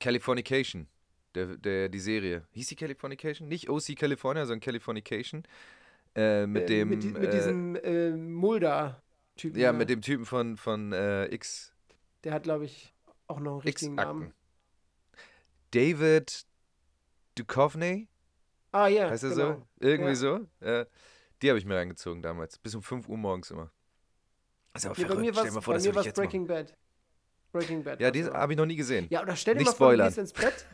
Californication, 0.00 0.88
der, 1.34 1.56
der, 1.56 1.88
die 1.88 1.98
Serie. 1.98 2.44
Hieß 2.52 2.68
die 2.68 2.76
Californication? 2.76 3.48
Nicht 3.48 3.68
OC 3.68 3.96
California, 3.96 4.44
sondern 4.46 4.60
Californication. 4.60 5.42
Äh, 6.14 6.46
mit 6.46 6.64
Äh, 6.64 6.66
dem. 6.66 6.88
Mit, 6.88 7.02
die, 7.02 7.08
mit 7.08 7.22
äh, 7.24 7.30
diesem 7.30 7.76
äh, 7.76 8.10
Mulder-Typen. 8.10 9.60
Ja, 9.60 9.72
mit 9.72 9.88
dem 9.90 10.02
Typen 10.02 10.24
von, 10.26 10.56
von 10.56 10.92
äh, 10.92 11.26
X. 11.34 11.72
Der 12.24 12.32
hat, 12.34 12.42
glaube 12.42 12.64
ich, 12.64 12.92
auch 13.28 13.40
noch 13.40 13.52
einen 13.52 13.60
richtigen 13.60 13.94
Namen. 13.94 14.32
David 15.72 16.44
Duchovny, 17.36 18.08
Ah, 18.72 18.88
ja. 18.88 19.08
heißt 19.10 19.24
er 19.24 19.30
genau. 19.30 19.52
so? 19.54 19.66
Irgendwie 19.80 20.10
Ja. 20.10 20.14
so. 20.16 20.46
Die 21.42 21.48
habe 21.48 21.58
ich 21.58 21.64
mir 21.64 21.76
reingezogen 21.76 22.22
damals. 22.22 22.58
Bis 22.58 22.74
um 22.74 22.82
5 22.82 23.08
Uhr 23.08 23.16
morgens 23.16 23.50
immer. 23.50 23.70
Das 24.72 24.82
ist 24.82 24.86
aber 24.86 24.94
bei 24.96 25.02
verrückt. 25.06 25.20
mir 25.22 25.94
war 25.94 26.06
es 26.06 26.12
Breaking 26.12 26.46
Bad. 26.46 26.76
Breaking 27.52 27.82
Bad. 27.82 28.00
Ja, 28.00 28.10
die 28.10 28.24
habe 28.24 28.52
ich 28.52 28.58
noch 28.58 28.66
nie 28.66 28.76
gesehen. 28.76 29.06
Ja, 29.10 29.22
oder 29.22 29.36
stell 29.36 29.54
dir 29.54 29.60
Nicht 29.60 29.68
mal 29.68 29.74
vor, 29.74 29.96
du 29.96 30.04
gehst 30.04 30.18
ins 30.18 30.32
Bett. 30.32 30.66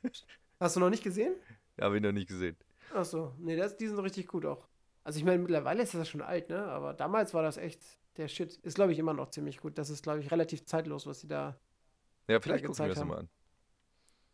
Hast 0.60 0.76
du 0.76 0.80
noch 0.80 0.90
nicht 0.90 1.02
gesehen? 1.02 1.34
Habe 1.80 1.96
ich 1.96 2.02
noch 2.02 2.12
nicht 2.12 2.28
gesehen. 2.28 2.56
Achso, 2.94 3.32
nee, 3.38 3.56
das, 3.56 3.76
die 3.76 3.88
sind 3.88 3.98
richtig 3.98 4.28
gut 4.28 4.44
auch. 4.46 4.68
Also 5.04 5.18
ich 5.18 5.24
meine, 5.24 5.38
mittlerweile 5.38 5.82
ist 5.82 5.94
das 5.94 6.08
schon 6.08 6.22
alt, 6.22 6.48
ne? 6.48 6.64
Aber 6.64 6.94
damals 6.94 7.34
war 7.34 7.42
das 7.42 7.56
echt 7.56 7.82
der 8.16 8.28
Shit. 8.28 8.54
Ist, 8.58 8.74
glaube 8.76 8.92
ich, 8.92 8.98
immer 8.98 9.14
noch 9.14 9.30
ziemlich 9.30 9.58
gut. 9.58 9.78
Das 9.78 9.90
ist, 9.90 10.02
glaube 10.02 10.20
ich, 10.20 10.30
relativ 10.30 10.64
zeitlos, 10.64 11.06
was 11.06 11.20
die 11.20 11.28
da. 11.28 11.58
Ja, 12.28 12.40
vielleicht 12.40 12.64
gucken 12.64 12.78
wir 12.78 12.94
das 12.94 13.04
mal 13.04 13.18
an. 13.18 13.28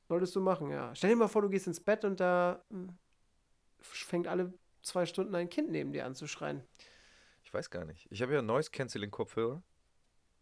Solltest 0.09 0.35
du 0.37 0.41
machen, 0.41 0.71
ja. 0.71 0.95
Stell 0.95 1.11
dir 1.11 1.17
mal 1.17 1.29
vor, 1.29 1.43
du 1.43 1.49
gehst 1.49 1.67
ins 1.67 1.81
Bett 1.81 2.05
und 2.05 2.21
da 2.21 2.63
hm, 2.71 2.97
fängt 3.81 4.27
alle 4.27 4.53
zwei 4.83 5.07
Stunden 5.07 5.35
ein 5.35 5.49
Kind 5.49 5.71
neben 5.71 5.93
dir 5.93 6.07
an 6.07 6.15
zu 6.15 6.27
schreien. 6.27 6.63
Ich 7.45 7.53
weiß 7.53 7.71
gar 7.71 7.85
nicht. 7.85 8.07
Ich 8.11 8.21
habe 8.23 8.35
ja 8.35 8.43
Noise 8.43 8.71
Canceling 8.71 9.11
Kopfhörer. 9.11 9.63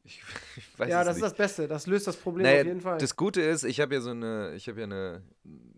Ich, 0.07 0.23
ich 0.57 0.79
weiß 0.79 0.89
ja, 0.89 1.05
das 1.05 1.17
nicht. 1.17 1.25
ist 1.25 1.31
das 1.31 1.37
Beste. 1.37 1.69
Das 1.69 1.87
löst 1.87 2.07
das 2.07 2.17
Problem 2.17 2.45
Naja, 2.45 2.61
auf 2.61 2.67
jeden 2.67 2.81
Fall. 2.81 2.99
Das 2.99 3.17
Gute 3.17 3.43
ist, 3.43 3.65
ich 3.65 3.81
habe 3.81 3.95
ja 3.95 4.01
so 4.01 4.11
eine, 4.11 4.55
ich 4.55 4.69
habe 4.69 4.81
ja 4.81 4.85
eine, 4.85 5.23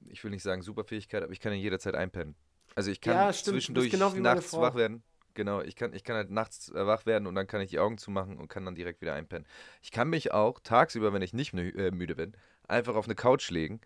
ich 0.09 0.23
will 0.23 0.31
nicht 0.31 0.43
sagen 0.43 0.63
Superfähigkeit, 0.63 1.23
aber 1.23 1.33
ich 1.33 1.41
kann 1.41 1.53
ja 1.53 1.59
jederzeit 1.59 1.95
einpennen. 1.95 2.35
Also 2.75 2.91
ich 2.91 3.01
kann 3.01 3.15
Ja, 3.15 3.33
zwischendurch 3.33 3.91
genau 3.91 4.11
nachts 4.15 4.53
wach 4.53 4.75
werden. 4.75 5.03
Genau, 5.35 5.61
ich 5.61 5.77
kann, 5.77 5.93
ich 5.93 6.03
kann 6.05 6.17
halt 6.17 6.31
nachts 6.31 6.69
äh, 6.71 6.87
wach 6.87 7.07
werden 7.07 7.27
und 7.27 7.35
dann 7.35 7.47
kann 7.47 7.61
ich 7.61 7.71
die 7.71 7.79
Augen 7.79 7.97
zumachen 7.97 8.39
und 8.39 8.49
kann 8.49 8.65
dann 8.65 8.75
direkt 8.75 9.01
wieder 9.01 9.15
einpennen. 9.15 9.47
Ich 9.83 9.93
kann 9.93 10.09
mich 10.09 10.33
auch 10.33 10.59
tagsüber, 10.61 11.13
wenn 11.13 11.23
ich 11.23 11.33
nicht 11.33 11.55
äh, 11.55 11.91
müde 11.93 12.17
bin, 12.17 12.33
einfach 12.67 12.97
auf 12.97 13.05
eine 13.05 13.15
Couch 13.15 13.49
legen 13.51 13.81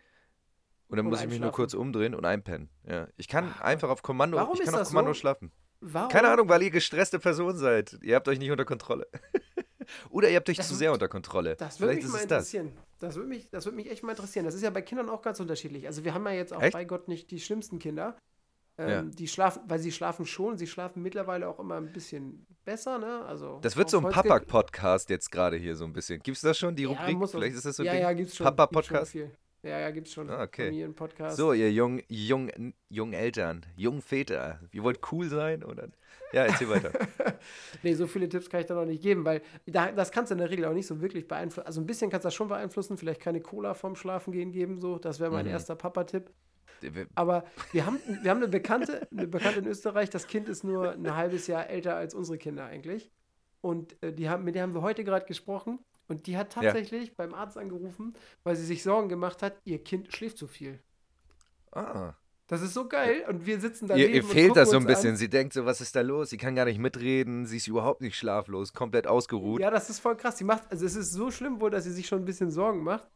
und 0.89 0.97
dann 0.97 1.07
Und 1.07 1.11
muss 1.13 1.21
ich 1.23 1.29
mich 1.29 1.41
nur 1.41 1.53
kurz 1.53 1.75
umdrehen 1.75 2.15
und 2.15 2.25
einpennen. 2.25 2.71
Ja, 2.89 3.07
ich 3.17 3.29
kann 3.29 3.53
Ach, 3.55 3.61
einfach 3.61 3.91
auf 3.91 4.03
Kommando, 4.03 4.39
warum 4.39 4.55
ich 4.55 4.65
kann 4.65 4.75
auf 4.75 4.89
Kommando 4.89 5.13
so? 5.13 5.21
schlafen. 5.21 5.53
Warum? 5.81 6.09
Keine 6.11 6.29
Ahnung, 6.29 6.49
weil 6.49 6.63
ihr 6.63 6.71
gestresste 6.71 7.19
Person 7.19 7.57
seid. 7.57 7.99
Ihr 8.03 8.15
habt 8.15 8.29
euch 8.29 8.39
nicht 8.39 8.51
unter 8.51 8.65
Kontrolle. 8.65 9.07
Oder 10.11 10.29
ihr 10.31 10.37
habt 10.37 10.49
euch 10.49 10.57
Das 10.57 10.69
zu 10.69 10.75
sehr 10.75 10.93
unter 10.93 11.09
Kontrolle. 11.09 11.57
Das 11.57 11.81
würde 11.81 11.95
mich 11.95 12.05
mal 12.07 12.19
es 12.21 12.27
das. 12.27 12.53
interessieren. 12.53 12.73
Das 13.01 13.17
würde 13.17 13.29
mich, 13.29 13.49
das 13.51 13.65
würde 13.65 13.77
mich 13.77 13.91
echt 13.91 14.03
mal 14.03 14.13
interessieren. 14.13 14.45
Das 14.45 14.55
ist 14.55 14.63
ja 14.63 14.71
bei 14.71 14.83
Kindern 14.83 15.09
auch 15.09 15.23
ganz 15.23 15.41
unterschiedlich. 15.41 15.87
Also 15.87 16.05
wir 16.05 16.15
haben 16.15 16.25
ja 16.27 16.33
jetzt 16.33 16.53
auch 16.53 16.63
Echt? 16.63 16.73
bei 16.73 16.85
Gott 16.85 17.09
nicht 17.09 17.31
die 17.31 17.41
schlimmsten 17.41 17.79
Kinder. 17.79 18.17
Ähm, 18.79 18.89
Ja. 18.89 19.03
Die 19.03 19.29
schlafen, 19.29 19.63
weil 19.67 19.79
sie 19.81 19.93
schlafen 19.93 20.25
schon, 20.25 20.57
sie 20.57 20.67
schlafen 20.67 21.03
mittlerweile 21.03 21.47
auch 21.49 21.59
immer 21.59 21.77
ein 21.77 21.93
bisschen 21.93 22.47
besser, 22.65 22.99
ne? 22.99 23.23
Also 23.27 23.59
Das 23.61 23.77
wird 23.77 23.91
so 23.91 23.99
ein 23.99 24.09
Papa-Podcast 24.11 25.11
jetzt 25.11 25.31
gerade 25.31 25.57
hier 25.59 25.77
so 25.77 25.85
ein 25.85 25.93
bisschen. 25.93 26.23
Gibt 26.23 26.37
es 26.37 26.43
das 26.43 26.57
schon, 26.59 26.75
die 26.75 26.85
Ja, 26.85 26.89
Rubrik? 26.89 27.19
muss 27.19 27.31
auch- 27.31 27.39
Vielleicht 27.39 27.57
ist 27.57 27.67
das 27.67 27.77
so 27.77 27.83
ein 27.83 27.87
ja, 27.87 27.93
Ding. 27.93 28.03
ja, 28.03 28.13
gibt's 28.15 28.37
schon. 28.37 28.45
Papa-Podcast? 28.45 29.15
Ja, 29.65 29.79
ja, 29.79 29.91
gibt's 29.91 30.13
schon. 30.13 30.29
Ah, 30.31 30.43
okay. 30.43 30.65
Familienpodcast. 30.67 31.37
So, 31.37 31.53
ihr 31.53 31.71
jungen 31.71 32.03
jung, 32.09 32.51
jung 32.89 33.13
Eltern, 33.13 33.65
jungen 33.77 34.01
Väter, 34.03 34.59
ihr 34.73 34.83
wollt 34.83 35.01
cool 35.13 35.29
sein? 35.29 35.63
Oder? 35.63 35.89
Ja, 36.33 36.45
erzähl 36.45 36.69
weiter. 36.69 36.91
Nee, 37.83 37.95
so 37.95 38.07
viele 38.07 38.29
Tipps 38.29 38.49
kann 38.49 38.61
ich 38.61 38.67
da 38.67 38.75
noch 38.75 38.85
nicht 38.85 39.03
geben, 39.03 39.25
weil 39.25 39.43
da, 39.67 39.91
das 39.91 40.13
kannst 40.13 40.31
du 40.31 40.35
in 40.35 40.39
der 40.39 40.51
Regel 40.51 40.65
auch 40.67 40.73
nicht 40.73 40.87
so 40.87 41.01
wirklich 41.01 41.27
beeinflussen. 41.27 41.67
Also 41.67 41.81
ein 41.81 41.87
bisschen 41.87 42.09
kannst 42.11 42.25
du 42.25 42.29
das 42.29 42.35
schon 42.35 42.47
beeinflussen, 42.49 42.97
vielleicht 42.97 43.21
keine 43.21 43.41
Cola 43.41 43.75
vorm 43.75 43.97
Schlafengehen 43.97 44.53
geben, 44.53 44.81
so. 44.81 44.99
Das 44.99 45.19
wäre 45.19 45.31
mein 45.33 45.47
Mhm. 45.47 45.51
erster 45.53 45.75
Papa-Tipp. 45.75 46.31
Aber 47.17 47.45
wir 47.73 47.87
haben, 47.87 47.99
wir 48.23 48.31
haben 48.31 48.39
eine 48.39 48.49
Bekannte, 48.49 49.09
eine 49.11 49.27
Bekannte 49.27 49.59
in 49.61 49.67
Österreich, 49.67 50.11
das 50.11 50.27
Kind 50.29 50.49
ist 50.49 50.63
nur 50.65 50.93
ein 50.93 51.17
halbes 51.17 51.47
Jahr 51.49 51.69
älter 51.69 51.97
als 51.97 52.15
unsere 52.15 52.39
Kinder 52.39 52.65
eigentlich. 52.67 53.11
Und 53.61 54.01
äh, 54.03 54.13
die 54.13 54.29
haben, 54.29 54.45
mit 54.45 54.55
der 54.55 54.63
haben 54.63 54.75
wir 54.75 54.83
heute 54.83 55.03
gerade 55.05 55.27
gesprochen. 55.27 55.79
Und 56.09 56.27
die 56.27 56.37
hat 56.37 56.55
Ja. 56.57 56.63
tatsächlich 56.63 57.17
beim 57.17 57.35
Arzt 57.35 57.57
angerufen, 57.57 58.15
weil 58.45 58.55
sie 58.57 58.65
sich 58.67 58.83
Sorgen 58.83 59.09
gemacht 59.09 59.43
hat, 59.43 59.55
ihr 59.65 59.83
Kind 59.83 60.13
schläft 60.15 60.37
zu 60.39 60.47
viel. 60.47 60.79
Ah. 61.73 62.15
Das 62.53 62.61
ist 62.61 62.75
so 62.75 62.87
geil. 62.87 63.25
Und 63.31 63.47
wir 63.47 63.59
sitzen 63.59 63.89
daneben 63.89 64.11
Ihr, 64.11 64.17
ihr 64.17 64.25
fehlt 64.25 64.57
das 64.57 64.69
so 64.69 64.77
ein 64.77 64.85
bisschen. 64.85 65.13
An. 65.13 65.17
Sie 65.17 65.31
denkt 65.31 65.55
so, 65.55 65.65
was 65.65 65.81
ist 65.81 65.97
da 65.97 66.03
los? 66.03 66.29
Sie 66.29 66.37
kann 66.37 66.55
gar 66.55 66.67
nicht 66.67 66.79
mitreden. 66.79 67.47
Sie 67.47 67.57
ist 67.57 67.67
überhaupt 67.67 68.03
nicht 68.03 68.15
schlaflos, 68.15 68.75
komplett 68.75 69.07
ausgeruht. 69.07 69.63
Ja, 69.63 69.71
das 69.71 69.89
ist 69.89 70.01
voll 70.01 70.19
krass. 70.19 70.37
Sie 70.37 70.45
macht, 70.45 70.71
also 70.71 70.85
es 70.85 70.95
ist 70.95 71.13
so 71.13 71.31
schlimm 71.31 71.63
wohl, 71.63 71.71
dass 71.71 71.85
sie 71.85 71.93
sich 71.93 72.07
schon 72.07 72.19
ein 72.19 72.25
bisschen 72.27 72.51
Sorgen 72.51 72.83
macht, 72.83 73.09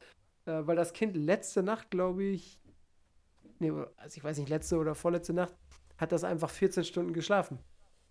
äh, 0.47 0.63
weil 0.63 0.75
das 0.75 0.95
Kind 0.95 1.19
letzte 1.19 1.63
Nacht, 1.63 1.91
glaube 1.91 2.25
ich, 2.25 2.59
nee, 3.59 3.71
also 3.99 4.17
ich 4.17 4.25
weiß 4.25 4.39
nicht, 4.39 4.49
letzte 4.49 4.79
oder 4.79 4.95
vorletzte 4.95 5.35
Nacht, 5.35 5.55
hat 5.99 6.13
das 6.13 6.25
einfach 6.25 6.49
14 6.49 6.85
Stunden 6.85 7.13
geschlafen. 7.13 7.59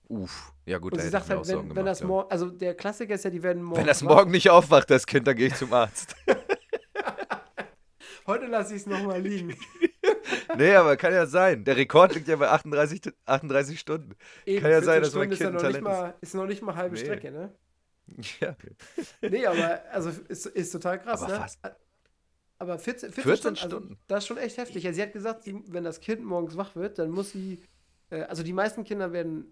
Uff. 0.09 0.53
Ja, 0.67 0.77
gut, 0.77 0.91
Und 0.91 0.99
da 0.99 1.05
sie 1.05 1.09
sagt 1.09 1.31
halt, 1.31 1.47
wenn, 1.47 1.57
wenn 1.57 1.69
gemacht. 1.69 1.87
das 1.87 2.01
ja. 2.01 2.05
morgen, 2.05 2.29
also 2.29 2.51
der 2.51 2.75
Klassiker 2.75 3.15
ist 3.15 3.23
ja, 3.23 3.31
die 3.31 3.41
werden 3.41 3.63
morgen. 3.63 3.79
Wenn 3.79 3.87
das 3.87 4.03
morgen 4.03 4.29
nicht 4.29 4.51
aufwacht, 4.51 4.91
das 4.91 5.07
Kind, 5.07 5.25
dann 5.25 5.35
gehe 5.35 5.47
ich 5.47 5.55
zum 5.55 5.73
Arzt. 5.73 6.15
Heute 8.27 8.45
lasse 8.45 8.75
ich 8.75 8.81
es 8.81 8.85
nochmal 8.85 9.21
liegen. 9.21 9.55
nee, 10.57 10.75
aber 10.75 10.97
kann 10.97 11.13
ja 11.13 11.25
sein. 11.25 11.63
Der 11.63 11.75
Rekord 11.77 12.15
liegt 12.15 12.27
ja 12.27 12.35
bei 12.35 12.49
38, 12.49 13.01
t- 13.01 13.13
38 13.25 13.79
Stunden. 13.79 14.15
Eben, 14.45 14.61
Kann 14.61 14.71
ja 14.71 14.77
14 14.81 14.85
sein, 14.85 15.01
dass 15.01 15.13
mein 15.15 15.31
Stunden 15.31 15.33
ist 15.33 15.39
ja 15.39 15.69
Kind 15.71 15.83
noch 15.83 15.89
mal, 15.91 16.15
ist 16.21 16.35
noch 16.35 16.45
nicht 16.45 16.61
mal 16.61 16.75
halbe 16.75 16.95
Nee. 16.95 17.01
Strecke, 17.01 17.31
ne? 17.31 17.55
Ja. 18.39 18.55
Nee, 19.21 19.45
aber 19.47 19.81
also 19.91 20.09
ist, 20.27 20.45
ist 20.45 20.71
total 20.71 20.99
krass, 20.99 21.23
Aber 21.23 21.31
ne? 21.33 21.39
fast. 21.39 21.59
Aber 22.57 22.79
14, 22.79 23.11
14, 23.11 23.23
14 23.23 23.55
Stunden, 23.55 23.57
Stunden. 23.57 23.87
Also, 23.93 24.01
das 24.07 24.23
ist 24.23 24.27
schon 24.27 24.37
echt 24.37 24.57
heftig. 24.57 24.83
Ja, 24.83 24.93
sie 24.93 25.01
hat 25.01 25.11
gesagt, 25.13 25.43
sie, 25.43 25.61
wenn 25.67 25.83
das 25.83 25.99
Kind 25.99 26.23
morgens 26.23 26.55
wach 26.55 26.75
wird, 26.75 26.99
dann 26.99 27.09
muss 27.11 27.31
sie, 27.31 27.61
äh, 28.11 28.21
also 28.23 28.43
die 28.43 28.53
meisten 28.53 28.83
Kinder 28.83 29.11
werden 29.11 29.51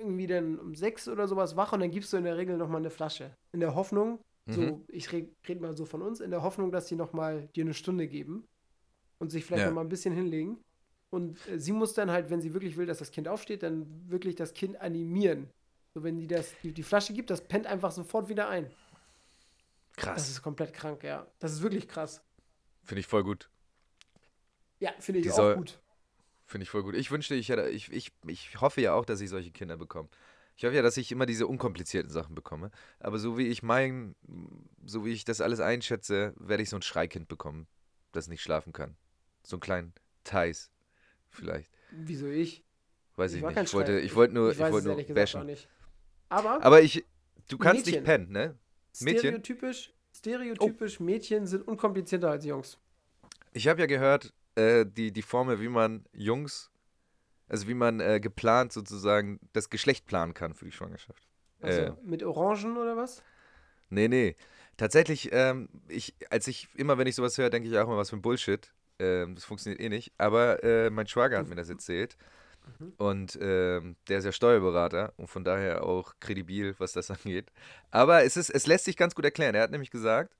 irgendwie 0.00 0.26
dann 0.26 0.58
um 0.58 0.74
sechs 0.74 1.08
oder 1.08 1.28
sowas 1.28 1.56
wach 1.56 1.72
und 1.72 1.80
dann 1.80 1.90
gibst 1.90 2.12
du 2.12 2.16
in 2.16 2.24
der 2.24 2.36
Regel 2.36 2.56
nochmal 2.56 2.80
eine 2.80 2.90
Flasche. 2.90 3.34
In 3.52 3.60
der 3.60 3.74
Hoffnung, 3.74 4.18
Mhm. 4.46 4.52
so, 4.52 4.84
ich 4.88 5.12
rede 5.12 5.30
red 5.48 5.60
mal 5.60 5.76
so 5.76 5.84
von 5.84 6.02
uns, 6.02 6.18
in 6.20 6.32
der 6.32 6.42
Hoffnung, 6.42 6.72
dass 6.72 6.88
sie 6.88 6.96
nochmal 6.96 7.48
dir 7.54 7.62
eine 7.64 7.74
Stunde 7.74 8.08
geben. 8.08 8.44
Und 9.22 9.30
sich 9.30 9.44
vielleicht 9.44 9.62
Ja. 9.62 9.68
noch 9.68 9.76
mal 9.76 9.80
ein 9.82 9.88
bisschen 9.88 10.12
hinlegen. 10.12 10.58
Und 11.10 11.38
äh, 11.48 11.58
sie 11.60 11.72
muss 11.72 11.94
dann 11.94 12.10
halt, 12.10 12.28
wenn 12.28 12.40
sie 12.42 12.52
wirklich 12.54 12.76
will, 12.76 12.86
dass 12.86 12.98
das 12.98 13.10
Kind 13.12 13.28
aufsteht, 13.28 13.62
dann 13.62 13.86
wirklich 14.10 14.34
das 14.34 14.52
Kind 14.52 14.76
animieren. 14.80 15.48
So, 15.94 16.02
wenn 16.02 16.18
die 16.18 16.26
das, 16.26 16.52
die, 16.62 16.72
die 16.72 16.82
Flasche 16.82 17.12
gibt, 17.12 17.30
das 17.30 17.40
pennt 17.46 17.66
einfach 17.66 17.92
sofort 17.92 18.28
wieder 18.28 18.48
ein. 18.48 18.70
Das 19.96 20.04
Krass. 20.04 20.28
ist 20.30 20.42
komplett 20.42 20.72
krank, 20.72 21.04
ja. 21.04 21.26
Das 21.38 21.52
ist 21.52 21.62
wirklich 21.62 21.86
krass. 21.86 22.20
Finde 22.82 23.00
ich 23.00 23.06
voll 23.06 23.22
gut. 23.22 23.48
Ja, 24.80 24.90
finde 24.98 25.20
ich 25.20 25.26
Die 25.26 25.30
auch 25.32 25.36
soll- 25.36 25.56
gut. 25.56 25.78
Finde 26.46 26.64
ich 26.64 26.70
voll 26.70 26.82
gut. 26.82 26.96
Ich 26.96 27.10
wünschte, 27.10 27.34
ich 27.34 27.48
hätte, 27.48 27.68
ich, 27.70 27.90
ich, 27.92 28.10
ich 28.26 28.60
hoffe 28.60 28.80
ja 28.80 28.92
auch, 28.94 29.04
dass 29.04 29.20
ich 29.20 29.30
solche 29.30 29.52
Kinder 29.52 29.76
bekomme. 29.76 30.08
Ich 30.56 30.64
hoffe 30.64 30.74
ja, 30.74 30.82
dass 30.82 30.96
ich 30.98 31.10
immer 31.12 31.24
diese 31.24 31.46
unkomplizierten 31.46 32.10
Sachen 32.10 32.34
bekomme. 32.34 32.70
Aber 33.00 33.18
so 33.18 33.38
wie 33.38 33.46
ich 33.48 33.62
mein, 33.62 34.14
so 34.84 35.04
wie 35.04 35.12
ich 35.12 35.24
das 35.24 35.40
alles 35.40 35.60
einschätze, 35.60 36.34
werde 36.36 36.62
ich 36.62 36.68
so 36.70 36.76
ein 36.76 36.82
Schreikind 36.82 37.28
bekommen, 37.28 37.66
das 38.12 38.28
nicht 38.28 38.42
schlafen 38.42 38.72
kann. 38.72 38.96
So 39.42 39.56
einen 39.56 39.60
kleinen 39.60 39.92
Thais, 40.24 40.70
vielleicht. 41.30 41.70
Wieso 41.90 42.26
ich? 42.28 42.64
Weiß 43.16 43.34
ich, 43.34 43.42
war 43.42 43.50
nicht. 43.50 43.62
Ich 43.64 43.74
wollte, 43.74 44.00
ich 44.00 44.14
wollte 44.14 44.34
nur, 44.34 44.50
ich 44.52 44.58
ich 44.58 44.70
wollte 44.72 44.88
nur 44.88 45.14
bashen. 45.14 45.56
Aber 46.28 46.64
Aber 46.64 46.80
ich, 46.82 47.04
du 47.48 47.58
kannst 47.58 47.86
Mädchen. 47.86 48.02
nicht 48.02 48.04
pennen, 48.04 48.32
ne? 48.32 48.58
Mädchen? 49.00 49.18
stereotypisch, 49.20 49.92
stereotypisch 50.14 51.00
Mädchen 51.00 51.46
sind 51.46 51.66
unkomplizierter 51.66 52.30
als 52.30 52.44
Jungs. 52.44 52.78
Ich 53.52 53.68
habe 53.68 53.80
ja 53.80 53.86
gehört, 53.86 54.32
äh, 54.54 54.86
die, 54.86 55.12
die 55.12 55.22
Formel, 55.22 55.60
wie 55.60 55.68
man 55.68 56.06
Jungs, 56.12 56.70
also 57.48 57.68
wie 57.68 57.74
man 57.74 58.00
äh, 58.00 58.20
geplant 58.20 58.72
sozusagen 58.72 59.40
das 59.52 59.68
Geschlecht 59.68 60.06
planen 60.06 60.32
kann 60.32 60.54
für 60.54 60.64
die 60.64 60.72
Schwangerschaft. 60.72 61.28
Also 61.60 61.80
Äh. 61.80 61.92
mit 62.02 62.22
Orangen 62.22 62.76
oder 62.78 62.96
was? 62.96 63.22
Nee, 63.90 64.08
nee. 64.08 64.36
Tatsächlich, 64.78 65.28
ähm, 65.32 65.68
ich, 65.88 66.14
als 66.30 66.46
ich, 66.46 66.68
immer 66.74 66.96
wenn 66.96 67.06
ich 67.06 67.14
sowas 67.14 67.36
höre, 67.36 67.50
denke 67.50 67.68
ich 67.68 67.76
auch 67.76 67.86
immer, 67.86 67.98
was 67.98 68.08
für 68.08 68.16
ein 68.16 68.22
Bullshit. 68.22 68.72
Ähm, 69.02 69.34
das 69.34 69.44
funktioniert 69.44 69.80
eh 69.80 69.88
nicht. 69.88 70.12
Aber 70.16 70.62
äh, 70.62 70.90
mein 70.90 71.06
Schwager 71.06 71.38
hat 71.38 71.48
mir 71.48 71.56
das 71.56 71.68
erzählt. 71.68 72.16
Mhm. 72.78 72.92
Und 72.96 73.38
ähm, 73.40 73.96
der 74.08 74.18
ist 74.18 74.24
ja 74.24 74.32
Steuerberater 74.32 75.12
und 75.16 75.26
von 75.26 75.42
daher 75.42 75.84
auch 75.84 76.14
kredibil, 76.20 76.74
was 76.78 76.92
das 76.92 77.10
angeht. 77.10 77.50
Aber 77.90 78.22
es, 78.24 78.36
ist, 78.36 78.50
es 78.50 78.66
lässt 78.66 78.84
sich 78.84 78.96
ganz 78.96 79.14
gut 79.14 79.24
erklären. 79.24 79.54
Er 79.54 79.62
hat 79.62 79.72
nämlich 79.72 79.90
gesagt, 79.90 80.36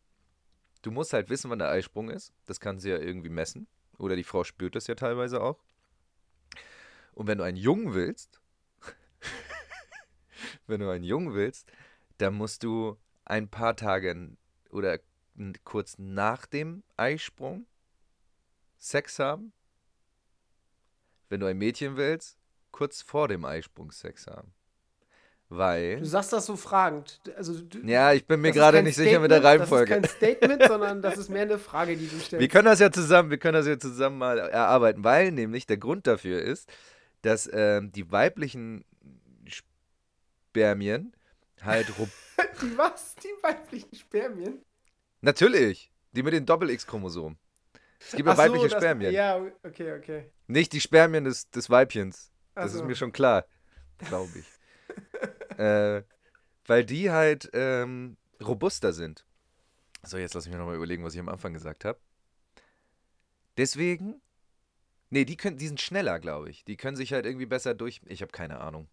du 0.82 0.92
musst 0.92 1.12
halt 1.12 1.28
wissen, 1.28 1.50
wann 1.50 1.58
der 1.58 1.70
Eisprung 1.70 2.08
ist. 2.08 2.32
Das 2.46 2.60
kann 2.60 2.78
sie 2.78 2.90
ja 2.90 2.98
irgendwie 2.98 3.30
messen. 3.30 3.66
Oder 3.98 4.16
die 4.16 4.24
Frau 4.24 4.44
spürt 4.44 4.76
das 4.76 4.86
ja 4.86 4.94
teilweise 4.94 5.42
auch. 5.42 5.58
Und 7.14 7.26
wenn 7.26 7.38
du 7.38 7.44
einen 7.44 7.56
Jungen 7.56 7.94
willst, 7.94 8.40
wenn 10.66 10.80
du 10.80 10.88
einen 10.88 11.04
Jungen 11.04 11.34
willst, 11.34 11.70
dann 12.18 12.34
musst 12.34 12.62
du 12.62 12.96
ein 13.24 13.48
paar 13.48 13.76
Tage 13.76 14.36
oder 14.70 14.98
kurz 15.64 15.98
nach 15.98 16.46
dem 16.46 16.82
Eisprung 16.96 17.66
Sex 18.82 19.20
haben. 19.20 19.52
Wenn 21.28 21.38
du 21.38 21.46
ein 21.46 21.56
Mädchen 21.56 21.96
willst, 21.96 22.36
kurz 22.72 23.00
vor 23.00 23.28
dem 23.28 23.44
Eisprung 23.44 23.92
Sex 23.92 24.26
haben. 24.26 24.52
Du 25.48 25.56
Weil. 25.56 26.04
sagst 26.04 26.32
das 26.32 26.46
so 26.46 26.56
fragend. 26.56 27.20
Also 27.36 27.60
du, 27.60 27.78
Ja, 27.86 28.12
ich 28.12 28.26
bin 28.26 28.40
mir 28.40 28.50
gerade 28.50 28.82
nicht 28.82 28.96
sicher 28.96 29.20
mit 29.20 29.30
der 29.30 29.38
Statement, 29.38 29.60
Reihenfolge. 29.60 30.00
Das 30.00 30.12
ist 30.12 30.18
kein 30.18 30.34
Statement, 30.34 30.62
sondern 30.66 31.00
das 31.00 31.16
ist 31.16 31.28
mehr 31.28 31.42
eine 31.42 31.58
Frage, 31.58 31.96
die 31.96 32.08
du 32.08 32.18
stellst. 32.18 32.40
Wir 32.40 32.48
können 32.48 32.64
das 32.64 32.80
ja 32.80 32.90
zusammen, 32.90 33.30
wir 33.30 33.38
können 33.38 33.54
das 33.54 33.68
ja 33.68 33.78
zusammen 33.78 34.18
mal 34.18 34.38
erarbeiten, 34.38 35.04
weil 35.04 35.30
nämlich 35.30 35.66
der 35.66 35.76
Grund 35.76 36.08
dafür 36.08 36.42
ist, 36.42 36.68
dass 37.20 37.48
ähm, 37.52 37.92
die 37.92 38.10
weiblichen 38.10 38.84
Spermien 39.46 41.14
halt 41.60 41.86
die 42.62 42.76
was? 42.76 43.14
Die 43.22 43.42
weiblichen 43.42 43.94
Spermien? 43.94 44.64
natürlich, 45.20 45.92
die 46.12 46.24
mit 46.24 46.32
den 46.32 46.46
Doppel-X-Chromosomen. 46.46 47.38
Es 48.06 48.16
gibt 48.16 48.26
ja 48.26 48.34
so, 48.36 48.42
weibliche 48.42 48.68
das- 48.68 48.80
Spermien, 48.82 49.12
Ja, 49.12 49.40
okay, 49.62 49.92
okay. 49.92 50.30
nicht 50.46 50.72
die 50.72 50.80
Spermien 50.80 51.24
des, 51.24 51.50
des 51.50 51.70
Weibchens. 51.70 52.30
Das 52.54 52.72
ist 52.72 52.80
so. 52.80 52.84
mir 52.84 52.94
schon 52.94 53.12
klar, 53.12 53.46
glaube 53.98 54.30
ich. 54.38 55.58
äh, 55.58 56.02
weil 56.66 56.84
die 56.84 57.10
halt 57.10 57.50
ähm, 57.54 58.16
robuster 58.42 58.92
sind. 58.92 59.24
So, 60.02 60.18
jetzt 60.18 60.34
lass 60.34 60.46
mich 60.46 60.56
nochmal 60.56 60.76
überlegen, 60.76 61.04
was 61.04 61.14
ich 61.14 61.20
am 61.20 61.28
Anfang 61.28 61.54
gesagt 61.54 61.84
habe. 61.84 61.98
Deswegen, 63.56 64.20
nee, 65.10 65.24
die, 65.24 65.36
können, 65.36 65.58
die 65.58 65.66
sind 65.68 65.80
schneller, 65.80 66.18
glaube 66.18 66.50
ich. 66.50 66.64
Die 66.64 66.76
können 66.76 66.96
sich 66.96 67.12
halt 67.12 67.26
irgendwie 67.26 67.46
besser 67.46 67.74
durch. 67.74 68.00
Ich 68.06 68.22
habe 68.22 68.32
keine 68.32 68.60
Ahnung. 68.60 68.88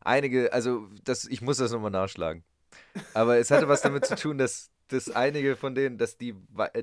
Einige, 0.00 0.52
also 0.52 0.88
das, 1.04 1.24
ich 1.24 1.40
muss 1.40 1.58
das 1.58 1.72
nochmal 1.72 1.90
nachschlagen. 1.90 2.44
Aber 3.14 3.38
es 3.38 3.50
hatte 3.50 3.68
was 3.68 3.80
damit 3.80 4.04
zu 4.06 4.16
tun, 4.16 4.38
dass, 4.38 4.70
dass 4.88 5.10
einige 5.10 5.56
von 5.56 5.74
denen, 5.74 5.98
dass 5.98 6.16
die, 6.16 6.34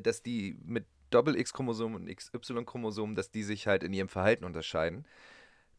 dass 0.02 0.24
die 0.24 0.58
mit 0.64 0.86
Doppel-X-Chromosomen 1.16 1.96
und 2.02 2.16
XY-Chromosomen, 2.16 3.16
dass 3.16 3.32
die 3.32 3.44
sich 3.44 3.68
halt 3.68 3.84
in 3.84 3.94
ihrem 3.94 4.10
Verhalten 4.10 4.46
unterscheiden. 4.46 5.06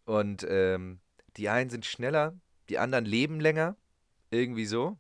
Und 0.05 0.47
ähm, 0.49 1.01
die 1.37 1.49
einen 1.49 1.71
sind 1.71 1.87
schneller, 1.87 2.35
die 2.69 2.79
anderen 2.79 3.05
leben 3.05 3.41
länger. 3.41 3.77
Irgendwie 4.31 4.67
so. 4.67 4.99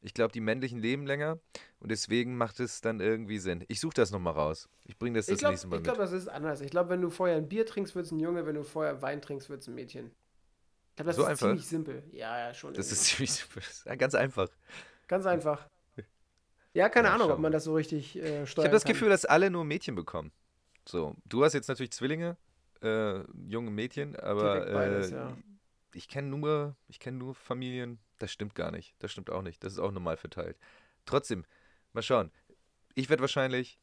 Ich 0.00 0.14
glaube, 0.14 0.32
die 0.32 0.40
männlichen 0.40 0.78
leben 0.80 1.06
länger. 1.06 1.38
Und 1.80 1.90
deswegen 1.90 2.36
macht 2.36 2.60
es 2.60 2.80
dann 2.80 3.00
irgendwie 3.00 3.38
Sinn. 3.38 3.64
Ich 3.68 3.80
suche 3.80 3.94
das 3.94 4.10
nochmal 4.10 4.34
raus. 4.34 4.68
Ich 4.84 4.98
bringe 4.98 5.18
das 5.18 5.28
Ich 5.28 5.34
das 5.34 5.40
glaube, 5.40 5.52
nächste 5.52 5.68
Mal 5.68 5.80
glaub, 5.82 5.96
mit. 5.98 6.04
das 6.04 6.12
ist 6.12 6.28
anders. 6.28 6.60
Ich 6.60 6.70
glaube, 6.70 6.90
wenn 6.90 7.02
du 7.02 7.10
vorher 7.10 7.36
ein 7.36 7.48
Bier 7.48 7.66
trinkst, 7.66 7.94
wird 7.94 8.06
es 8.06 8.12
ein 8.12 8.20
Junge, 8.20 8.46
wenn 8.46 8.54
du 8.54 8.64
vorher 8.64 9.02
Wein 9.02 9.20
trinkst, 9.22 9.50
wird 9.50 9.62
es 9.62 9.68
ein 9.68 9.74
Mädchen. 9.74 10.06
Ich 10.90 10.96
glaube, 10.96 11.08
das 11.08 11.16
So 11.16 11.22
ist 11.22 11.28
einfach? 11.28 11.46
ziemlich 11.48 11.66
simpel. 11.66 12.04
Ja, 12.12 12.38
ja, 12.38 12.54
schon. 12.54 12.74
Das 12.74 12.86
irgendwie. 12.86 12.94
ist 12.94 13.04
ziemlich 13.16 13.32
simpel. 13.32 13.62
Ja, 13.86 13.94
ganz 13.96 14.14
einfach. 14.14 14.48
Ganz 15.08 15.26
einfach. 15.26 15.68
Ja, 16.78 16.88
keine 16.88 17.08
Ja, 17.08 17.14
Ahnung, 17.14 17.32
ob 17.32 17.40
man 17.40 17.50
das 17.50 17.64
so 17.64 17.74
richtig 17.74 18.16
äh, 18.16 18.46
steuern 18.46 18.46
Ich 18.46 18.58
habe 18.58 18.68
das 18.70 18.84
kann. 18.84 18.92
Gefühl, 18.92 19.08
dass 19.08 19.24
alle 19.24 19.50
nur 19.50 19.64
Mädchen 19.64 19.96
bekommen. 19.96 20.30
So, 20.84 21.16
du 21.24 21.44
hast 21.44 21.52
jetzt 21.52 21.66
natürlich 21.66 21.90
Zwillinge, 21.90 22.36
äh, 22.82 23.20
junge 23.48 23.72
Mädchen, 23.72 24.14
aber 24.14 24.64
beides, 24.72 25.10
äh, 25.10 25.16
ja. 25.16 25.36
ich 25.92 26.06
kenne 26.08 26.28
nur, 26.28 26.76
ich 26.86 27.00
kenne 27.00 27.18
nur 27.18 27.34
Familien. 27.34 27.98
Das 28.18 28.30
stimmt 28.30 28.54
gar 28.54 28.70
nicht. 28.70 28.94
Das 29.00 29.10
stimmt 29.10 29.28
auch 29.28 29.42
nicht. 29.42 29.64
Das 29.64 29.72
ist 29.72 29.80
auch 29.80 29.90
normal 29.90 30.16
verteilt. 30.16 30.56
Trotzdem, 31.04 31.44
mal 31.94 32.02
schauen. 32.02 32.30
Ich 32.94 33.08
werde 33.10 33.22
wahrscheinlich, 33.22 33.80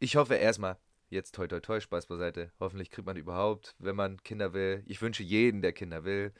ich 0.00 0.16
hoffe 0.16 0.34
erstmal, 0.34 0.76
jetzt 1.10 1.36
toi 1.36 1.46
toi 1.46 1.60
toi, 1.60 1.80
Spaß 1.80 2.06
beiseite. 2.06 2.50
Hoffentlich 2.58 2.90
kriegt 2.90 3.06
man 3.06 3.16
überhaupt, 3.16 3.76
wenn 3.78 3.94
man 3.94 4.20
Kinder 4.24 4.52
will. 4.52 4.82
Ich 4.86 5.00
wünsche 5.00 5.22
jeden, 5.22 5.62
der 5.62 5.72
Kinder 5.72 6.02
will, 6.04 6.32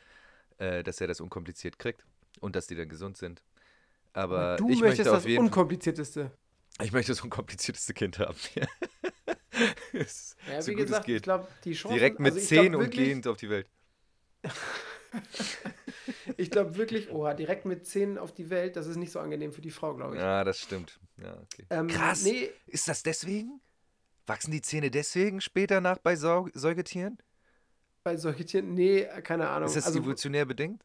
äh, 0.59 0.83
dass 0.83 1.01
er 1.01 1.07
das 1.07 1.21
unkompliziert 1.21 1.79
kriegt 1.79 2.05
und 2.41 2.57
dass 2.57 2.67
die 2.67 2.75
dann 2.75 2.89
gesund 2.89 3.17
sind. 3.17 3.45
Aber 4.15 4.57
du 4.57 4.71
ich 4.71 4.81
möchtest 4.81 5.11
möchte 5.11 5.29
das 5.29 5.39
unkomplizierteste. 5.39 6.31
Ich 6.83 6.93
möchte 6.93 7.13
das 7.13 7.21
unkomplizierteste 7.21 7.93
Kind 7.93 8.19
haben. 8.19 8.39
Ja, 10.51 10.61
so 10.61 10.73
wie 10.73 10.75
gut 10.75 10.87
gesagt, 10.87 11.03
es 11.03 11.07
geht. 11.07 11.17
ich 11.19 11.23
glaube, 11.23 11.47
die 11.65 11.75
Chancen. 11.75 11.95
Direkt 11.95 12.19
mit 12.19 12.33
also 12.33 12.43
ich 12.43 12.49
glaub 12.49 12.65
10 12.65 12.75
und 12.75 12.91
gehend 12.91 13.27
auf 13.29 13.37
die 13.37 13.51
Welt. 13.51 13.69
Ich 16.37 16.51
glaube 16.51 16.77
wirklich, 16.77 17.11
oha, 17.11 17.35
direkt 17.35 17.67
mit 17.67 17.87
10 17.87 18.19
auf 18.19 18.33
die 18.33 18.51
Welt, 18.51 18.75
das 18.75 18.89
ist 18.89 18.97
nicht 18.97 19.13
so 19.13 19.21
angenehm 19.21 19.53
für 19.53 19.61
die 19.61 19.71
Frau, 19.71 19.95
glaube 19.95 20.17
ich. 20.17 20.21
Ja, 20.21 20.43
das 20.43 20.59
stimmt. 20.59 20.99
Ja, 21.23 21.35
okay. 21.35 21.67
Ähm, 21.71 21.87
Krass. 21.87 22.25
Nee, 22.25 22.51
Ist 22.67 22.89
das 22.89 23.05
deswegen? 23.05 23.61
Wachsen 24.27 24.51
die 24.51 24.61
Zähne 24.61 24.91
deswegen 24.91 25.41
später 25.41 25.81
nach 25.81 25.99
bei 25.99 26.17
Sau 26.17 26.49
Säugetieren? 26.53 27.19
bei 28.03 28.17
Säugetieren, 28.17 28.75
nee, 28.75 29.07
keine 29.23 29.49
Ahnung. 29.49 29.67
Ist 29.67 29.77
das 29.77 29.87
also, 29.87 30.01
evolutionär 30.01 30.45
bedingt? 30.45 30.85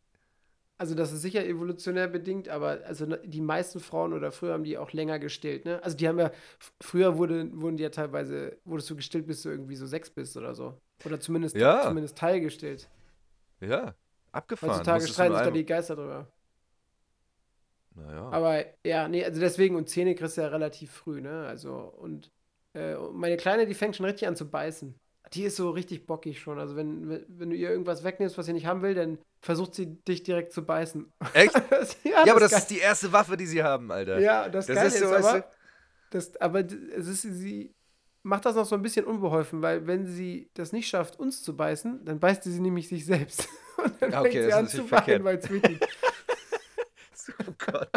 Also 0.80 0.96
das 0.96 1.12
ist 1.12 1.22
sicher 1.22 1.46
evolutionär 1.46 2.08
bedingt, 2.08 2.48
aber 2.48 2.80
also 2.86 3.06
ne, 3.06 3.20
die 3.26 3.42
meisten 3.42 3.80
Frauen 3.82 4.13
oder 4.13 4.32
früher 4.32 4.54
haben 4.54 4.63
die 4.63 4.78
auch 4.78 4.94
länger 4.94 5.20
gestillt, 5.20 5.65
ne? 5.65 5.84
Also 5.84 5.98
die 5.98 6.08
haben 6.08 6.18
ja, 6.18 6.32
früher 6.82 7.18
wurde, 7.18 7.50
wurden 7.54 7.76
die 7.78 7.84
ja 7.84 7.89
teilweise, 7.89 8.58
wurdest 8.63 8.89
du 8.89 8.96
gestillt, 8.96 9.28
bis 9.28 9.44
du 9.44 9.50
irgendwie 9.50 9.76
so 9.76 9.86
sechs 9.86 10.10
bist 10.10 10.38
oder 10.38 10.56
so. 10.56 10.80
Oder 11.06 11.20
zumindest, 11.20 11.56
Ja. 11.58 11.84
zumindest 11.84 12.18
teilgestillt. 12.18 12.89
Ja, 13.60 13.94
abgefahren. 14.32 14.72
Heutzutage 14.72 15.08
streiten 15.08 15.36
sich 15.36 15.44
da 15.44 15.52
die 15.52 15.65
Geister 15.65 15.96
drüber. 15.98 16.28
Naja. 17.96 18.30
Aber 18.30 18.63
ja, 18.86 19.08
nee, 19.10 19.26
also 19.26 19.42
deswegen, 19.42 19.76
und 19.76 19.89
Zähne 19.89 20.15
kriegst 20.15 20.38
du 20.38 20.42
ja 20.42 20.48
relativ 20.48 20.92
früh, 20.92 21.20
ne? 21.20 21.46
Also, 21.46 21.76
und 21.76 22.32
äh, 22.74 22.96
meine 23.12 23.36
Kleine, 23.36 23.65
die 23.65 23.74
fängt 23.74 23.98
schon 23.98 24.06
richtig 24.06 24.28
an 24.30 24.38
zu 24.38 24.50
beißen. 24.50 24.96
Die 25.34 25.44
ist 25.44 25.58
so 25.58 25.70
richtig 25.70 26.06
bockig 26.08 26.39
schon. 26.39 26.60
Also, 26.60 26.76
wenn, 26.76 27.10
wenn, 27.28 27.50
du 27.52 27.56
ihr 27.56 27.70
irgendwas 27.70 28.04
wegnimmst, 28.04 28.38
was 28.38 28.46
sie 28.48 28.54
nicht 28.54 28.65
haben 28.65 28.82
will, 28.82 28.96
dann 28.96 29.20
versucht 29.42 29.76
sie 29.76 29.96
dich 30.04 30.24
direkt 30.24 30.52
zu 30.54 30.63
beißen. 30.65 31.12
Echt? 31.34 31.54
Das- 31.70 31.98
Ja, 32.04 32.24
aber 32.32 32.39
das 32.39 32.52
geil. 32.52 32.60
ist 32.62 32.68
die 32.72 32.80
erste 32.80 33.12
Waffe, 33.13 33.38
die 33.38 33.46
sie 33.46 33.62
haben, 33.63 33.92
Alter. 33.92 34.20
Ja, 34.20 34.50
das, 34.50 34.65
Das 34.65 34.76
Geile 34.76 34.88
ist 34.88 34.94
ist, 34.96 35.02
so, 35.02 35.10
weißt 35.12 35.28
aber, 35.28 35.52
das, 36.10 36.36
aber 36.38 36.60
es 36.62 37.08
ist, 37.08 37.22
sie 37.22 37.76
macht 38.24 38.46
das 38.46 38.56
noch 38.56 38.65
so 38.65 38.76
ein 38.76 38.82
bisschen 38.82 39.06
unbeholfen, 39.06 39.62
weil 39.62 39.86
wenn 39.88 40.06
sie 40.08 40.50
das 40.56 40.72
nicht 40.74 40.88
schafft, 40.89 41.20
uns 41.20 41.42
zu 41.44 41.56
beißen, 41.56 42.04
dann 42.06 42.20
beißt 42.20 42.44
sie 42.44 42.60
nämlich 42.60 42.88
sich 42.89 43.06
selbst. 43.06 43.48
Und 43.78 44.02
dann 44.02 44.12
Ja, 44.12 44.20
okay, 44.22 44.32
fängt 44.32 44.44
sie 44.44 44.50
das 44.50 44.58
an 44.60 44.65
ist 44.65 44.76
zu 44.76 44.92
weinen, 44.92 45.24
weil 45.24 45.38
es 45.38 45.50
wehtut. 45.50 45.80
Oh 47.48 47.54
Gott. 47.72 47.89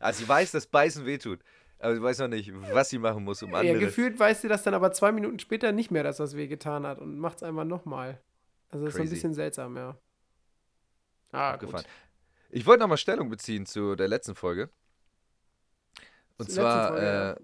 Also 0.00 0.20
sie 0.24 0.28
weiß, 0.28 0.50
dass 0.50 0.66
Beißen 0.66 1.06
wehtut. 1.06 1.38
Aber 1.82 1.94
sie 1.96 2.02
weiß 2.02 2.18
noch 2.20 2.28
nicht, 2.28 2.52
was 2.72 2.90
sie 2.90 2.98
machen 2.98 3.24
muss, 3.24 3.42
um 3.42 3.50
Ja, 3.50 3.58
andere. 3.58 3.78
gefühlt 3.80 4.18
weiß 4.18 4.40
sie 4.42 4.48
das 4.48 4.62
dann 4.62 4.74
aber 4.74 4.92
zwei 4.92 5.10
Minuten 5.12 5.38
später 5.40 5.72
nicht 5.72 5.90
mehr, 5.90 6.04
dass 6.04 6.18
das 6.18 6.36
weh 6.36 6.46
getan 6.46 6.86
hat 6.86 7.00
und 7.00 7.18
macht 7.18 7.38
es 7.38 7.42
einfach 7.42 7.64
nochmal. 7.64 8.20
Also 8.70 8.84
das 8.84 8.94
ist 8.94 8.98
so 8.98 9.02
ein 9.02 9.10
bisschen 9.10 9.34
seltsam, 9.34 9.76
ja. 9.76 9.96
Ah, 11.32 11.52
Abgefahren. 11.54 11.82
gut. 11.84 11.92
Ich 12.50 12.66
wollte 12.66 12.80
nochmal 12.80 12.98
Stellung 12.98 13.30
beziehen 13.30 13.66
zu 13.66 13.96
der 13.96 14.06
letzten 14.08 14.34
Folge. 14.34 14.70
Und 16.38 16.46
Zur 16.50 16.62
zwar, 16.62 16.88
Folge, 16.88 17.04
ja. 17.04 17.32
äh, 17.32 17.36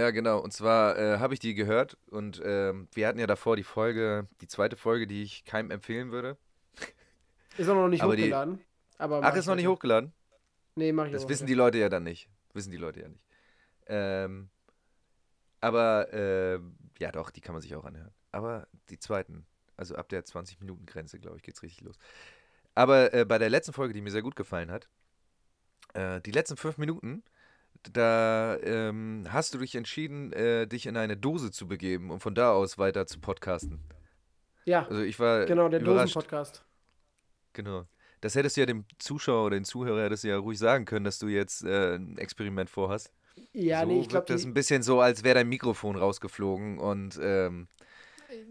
Ja, 0.00 0.10
genau. 0.10 0.38
Und 0.40 0.52
zwar 0.52 0.98
äh, 0.98 1.18
habe 1.18 1.34
ich 1.34 1.40
die 1.40 1.54
gehört 1.54 1.96
und 2.10 2.40
ähm, 2.44 2.88
wir 2.94 3.06
hatten 3.08 3.18
ja 3.18 3.26
davor 3.26 3.56
die 3.56 3.62
Folge, 3.62 4.28
die 4.40 4.48
zweite 4.48 4.76
Folge, 4.76 5.06
die 5.06 5.22
ich 5.22 5.44
keinem 5.44 5.70
empfehlen 5.70 6.10
würde. 6.12 6.36
Ist 7.58 7.68
auch 7.68 7.74
noch 7.74 7.88
nicht 7.88 8.02
Aber 8.02 8.16
die- 8.16 8.22
hochgeladen. 8.24 8.60
aber 8.98 9.20
Ach, 9.22 9.34
ist 9.36 9.46
noch 9.46 9.54
nicht 9.54 9.66
hochgeladen? 9.68 10.12
Nee, 10.76 10.92
mach 10.92 11.06
ich 11.06 11.12
Das 11.12 11.22
aber 11.22 11.30
wissen 11.30 11.46
die 11.46 11.54
Leute 11.54 11.78
ja 11.78 11.88
dann 11.88 12.02
nicht. 12.02 12.28
Wissen 12.52 12.70
die 12.72 12.76
Leute 12.76 13.00
ja 13.00 13.08
nicht. 13.08 13.20
Ähm, 13.86 14.50
aber 15.60 16.12
äh, 16.12 16.60
ja 16.98 17.10
doch, 17.12 17.30
die 17.30 17.40
kann 17.40 17.54
man 17.54 17.62
sich 17.62 17.74
auch 17.74 17.84
anhören. 17.84 18.12
Aber 18.32 18.66
die 18.90 18.98
zweiten, 18.98 19.46
also 19.76 19.96
ab 19.96 20.08
der 20.08 20.24
20-Minuten-Grenze, 20.24 21.18
glaube 21.18 21.36
ich, 21.36 21.42
geht's 21.42 21.62
richtig 21.62 21.84
los. 21.84 21.96
Aber 22.74 23.14
äh, 23.14 23.24
bei 23.24 23.38
der 23.38 23.50
letzten 23.50 23.72
Folge, 23.72 23.94
die 23.94 24.00
mir 24.00 24.10
sehr 24.10 24.22
gut 24.22 24.36
gefallen 24.36 24.70
hat, 24.70 24.88
äh, 25.94 26.20
die 26.20 26.32
letzten 26.32 26.56
fünf 26.56 26.78
Minuten, 26.78 27.22
da 27.92 28.56
ähm, 28.62 29.26
hast 29.28 29.54
du 29.54 29.58
dich 29.58 29.74
entschieden, 29.74 30.32
äh, 30.32 30.66
dich 30.66 30.86
in 30.86 30.96
eine 30.96 31.16
Dose 31.16 31.50
zu 31.50 31.68
begeben 31.68 32.10
und 32.10 32.20
von 32.20 32.34
da 32.34 32.52
aus 32.52 32.78
weiter 32.78 33.06
zu 33.06 33.20
podcasten. 33.20 33.80
Ja, 34.64 34.86
Also 34.86 35.02
ich 35.02 35.18
war 35.20 35.44
genau, 35.44 35.68
der. 35.68 35.80
Dosen-Podcast. 35.80 36.64
Genau. 37.52 37.86
Das 38.20 38.34
hättest 38.34 38.56
du 38.56 38.62
ja 38.62 38.66
dem 38.66 38.86
Zuschauer 38.98 39.46
oder 39.46 39.56
den 39.56 39.64
Zuhörer 39.64 40.04
hättest 40.04 40.24
du 40.24 40.28
ja 40.28 40.38
ruhig 40.38 40.58
sagen 40.58 40.86
können, 40.86 41.04
dass 41.04 41.18
du 41.18 41.28
jetzt 41.28 41.62
äh, 41.64 41.96
ein 41.96 42.16
Experiment 42.16 42.70
vorhast. 42.70 43.12
Ja, 43.52 43.80
so 43.82 43.86
nee, 43.86 44.00
ich 44.00 44.08
glaube, 44.08 44.26
das 44.26 44.44
ein 44.44 44.54
bisschen 44.54 44.82
so, 44.82 45.00
als 45.00 45.24
wäre 45.24 45.34
dein 45.36 45.48
Mikrofon 45.48 45.96
rausgeflogen 45.96 46.78
und 46.78 47.18
ähm, 47.22 47.68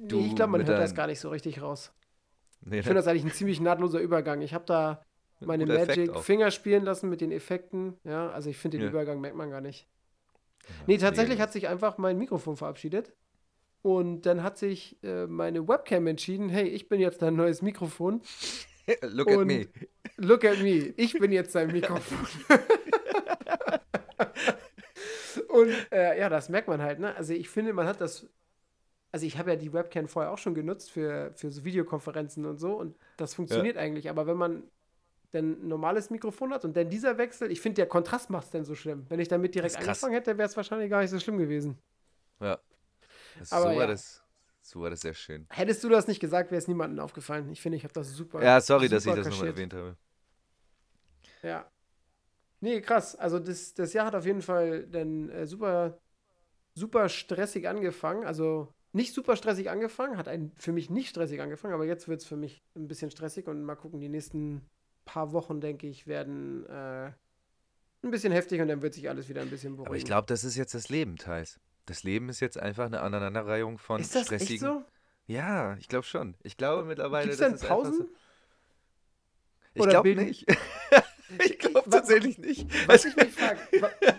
du 0.08 0.20
nee, 0.22 0.28
ich 0.28 0.36
glaub, 0.36 0.50
man 0.50 0.66
hört 0.66 0.80
das 0.80 0.96
gar 0.96 1.08
nicht 1.08 1.20
so 1.20 1.30
richtig 1.30 1.62
raus. 1.62 1.92
nee, 2.62 2.80
Ich 2.80 2.84
finde 2.86 3.00
das 3.00 3.08
eigentlich 3.08 3.26
ein 3.26 3.32
ziemlich 3.32 3.60
nahtloser 3.60 4.00
Übergang. 4.00 4.42
Ich 4.42 4.54
habe 4.54 4.66
da 4.66 5.04
meine 5.42 5.66
guter 5.66 5.80
Effekt 5.80 5.98
Magic 5.98 6.16
auch. 6.16 6.24
Finger 6.24 6.52
spielen 6.52 6.84
lassen 6.86 7.10
mit 7.10 7.22
den 7.22 7.32
Effekten. 7.32 7.98
Ja, 8.04 8.30
also 8.30 8.50
ich 8.50 8.58
finde 8.58 8.78
den 8.78 8.84
Ja. 8.86 8.90
Übergang 8.90 9.20
merkt 9.20 9.36
man 9.36 9.50
gar 9.50 9.62
nicht. 9.62 9.88
Ja, 10.68 10.74
Nee, 10.88 10.98
tatsächlich 10.98 11.36
mega 11.36 11.44
hat 11.44 11.52
sich 11.54 11.68
einfach 11.68 11.98
mein 11.98 12.18
Mikrofon 12.18 12.56
verabschiedet. 12.56 13.14
Und 13.82 14.22
dann 14.22 14.44
hat 14.44 14.58
sich 14.58 14.98
äh, 15.04 15.28
meine 15.28 15.68
Webcam 15.68 16.08
entschieden, 16.08 16.48
hey, 16.48 16.68
ich 16.70 16.88
bin 16.88 17.02
jetzt 17.02 17.22
dein 17.22 17.36
neues 17.36 17.62
Mikrofon. 17.62 18.22
Look 19.02 19.30
at 19.30 19.46
me. 19.46 19.68
Look 20.16 20.46
at 20.46 20.60
me, 20.62 20.94
ich 20.96 21.14
bin 21.20 21.32
jetzt 21.34 21.54
dein 21.56 21.72
Mikrofon. 21.72 22.26
und 25.54 25.70
äh, 25.92 26.20
ja, 26.20 26.30
das 26.30 26.50
merkt 26.50 26.68
man 26.68 26.82
halt, 26.82 27.00
ne? 27.00 27.16
Also 27.16 27.34
ich 27.34 27.50
finde, 27.50 27.74
man 27.74 27.88
hat 27.88 28.02
das. 28.02 28.28
Also 29.12 29.28
ich 29.28 29.38
habe 29.38 29.52
ja 29.52 29.56
die 29.56 29.72
Webcam 29.72 30.08
vorher 30.08 30.32
auch 30.32 30.40
schon 30.40 30.56
genutzt 30.56 30.92
für, 30.92 31.32
für 31.36 31.52
so 31.52 31.64
Videokonferenzen 31.64 32.48
und 32.48 32.58
so 32.58 32.74
und 32.74 32.98
das 33.18 33.36
funktioniert 33.36 33.78
eigentlich. 33.78 34.10
Aber 34.10 34.26
wenn 34.26 34.38
man 34.38 34.64
dann 35.30 35.52
ein 35.52 35.68
normales 35.68 36.10
Mikrofon 36.10 36.52
hat 36.52 36.66
und 36.66 36.76
dann 36.76 36.90
dieser 36.90 37.20
Wechsel, 37.20 37.52
ich 37.52 37.62
finde, 37.62 37.76
der 37.76 37.86
Kontrast 37.86 38.32
macht 38.32 38.46
es 38.46 38.52
dann 38.52 38.66
so 38.66 38.74
schlimm. 38.74 39.06
Wenn 39.10 39.20
ich 39.20 39.28
damit 39.28 39.54
direkt 39.54 39.78
angefangen 39.78 40.14
hätte, 40.14 40.36
wäre 40.40 40.50
es 40.50 40.58
wahrscheinlich 40.58 40.90
gar 40.90 41.02
nicht 41.02 41.12
so 41.12 41.20
schlimm 41.20 41.38
gewesen. 41.38 41.78
Ja. 42.40 42.58
Das, 43.38 43.52
Aber 43.52 43.70
so, 43.70 43.70
war 43.70 43.76
ja. 43.76 43.88
das, 43.88 44.24
so 44.64 44.82
war 44.82 44.90
das 44.90 45.02
sehr 45.02 45.14
schön. 45.14 45.46
Hättest 45.52 45.84
du 45.84 45.90
das 45.90 46.08
nicht 46.08 46.20
gesagt, 46.20 46.50
wäre 46.50 46.58
es 46.58 46.68
niemandem 46.68 47.00
aufgefallen. 47.00 47.52
Ich 47.52 47.62
finde, 47.62 47.78
ich 47.78 47.84
habe 47.84 47.94
das 47.94 48.10
super. 48.14 48.44
Ja, 48.44 48.60
sorry, 48.62 48.90
dass 48.90 49.06
ich 49.06 49.12
super 49.12 49.24
das 49.24 49.30
nochmal 49.30 49.48
erwähnt 49.48 49.76
habe. 49.76 49.96
Ja. 51.44 51.72
Nee, 52.64 52.80
krass. 52.80 53.18
Also 53.18 53.40
das, 53.40 53.74
das 53.74 53.92
Jahr 53.92 54.06
hat 54.06 54.16
auf 54.16 54.26
jeden 54.26 54.42
Fall 54.42 54.88
dann 54.88 55.28
äh, 55.28 55.46
super, 55.46 56.00
super 56.76 57.10
stressig 57.10 57.68
angefangen. 57.68 58.24
Also 58.24 58.74
nicht 58.94 59.14
super 59.14 59.36
stressig 59.36 59.70
angefangen, 59.70 60.16
hat 60.16 60.30
ein, 60.30 60.54
für 60.56 60.72
mich 60.72 60.90
nicht 60.90 61.10
stressig 61.10 61.42
angefangen, 61.42 61.74
aber 61.74 61.84
jetzt 61.84 62.08
wird 62.08 62.22
es 62.22 62.26
für 62.26 62.38
mich 62.38 62.64
ein 62.78 62.88
bisschen 62.88 63.12
stressig 63.12 63.48
und 63.48 63.64
mal 63.64 63.76
gucken, 63.76 64.00
die 64.00 64.08
nächsten 64.08 64.62
paar 65.04 65.34
Wochen, 65.34 65.60
denke 65.60 65.88
ich, 65.88 66.08
werden 66.08 66.66
äh, 66.68 67.12
ein 68.02 68.12
bisschen 68.12 68.32
heftig 68.32 68.62
und 68.62 68.70
dann 68.70 68.82
wird 68.82 68.94
sich 68.94 69.10
alles 69.10 69.28
wieder 69.28 69.42
ein 69.42 69.50
bisschen 69.50 69.74
beruhigen. 69.74 69.88
Aber 69.88 69.98
ich 69.98 70.06
glaube, 70.06 70.28
das 70.28 70.46
ist 70.46 70.56
jetzt 70.56 70.74
das 70.74 70.88
Leben, 70.88 71.18
Thais. 71.18 71.60
Das 71.86 72.04
Leben 72.04 72.30
ist 72.30 72.40
jetzt 72.40 72.58
einfach 72.58 72.86
eine 72.86 73.02
Aneinanderreihung 73.02 73.78
von 73.78 74.00
ist 74.00 74.16
das 74.16 74.28
stressigen. 74.28 74.54
echt 74.54 74.62
so? 74.62 74.86
Ja, 75.28 75.76
ich 75.80 75.90
glaube 75.90 76.06
schon. 76.06 76.36
Ich 76.44 76.56
glaube 76.56 76.86
mittlerweile, 76.86 77.32
Gibt 77.32 77.42
es 77.42 77.52
das 77.52 77.60
denn 77.60 77.68
Pausen? 77.68 77.94
so. 77.94 78.10
Ich 79.74 79.90
glaube 79.90 80.16
nicht. 80.16 80.46
ich 81.40 81.60
glaube 81.60 81.90
tatsächlich 81.90 82.38
nicht. 82.38 82.68
Was 82.88 83.06
ich 83.06 83.16
mich 83.16 83.32
frage, 83.32 83.60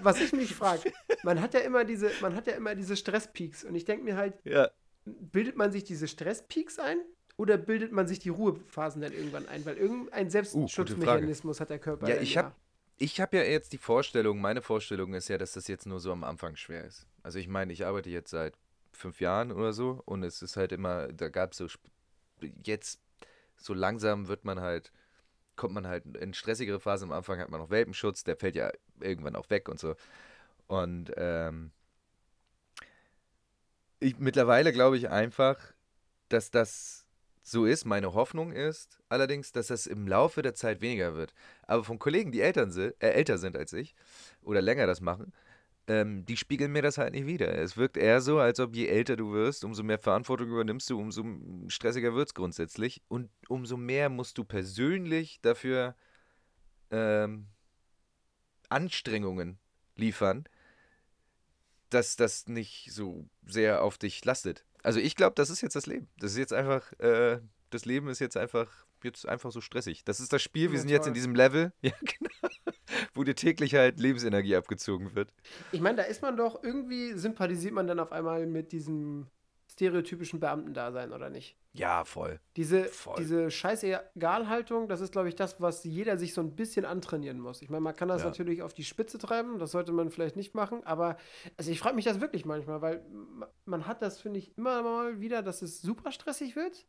was 0.02 0.20
ich 0.20 0.32
mich 0.32 0.54
frage, 0.54 0.92
man 1.22 1.40
hat 1.40 1.54
ja 1.54 1.60
immer 1.60 1.84
diese, 1.84 2.10
man 2.20 2.34
hat 2.34 2.46
ja 2.46 2.54
immer 2.54 2.74
diese 2.74 2.96
Stresspeaks 2.96 3.64
und 3.64 3.74
ich 3.74 3.84
denke 3.84 4.04
mir 4.04 4.16
halt, 4.16 4.34
Ja. 4.44 4.70
bildet 5.04 5.56
man 5.56 5.72
sich 5.72 5.84
diese 5.84 6.08
Stresspeaks 6.08 6.78
ein 6.78 6.98
oder 7.36 7.56
bildet 7.58 7.92
man 7.92 8.06
sich 8.06 8.18
die 8.20 8.28
Ruhephasen 8.30 9.02
dann 9.02 9.12
irgendwann 9.12 9.48
ein? 9.48 9.64
Weil 9.66 9.76
irgendein 9.76 10.26
Uh, 10.26 10.30
Selbstschutzmechanismus 10.30 11.60
hat 11.60 11.70
der 11.70 11.78
Körper. 11.78 12.08
Ja, 12.08 12.20
ich 12.20 12.36
hab- 12.36 12.56
Ich 12.98 13.20
habe 13.20 13.36
ja 13.38 13.42
jetzt 13.42 13.72
die 13.72 13.78
Vorstellung, 13.78 14.40
meine 14.40 14.62
Vorstellung 14.62 15.14
ist 15.14 15.28
ja, 15.28 15.36
dass 15.36 15.52
das 15.52 15.66
jetzt 15.66 15.84
nur 15.84 15.98
so 15.98 16.12
am 16.12 16.22
Anfang 16.22 16.54
schwer 16.56 16.84
ist. 16.84 17.06
Also 17.24 17.38
ich 17.40 17.48
meine, 17.48 17.72
ich 17.72 17.84
arbeite 17.84 18.08
jetzt 18.08 18.30
seit 18.30 18.54
fünf 18.92 19.20
Jahren 19.20 19.50
oder 19.50 19.72
so 19.72 20.00
und 20.04 20.22
es 20.22 20.42
ist 20.42 20.56
halt 20.56 20.70
immer, 20.70 21.08
da 21.08 21.28
gab 21.28 21.50
es 21.52 21.58
so, 21.58 21.66
jetzt 22.64 23.00
so 23.56 23.74
langsam 23.74 24.28
wird 24.28 24.44
man 24.44 24.60
halt, 24.60 24.92
kommt 25.56 25.74
man 25.74 25.86
halt 25.86 26.04
in 26.16 26.34
stressigere 26.34 26.80
Phasen. 26.80 27.10
Am 27.10 27.16
Anfang 27.16 27.38
hat 27.38 27.50
man 27.50 27.60
noch 27.60 27.70
Welpenschutz, 27.70 28.24
der 28.24 28.36
fällt 28.36 28.56
ja 28.56 28.70
irgendwann 29.00 29.36
auch 29.36 29.50
weg 29.50 29.68
und 29.68 29.78
so. 29.78 29.94
Und 30.66 31.12
ähm, 31.16 31.70
ich, 34.00 34.18
mittlerweile 34.18 34.72
glaube 34.72 34.96
ich 34.96 35.10
einfach, 35.10 35.58
dass 36.28 36.50
das 36.50 37.06
so 37.42 37.66
ist. 37.66 37.84
Meine 37.84 38.14
Hoffnung 38.14 38.52
ist 38.52 38.98
allerdings, 39.08 39.52
dass 39.52 39.68
das 39.68 39.86
im 39.86 40.08
Laufe 40.08 40.42
der 40.42 40.54
Zeit 40.54 40.80
weniger 40.80 41.14
wird. 41.14 41.34
Aber 41.66 41.84
von 41.84 41.98
Kollegen, 41.98 42.32
die 42.32 42.40
Eltern 42.40 42.72
sind, 42.72 42.94
äh, 43.02 43.10
älter 43.10 43.38
sind 43.38 43.56
als 43.56 43.72
ich 43.72 43.94
oder 44.42 44.62
länger 44.62 44.86
das 44.86 45.00
machen, 45.00 45.32
ähm, 45.86 46.24
die 46.24 46.36
spiegeln 46.36 46.72
mir 46.72 46.82
das 46.82 46.98
halt 46.98 47.12
nicht 47.12 47.26
wieder. 47.26 47.52
Es 47.56 47.76
wirkt 47.76 47.96
eher 47.96 48.20
so, 48.20 48.38
als 48.38 48.58
ob 48.60 48.74
je 48.74 48.86
älter 48.86 49.16
du 49.16 49.32
wirst, 49.32 49.64
umso 49.64 49.82
mehr 49.82 49.98
Verantwortung 49.98 50.48
übernimmst 50.48 50.88
du, 50.88 50.98
umso 50.98 51.24
stressiger 51.68 52.14
wird 52.14 52.28
es 52.28 52.34
grundsätzlich. 52.34 53.02
Und 53.08 53.30
umso 53.48 53.76
mehr 53.76 54.08
musst 54.08 54.38
du 54.38 54.44
persönlich 54.44 55.40
dafür 55.42 55.94
ähm, 56.90 57.46
Anstrengungen 58.68 59.58
liefern, 59.96 60.44
dass 61.90 62.16
das 62.16 62.48
nicht 62.48 62.90
so 62.90 63.28
sehr 63.46 63.82
auf 63.82 63.98
dich 63.98 64.24
lastet. 64.24 64.64
Also 64.82 65.00
ich 65.00 65.16
glaube, 65.16 65.34
das 65.34 65.50
ist 65.50 65.60
jetzt 65.60 65.76
das 65.76 65.86
Leben. 65.86 66.08
Das 66.18 66.32
ist 66.32 66.38
jetzt 66.38 66.52
einfach, 66.52 66.92
äh, 66.98 67.40
das 67.70 67.84
Leben 67.84 68.08
ist 68.08 68.20
jetzt 68.20 68.36
einfach, 68.36 68.86
jetzt 69.04 69.26
einfach 69.28 69.50
so 69.52 69.60
stressig. 69.60 70.04
Das 70.04 70.20
ist 70.20 70.32
das 70.32 70.42
Spiel, 70.42 70.70
wir 70.70 70.74
Ja, 70.76 70.80
sind 70.80 70.88
jetzt 70.90 71.06
in 71.06 71.12
toll. 71.12 71.14
diesem 71.14 71.34
Level, 71.34 71.72
ja 71.82 71.92
genau, 72.00 72.52
wo 73.14 73.24
dir 73.24 73.34
täglich 73.34 73.74
halt 73.74 73.98
Lebensenergie 74.00 74.56
abgezogen 74.56 75.14
wird. 75.14 75.32
Ich 75.72 75.80
meine, 75.80 75.96
da 75.98 76.02
ist 76.04 76.22
man 76.22 76.36
doch, 76.36 76.62
irgendwie 76.62 77.12
sympathisiert 77.14 77.74
man 77.74 77.86
dann 77.86 78.00
auf 78.00 78.12
einmal 78.12 78.46
mit 78.46 78.72
diesem 78.72 79.26
stereotypischen 79.70 80.38
Beamtendasein, 80.40 81.12
oder 81.12 81.30
nicht? 81.30 81.56
Ja, 81.72 82.04
voll. 82.04 82.38
Diese, 82.56 82.84
Voll. 82.84 83.16
diese 83.18 83.50
Scheißegalhaltung, 83.50 84.88
das 84.88 85.00
ist, 85.00 85.10
glaube 85.12 85.28
ich, 85.28 85.34
das, 85.34 85.60
was 85.60 85.82
jeder 85.84 86.16
sich 86.16 86.32
so 86.34 86.40
ein 86.40 86.54
bisschen 86.54 86.84
antrainieren 86.84 87.40
muss. 87.40 87.62
Ich 87.62 87.70
meine, 87.70 87.80
man 87.80 87.96
kann 87.96 88.08
das 88.08 88.22
Ja. 88.22 88.28
natürlich 88.28 88.62
auf 88.62 88.74
die 88.74 88.84
Spitze 88.84 89.18
treiben, 89.18 89.58
das 89.58 89.72
sollte 89.72 89.90
man 89.92 90.10
vielleicht 90.10 90.36
nicht 90.36 90.54
machen, 90.54 90.84
aber 90.84 91.16
also 91.56 91.70
ich 91.72 91.80
frage 91.80 91.96
mich 91.96 92.04
das 92.04 92.20
wirklich 92.20 92.44
manchmal, 92.44 92.80
weil 92.82 93.04
ma- 93.10 93.50
man 93.64 93.86
hat 93.86 94.02
das, 94.02 94.20
finde 94.20 94.38
ich, 94.38 94.56
immer 94.56 94.82
mal 94.82 95.20
wieder, 95.20 95.42
dass 95.42 95.62
es 95.62 95.80
super 95.82 96.12
stressig 96.12 96.54
wird. 96.54 96.86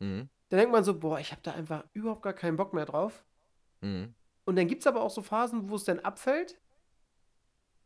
Mhm. 0.00 0.28
Dann 0.54 0.60
denkt 0.60 0.72
man 0.72 0.84
so, 0.84 0.96
boah, 0.96 1.18
ich 1.18 1.32
habe 1.32 1.40
da 1.42 1.50
einfach 1.52 1.82
überhaupt 1.94 2.22
gar 2.22 2.32
keinen 2.32 2.56
Bock 2.56 2.72
mehr 2.74 2.86
drauf. 2.86 3.24
Mhm. 3.80 4.14
Und 4.44 4.54
dann 4.56 4.68
gibt 4.68 4.82
es 4.82 4.86
aber 4.86 5.02
auch 5.02 5.10
so 5.10 5.20
Phasen, 5.20 5.68
wo 5.68 5.74
es 5.74 5.82
dann 5.82 5.98
abfällt 5.98 6.60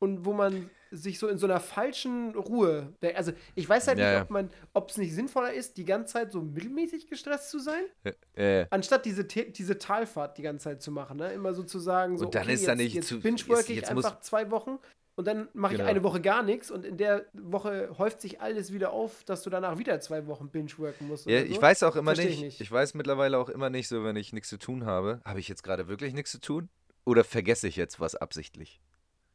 und 0.01 0.27
wo 0.27 0.35
man 0.35 0.69
sich 0.91 1.19
so 1.19 1.29
in 1.29 1.39
so 1.39 1.47
einer 1.47 1.61
falschen 1.61 2.35
Ruhe. 2.35 2.93
Also 3.15 3.33
ich 3.55 3.67
weiß 3.67 3.89
halt 3.89 3.99
Ja, 3.99 4.05
nicht, 4.07 4.15
ja. 4.17 4.23
ob 4.23 4.31
man, 4.31 4.51
ob 4.75 4.91
es 4.91 4.99
nicht 4.99 5.15
sinnvoller 5.15 5.53
ist, 5.53 5.79
die 5.79 5.87
ganze 5.87 6.13
Zeit 6.13 6.31
so 6.31 6.43
mittelmäßig 6.43 7.09
gestresst 7.09 7.49
zu 7.51 7.59
sein, 7.59 7.85
Äh, 8.35 8.67
anstatt 8.69 9.07
diese, 9.07 9.25
diese 9.25 9.79
Talfahrt 9.79 10.37
die 10.37 10.43
ganze 10.43 10.65
Zeit 10.65 10.83
zu 10.83 10.91
machen. 10.93 11.17
Ne? 11.17 11.33
Immer 11.33 11.55
so 11.55 11.63
zu 11.63 11.79
sagen, 11.79 12.19
so, 12.19 12.27
Und 12.27 12.35
dann 12.35 12.43
okay, 12.43 12.53
ist 12.53 12.67
da 12.69 12.73
jetzt, 12.73 12.79
nicht 12.79 12.95
jetzt 12.95 13.09
zu- 13.09 13.21
binge-work 13.21 13.61
jetzt- 13.61 13.71
ich 13.71 13.77
jetzt 13.77 13.95
muss- 13.95 14.05
einfach 14.05 14.21
zwei 14.21 14.51
Wochen 14.51 14.79
und 15.19 15.27
dann 15.27 15.49
mache 15.53 15.73
ich 15.73 15.79
Genau. 15.79 15.91
eine 15.91 16.05
Woche 16.05 16.21
gar 16.21 16.45
nichts 16.45 16.71
und 16.71 16.85
in 16.85 16.97
der 16.97 17.27
Woche 17.33 17.91
häuft 17.99 18.21
sich 18.21 18.41
alles 18.41 18.73
wieder 18.73 18.93
auf, 18.93 19.25
dass 19.25 19.43
du 19.43 19.51
danach 19.51 19.77
wieder 19.77 19.99
zwei 20.01 20.29
Wochen 20.29 20.49
binge-worken 20.49 21.09
musst. 21.09 21.27
ja, 21.27 21.39
oder 21.41 21.47
ich 21.47 21.57
so. 21.57 21.63
weiß 21.63 21.83
auch 21.83 21.97
immer 21.97 22.13
nicht, 22.13 22.25
ich 22.25 22.45
ich, 22.45 22.61
nicht. 22.61 22.71
weiß 22.71 22.95
mittlerweile 22.95 23.37
auch 23.37 23.49
immer 23.49 23.69
nicht 23.69 23.89
so, 23.89 24.05
wenn 24.05 24.15
ich 24.15 24.33
nichts 24.33 24.49
zu 24.49 24.59
tun 24.59 24.87
habe, 24.87 25.21
habe 25.25 25.41
ich 25.41 25.49
jetzt 25.49 25.65
gerade 25.65 25.89
wirklich 25.89 26.15
nichts 26.15 26.31
zu 26.31 26.41
tun? 26.41 26.69
Oder 27.05 27.25
vergesse 27.25 27.67
ich 27.67 27.75
jetzt 27.75 27.99
was 27.99 28.15
absichtlich? 28.15 28.81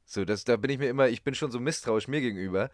So, 0.05 0.23
das, 0.23 0.45
da 0.45 0.55
bin 0.55 0.71
ich 0.71 0.77
mir 0.79 0.87
immer, 0.87 1.09
ich 1.09 1.21
bin 1.21 1.35
schon 1.35 1.51
so 1.51 1.59
misstrauisch 1.59 2.07
mir 2.07 2.21
gegenüber. 2.21 2.69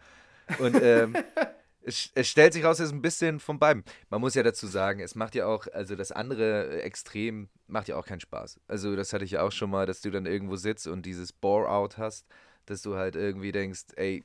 Und 0.60 0.80
ähm, 0.80 1.16
es, 1.82 2.10
es 2.14 2.28
stellt 2.28 2.52
sich 2.52 2.64
raus, 2.64 2.78
es 2.78 2.86
ist 2.90 2.92
ein 2.92 3.02
bisschen 3.02 3.40
von 3.40 3.58
beiden. 3.58 3.82
Man 4.08 4.20
muss 4.20 4.34
ja 4.36 4.44
dazu 4.44 4.68
sagen, 4.68 5.00
es 5.00 5.16
macht 5.16 5.34
ja 5.34 5.46
auch, 5.46 5.66
also 5.72 5.96
das 5.96 6.12
andere 6.12 6.82
Extrem 6.82 7.48
macht 7.66 7.88
ja 7.88 7.96
auch 7.96 8.06
keinen 8.06 8.20
Spaß. 8.20 8.60
Also 8.68 8.94
das 8.94 9.12
hatte 9.12 9.24
ich 9.24 9.32
ja 9.32 9.42
auch 9.42 9.50
schon 9.52 9.70
mal, 9.70 9.86
dass 9.86 10.00
du 10.00 10.10
dann 10.12 10.26
irgendwo 10.26 10.54
sitzt 10.54 10.86
und 10.86 11.06
dieses 11.06 11.32
Bore-out 11.32 11.98
hast, 11.98 12.24
dass 12.66 12.82
du 12.82 12.96
halt 12.96 13.16
irgendwie 13.16 13.52
denkst, 13.52 13.86
ey, 13.96 14.24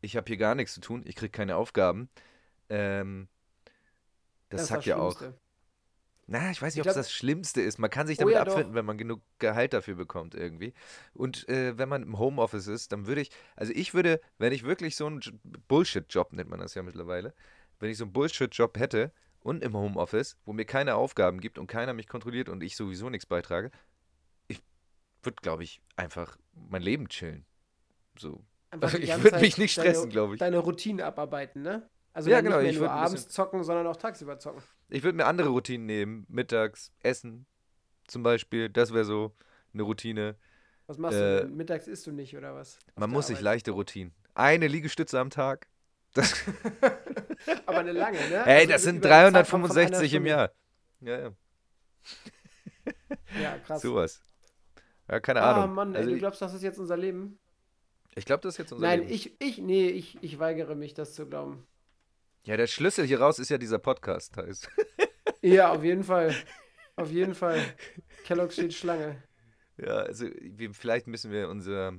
ich 0.00 0.16
habe 0.16 0.26
hier 0.26 0.36
gar 0.36 0.54
nichts 0.54 0.74
zu 0.74 0.80
tun, 0.80 1.02
ich 1.04 1.16
kriege 1.16 1.30
keine 1.30 1.56
Aufgaben. 1.56 2.08
Ähm, 2.68 3.28
das, 4.48 4.68
sagt 4.68 4.86
ja 4.86 4.96
auch. 4.96 5.20
Na, 6.26 6.50
ich 6.50 6.60
weiß 6.60 6.74
nicht, 6.74 6.84
Ich 6.84 6.90
ob 6.90 6.90
es 6.90 6.94
das 6.94 7.12
Schlimmste 7.12 7.62
ist. 7.62 7.78
Man 7.78 7.88
kann 7.90 8.06
sich 8.06 8.18
Oh 8.18 8.20
damit 8.20 8.34
ja, 8.34 8.44
doch. 8.44 8.52
abfinden, 8.52 8.74
wenn 8.74 8.84
man 8.84 8.98
genug 8.98 9.22
Gehalt 9.38 9.72
dafür 9.72 9.94
bekommt 9.94 10.34
irgendwie. 10.34 10.74
Und 11.14 11.48
äh, 11.48 11.78
wenn 11.78 11.88
man 11.88 12.02
im 12.02 12.18
Homeoffice 12.18 12.66
ist, 12.66 12.92
dann 12.92 13.06
würde 13.06 13.22
ich, 13.22 13.30
also 13.56 13.72
ich 13.74 13.94
würde, 13.94 14.20
wenn 14.36 14.52
ich 14.52 14.62
wirklich 14.62 14.94
so 14.94 15.06
einen 15.06 15.20
Bullshit-Job, 15.68 16.34
nennt 16.34 16.50
man 16.50 16.60
das 16.60 16.74
ja 16.74 16.82
mittlerweile, 16.82 17.34
wenn 17.80 17.90
ich 17.90 17.96
so 17.96 18.04
einen 18.04 18.12
Bullshit-Job 18.12 18.78
hätte 18.78 19.10
und 19.40 19.62
im 19.62 19.74
Homeoffice, 19.74 20.36
wo 20.44 20.52
mir 20.52 20.66
keine 20.66 20.96
Aufgaben 20.96 21.40
gibt 21.40 21.58
und 21.58 21.66
keiner 21.66 21.94
mich 21.94 22.08
kontrolliert 22.08 22.50
und 22.50 22.62
ich 22.62 22.76
sowieso 22.76 23.08
nichts 23.08 23.24
beitrage, 23.24 23.70
ich 24.48 24.62
würde, 25.22 25.36
glaube 25.40 25.64
ich, 25.64 25.80
einfach 25.96 26.36
mein 26.52 26.82
Leben 26.82 27.08
chillen. 27.08 27.46
So. 28.18 28.44
Ich 28.72 28.80
ganze 29.08 29.24
würd 29.24 29.32
Zeit 29.32 29.40
mich 29.40 29.56
nicht 29.58 29.72
stressen, 29.72 30.02
deine- 30.02 30.12
glaub 30.12 30.32
ich. 30.34 30.38
Deine 30.38 30.58
Routine 30.58 31.04
abarbeiten, 31.06 31.62
ne? 31.62 31.88
Also 32.12 32.30
Ja, 32.30 32.40
genau, 32.40 32.60
nicht 32.60 32.72
ich 32.72 32.78
nur 32.78 32.90
abends 32.90 33.28
zocken, 33.28 33.62
sondern 33.64 33.86
auch 33.86 33.96
tagsüber 33.96 34.38
zocken. 34.38 34.62
Ich 34.88 35.02
würde 35.02 35.16
mir 35.16 35.26
andere 35.26 35.48
Routinen 35.48 35.86
nehmen, 35.86 36.26
mittags, 36.28 36.92
essen 37.00 37.46
zum 38.06 38.22
Beispiel, 38.22 38.68
das 38.68 38.92
wäre 38.92 39.04
so 39.04 39.34
eine 39.72 39.82
Routine. 39.84 40.36
Was 40.86 40.98
machst 40.98 41.18
Äh, 41.18 41.42
du? 41.42 41.48
Mittags 41.48 41.86
isst 41.86 42.06
du 42.06 42.12
nicht, 42.12 42.36
oder 42.36 42.54
was? 42.54 42.78
Man 42.96 43.10
muss 43.10 43.26
sich 43.28 43.40
leichte 43.40 43.70
Routinen. 43.70 44.14
Eine 44.34 44.66
Liegestütze 44.66 45.18
am 45.20 45.30
Tag. 45.30 45.68
Das, 46.14 46.34
Aber 47.66 47.78
eine 47.78 47.92
lange, 47.92 48.18
ne? 48.18 48.46
ey, 48.46 48.60
Also 48.60 48.72
das 48.72 48.82
sind 48.82 49.06
einen 49.06 49.34
Zeitraum 49.34 49.44
von 49.66 49.76
einer 49.78 49.90
365 49.90 50.14
im. 50.14 50.26
Jahr. 50.26 50.52
Ja, 51.00 51.18
ja, 51.20 51.30
Ja, 53.40 53.58
krass. 53.66 53.82
sowas. 53.82 54.22
Ja, 55.08 55.20
keine 55.20 55.42
Ah, 55.42 55.52
Ahnung. 55.62 55.74
Mann, 55.74 55.94
ey, 55.94 55.98
also 56.00 56.10
du 56.10 56.18
glaubst, 56.18 56.40
das 56.42 56.54
ist 56.54 56.62
jetzt 56.62 56.78
unser 56.78 56.96
Leben? 56.96 57.38
Ich 58.18 58.24
glaube, 58.26 58.42
das 58.42 58.54
ist 58.54 58.58
jetzt 58.58 58.72
unser 58.72 58.86
Nein, 58.86 59.00
Leben. 59.00 59.12
ich, 59.12 59.40
ich, 59.40 59.58
nee, 59.58 59.88
ich, 59.88 60.18
ich 60.22 60.38
weigere 60.38 60.74
mich, 60.74 60.94
das 60.94 61.14
zu 61.14 61.26
glauben. 61.26 61.66
Ja, 62.44 62.56
der 62.56 62.66
Schlüssel 62.66 63.04
hier 63.06 63.20
raus 63.20 63.38
ist 63.38 63.48
ja 63.48 63.58
dieser 63.58 63.78
Podcast. 63.78 64.36
Heißt. 64.36 64.68
Ja, 65.40 65.70
auf 65.72 65.84
jeden 65.84 66.02
Fall. 66.02 66.34
Auf 66.96 67.12
jeden 67.12 67.34
Fall. 67.36 67.62
Kellogg 68.24 68.52
steht 68.52 68.74
Schlange. 68.74 69.22
Ja, 69.76 69.98
also 69.98 70.26
wir, 70.40 70.74
vielleicht 70.74 71.06
müssen 71.06 71.30
wir 71.30 71.48
unser, 71.48 71.92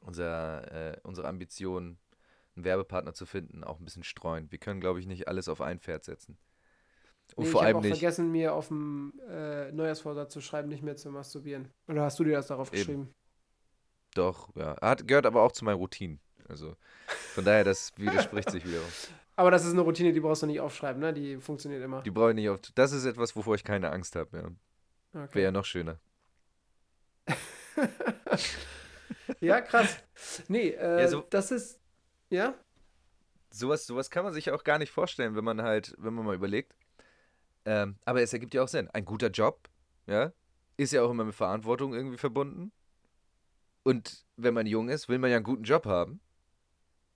unser, 0.00 0.92
äh, 0.92 1.00
unsere 1.04 1.26
Ambition, 1.26 1.98
einen 2.54 2.64
Werbepartner 2.66 3.14
zu 3.14 3.24
finden, 3.24 3.64
auch 3.64 3.78
ein 3.78 3.84
bisschen 3.86 4.04
streuen. 4.04 4.50
Wir 4.52 4.58
können, 4.58 4.80
glaube 4.80 5.00
ich, 5.00 5.06
nicht 5.06 5.26
alles 5.26 5.48
auf 5.48 5.62
ein 5.62 5.78
Pferd 5.80 6.04
setzen. 6.04 6.36
Und 7.34 7.44
Nee, 7.46 7.50
vor 7.50 7.62
ich 7.62 7.66
allem 7.66 7.76
habe 7.76 7.86
auch 7.86 7.90
nicht. 7.90 7.98
vergessen, 7.98 8.30
mir 8.30 8.52
auf 8.52 8.68
dem 8.68 9.14
äh, 9.30 9.72
Neujahrsvorsatz 9.72 10.32
zu 10.32 10.42
schreiben, 10.42 10.68
nicht 10.68 10.82
mehr 10.82 10.96
zu 10.96 11.10
masturbieren. 11.10 11.68
Oder 11.88 12.02
hast 12.02 12.18
du 12.18 12.24
dir 12.24 12.32
das 12.34 12.48
darauf 12.48 12.68
Eben. 12.68 12.76
geschrieben? 12.78 13.14
Doch, 14.18 14.48
ja. 14.56 14.76
Hat, 14.80 15.06
gehört 15.06 15.26
aber 15.26 15.42
auch 15.42 15.52
zu 15.52 15.64
meinen 15.64 15.76
Routinen. 15.76 16.20
Also 16.48 16.76
von 17.34 17.44
daher, 17.44 17.64
das 17.64 17.92
widerspricht 17.96 18.50
sich 18.50 18.64
wiederum. 18.66 18.88
Aber 19.36 19.52
das 19.52 19.64
ist 19.64 19.70
eine 19.72 19.82
Routine, 19.82 20.12
die 20.12 20.18
brauchst 20.18 20.42
du 20.42 20.46
nicht 20.46 20.58
aufschreiben, 20.58 21.00
ne? 21.00 21.12
Die 21.14 21.36
funktioniert 21.36 21.80
immer. 21.84 22.02
Die 22.02 22.10
brauche 22.10 22.30
ich 22.30 22.34
nicht 22.34 22.48
oft. 22.50 22.76
Das 22.76 22.90
ist 22.90 23.04
etwas, 23.04 23.36
wovor 23.36 23.54
ich 23.54 23.62
keine 23.62 23.92
Angst 23.92 24.16
habe. 24.16 24.36
Ja. 24.36 25.22
Okay. 25.22 25.34
Wäre 25.34 25.44
ja 25.44 25.52
noch 25.52 25.64
schöner. 25.64 26.00
Ja, 29.40 29.60
krass. 29.60 29.98
Nee, 30.48 30.70
äh, 30.70 31.02
Ja, 31.02 31.08
so- 31.08 31.24
das 31.30 31.50
ist. 31.50 31.78
Ja? 32.30 32.54
Sowas, 33.50 33.86
sowas 33.86 34.10
kann 34.10 34.24
man 34.24 34.32
sich 34.32 34.50
auch 34.50 34.64
gar 34.64 34.78
nicht 34.78 34.90
vorstellen, 34.90 35.36
wenn 35.36 35.44
man 35.44 35.62
halt, 35.62 35.94
wenn 35.98 36.14
man 36.14 36.24
mal 36.24 36.34
überlegt. 36.34 36.74
Ähm, 37.64 37.96
aber 38.04 38.22
es 38.22 38.32
ergibt 38.32 38.54
ja 38.54 38.62
auch 38.62 38.68
Sinn. 38.68 38.88
Ein 38.90 39.04
guter 39.04 39.28
Job, 39.28 39.68
ja, 40.06 40.32
ist 40.76 40.92
ja 40.92 41.02
auch 41.02 41.10
immer 41.10 41.24
mit 41.24 41.34
Verantwortung 41.34 41.94
irgendwie 41.94 42.18
verbunden. 42.18 42.72
Und 43.82 44.24
wenn 44.36 44.54
man 44.54 44.66
jung 44.66 44.88
ist, 44.88 45.08
will 45.08 45.18
man 45.18 45.30
ja 45.30 45.36
einen 45.36 45.44
guten 45.44 45.64
Job 45.64 45.86
haben. 45.86 46.20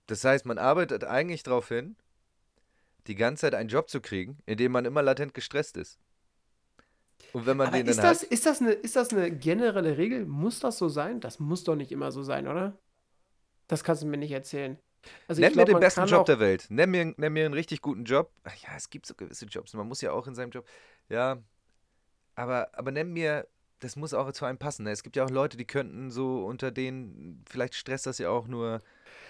Das 0.07 0.25
heißt, 0.25 0.47
man 0.47 0.59
arbeitet 0.59 1.05
eigentlich 1.05 1.43
darauf 1.43 1.69
hin, 1.69 1.97
die 3.07 3.15
ganze 3.15 3.43
Zeit 3.43 3.55
einen 3.55 3.69
Job 3.69 3.89
zu 3.89 4.01
kriegen, 4.01 4.39
in 4.47 4.57
dem 4.57 4.73
man 4.73 4.85
immer 4.85 5.03
latent 5.03 5.35
gestresst 5.35 5.77
ist. 5.77 5.99
Und 7.33 7.47
wenn 7.47 7.57
man 7.57 7.69
Aber 7.69 7.77
den 7.77 7.87
ist 7.87 7.97
dann 7.97 8.07
das, 8.07 8.23
hat, 8.23 8.29
ist, 8.29 8.47
das 8.47 8.61
eine, 8.61 8.73
ist 8.73 8.97
das 8.97 9.11
eine 9.13 9.31
generelle 9.31 9.97
Regel? 9.97 10.27
Muss 10.27 10.61
das 10.61 10.79
so 10.79 10.89
sein? 10.89 11.21
Das 11.21 11.39
muss 11.39 11.65
doch 11.65 11.77
nicht 11.77 11.93
immer 11.93 12.13
so 12.13 12.23
sein, 12.23 12.47
oder? 12.49 12.77
Das 13.69 13.85
kannst 13.85 14.03
du 14.03 14.07
mir 14.07 14.19
nicht 14.19 14.33
erzählen. 14.33 14.79
Also 15.27 15.41
nenn 15.41 15.51
ich 15.51 15.57
mir 15.57 15.65
glaub, 15.65 15.79
den 15.79 15.81
besten 15.81 16.07
Job 16.07 16.27
der 16.27 16.41
Welt. 16.41 16.67
Nenn 16.69 16.91
mir, 16.91 17.15
nenn 17.17 17.33
mir 17.33 17.45
einen 17.45 17.55
richtig 17.55 17.81
guten 17.81 18.05
Job. 18.05 18.31
Ach 18.45 18.55
ja, 18.55 18.71
es 18.77 18.91
gibt 18.91 19.07
so 19.07 19.15
gewisse 19.15 19.47
Jobs. 19.47 19.73
Man 19.75 19.89
muss 19.89 20.01
ja 20.01 20.13
auch 20.13 20.27
in 20.27 20.35
seinem 20.35 20.51
Job. 20.51 20.67
Ja, 21.09 21.43
aber, 22.35 22.71
aber 22.73 22.91
nenn 22.91 23.13
mir, 23.13 23.47
das 23.83 23.97
muss 23.97 24.15
auch 24.15 24.31
zu 24.33 24.45
einem 24.45 24.59
passen. 24.59 24.85
Ne? 24.85 24.91
Es 24.91 25.03
gibt 25.03 25.17
ja 25.17 25.25
auch 25.25 25.31
Leute, 25.31 25.57
die 25.57 25.67
könnten 25.67 26.11
so 26.11 26.45
unter 26.45 26.71
denen, 26.71 27.43
vielleicht 27.49 27.75
stresst 27.75 28.07
das 28.07 28.19
ja 28.19 28.31
auch 28.31 28.47
nur. 28.47 28.81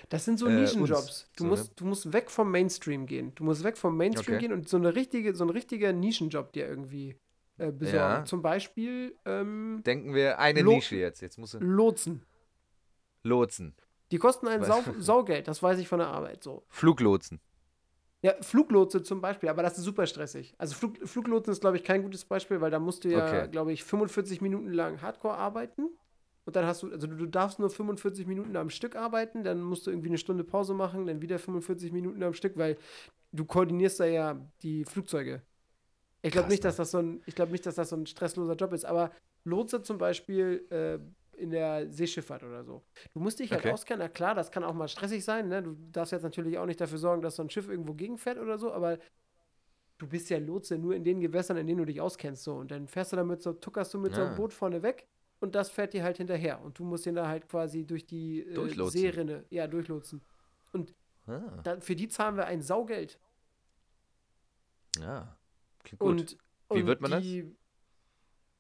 Das 0.08 0.24
sind 0.24 0.38
so 0.38 0.46
äh, 0.46 0.60
Nischenjobs. 0.60 1.30
Du, 1.36 1.44
so, 1.44 1.48
musst, 1.48 1.68
ne? 1.68 1.72
du 1.76 1.84
musst 1.86 2.12
weg 2.12 2.30
vom 2.30 2.50
Mainstream 2.50 3.06
gehen. 3.06 3.34
Du 3.34 3.44
musst 3.44 3.64
weg 3.64 3.76
vom 3.78 3.96
Mainstream 3.96 4.36
Okay. 4.36 4.46
gehen 4.46 4.52
und 4.52 4.68
so, 4.68 4.76
eine 4.76 4.94
richtige, 4.94 5.34
so 5.34 5.44
ein 5.44 5.50
richtiger 5.50 5.92
Nischenjob 5.92 6.52
dir 6.52 6.66
irgendwie 6.66 7.16
äh, 7.58 7.72
besorgen. 7.72 7.96
Ja. 7.96 8.24
Zum 8.24 8.42
Beispiel 8.42 9.16
ähm, 9.24 9.82
Denken 9.86 10.14
wir 10.14 10.38
eine 10.38 10.60
Lo- 10.62 10.72
Nische 10.72 10.96
jetzt. 10.96 11.20
Jetzt 11.20 11.38
musst 11.38 11.56
Lotsen. 11.60 12.22
Lotsen. 13.22 13.74
Die 14.10 14.18
kosten 14.18 14.46
ein? 14.48 14.62
Sau, 14.64 14.82
Saugeld, 14.98 15.48
das 15.48 15.62
weiß 15.62 15.78
ich 15.78 15.88
von 15.88 15.98
der 15.98 16.08
Arbeit 16.08 16.42
so. 16.42 16.64
Fluglotsen. 16.68 17.40
Ja, 18.22 18.35
Fluglotse 18.40 19.02
zum 19.02 19.20
Beispiel, 19.20 19.48
aber 19.48 19.62
das 19.62 19.78
ist 19.78 19.85
super 19.85 20.06
stressig. 20.06 20.54
Also 20.56 20.74
Flug, 20.74 20.96
Fluglotsen 21.06 21.52
ist, 21.52 21.61
glaube 21.61 21.76
ich, 21.76 21.85
kein 21.85 22.02
gutes 22.02 22.24
Beispiel, 22.24 22.61
weil 22.61 22.70
da 22.70 22.78
musst 22.78 23.04
du 23.04 23.08
ja, 23.08 23.18
Okay. 23.18 23.50
glaube 23.50 23.72
ich, 23.72 23.82
45 23.82 24.40
Minuten 24.40 24.72
lang 24.72 25.02
Hardcore 25.02 25.35
arbeiten. 25.35 25.88
Und 26.44 26.56
dann 26.56 26.66
hast 26.66 26.82
du, 26.82 26.90
also 26.90 27.06
du, 27.06 27.16
du 27.16 27.26
darfst 27.26 27.58
nur 27.58 27.70
45 27.70 28.26
Minuten 28.26 28.56
am 28.56 28.70
Stück 28.70 28.96
arbeiten, 28.96 29.44
dann 29.44 29.61
musst 29.61 29.87
du 29.87 29.90
irgendwie 29.90 30.08
eine 30.08 30.18
Stunde 30.18 30.44
Pause 30.44 30.74
machen, 30.74 31.06
dann 31.06 31.20
wieder 31.22 31.38
45 31.38 31.92
Minuten 31.92 32.22
am 32.22 32.35
Stück, 32.35 32.56
weil 32.56 32.76
du 33.32 33.44
koordinierst 33.44 34.00
da 34.00 34.06
ja 34.06 34.37
die 34.62 34.85
Flugzeuge. 34.85 35.42
Ich 36.22 36.32
glaube 36.32 36.48
nicht, 36.48 36.62
ne? 36.62 36.68
dass 36.68 36.76
das 36.76 36.92
so 36.92 36.98
ein, 36.98 37.22
ich 37.26 37.35
glaube 37.35 37.52
nicht, 37.52 37.66
dass 37.66 37.74
das 37.76 37.88
so 37.88 37.96
ein 37.96 38.06
stressloser 38.06 38.54
Job 38.54 38.72
ist, 38.72 38.85
aber 38.85 39.11
Lotse 39.44 39.82
zum 39.82 39.98
Beispiel 39.98 40.64
äh, 40.70 40.98
in 41.36 41.50
der 41.50 41.90
Seeschifffahrt 41.90 42.42
oder 42.44 42.64
so. 42.64 42.82
Du 43.14 43.20
musst 43.20 43.38
dich 43.38 43.50
halt 43.52 43.60
Okay. 43.62 43.72
auskennen, 43.72 44.00
na 44.00 44.08
klar, 44.08 44.34
das 44.34 44.50
kann 44.50 44.64
auch 44.64 44.74
mal 44.74 44.88
stressig 44.88 45.24
sein, 45.24 45.48
ne? 45.48 45.62
Du 45.62 45.74
darfst 45.90 46.12
jetzt 46.12 46.22
natürlich 46.22 46.58
auch 46.58 46.66
nicht 46.66 46.80
dafür 46.80 46.98
sorgen, 46.98 47.22
dass 47.22 47.36
so 47.36 47.42
ein 47.42 47.50
Schiff 47.50 47.68
irgendwo 47.68 47.94
gegenfährt 47.94 48.38
oder 48.38 48.58
so, 48.58 48.72
aber 48.72 48.98
du 49.98 50.06
bist 50.08 50.30
ja 50.30 50.38
Lotse 50.38 50.78
nur 50.78 50.94
in 50.94 51.04
den 51.04 51.20
Gewässern, 51.20 51.56
in 51.56 51.66
denen 51.66 51.78
du 51.78 51.84
dich 51.86 52.00
auskennst, 52.00 52.42
so. 52.44 52.54
Und 52.56 52.70
dann 52.70 52.88
fährst 52.88 53.12
du 53.12 53.16
damit 53.16 53.42
so, 53.42 53.52
tuckerst 53.52 53.94
du 53.94 53.98
mit 53.98 54.14
so 54.14 54.20
einem 54.22 54.32
Ah. 54.32 54.36
Boot 54.36 54.52
vorne 54.52 54.82
weg 54.82 55.06
und 55.40 55.54
das 55.54 55.70
fährt 55.70 55.92
dir 55.94 56.02
halt 56.04 56.16
hinterher. 56.18 56.60
Und 56.62 56.78
du 56.78 56.84
musst 56.84 57.06
den 57.06 57.14
da 57.14 57.28
halt 57.28 57.48
quasi 57.48 57.84
durch 57.86 58.06
die 58.06 58.40
äh. 58.40 58.88
Seerinne, 58.90 59.44
ja, 59.50 59.66
durchlotsen. 59.66 60.20
Ah, 61.26 61.60
Da, 61.62 61.80
für 61.80 61.94
die 61.94 62.08
zahlen 62.08 62.36
wir 62.36 62.46
ein 62.46 62.62
Saugeld. 62.62 63.18
ja. 64.98 65.36
Klingt 65.84 66.00
gut. 66.00 66.10
Und, 66.20 66.32
Wie 66.70 66.80
und 66.80 66.86
wird 66.86 67.00
man 67.00 67.10
das? 67.12 67.22
die, 67.22 67.56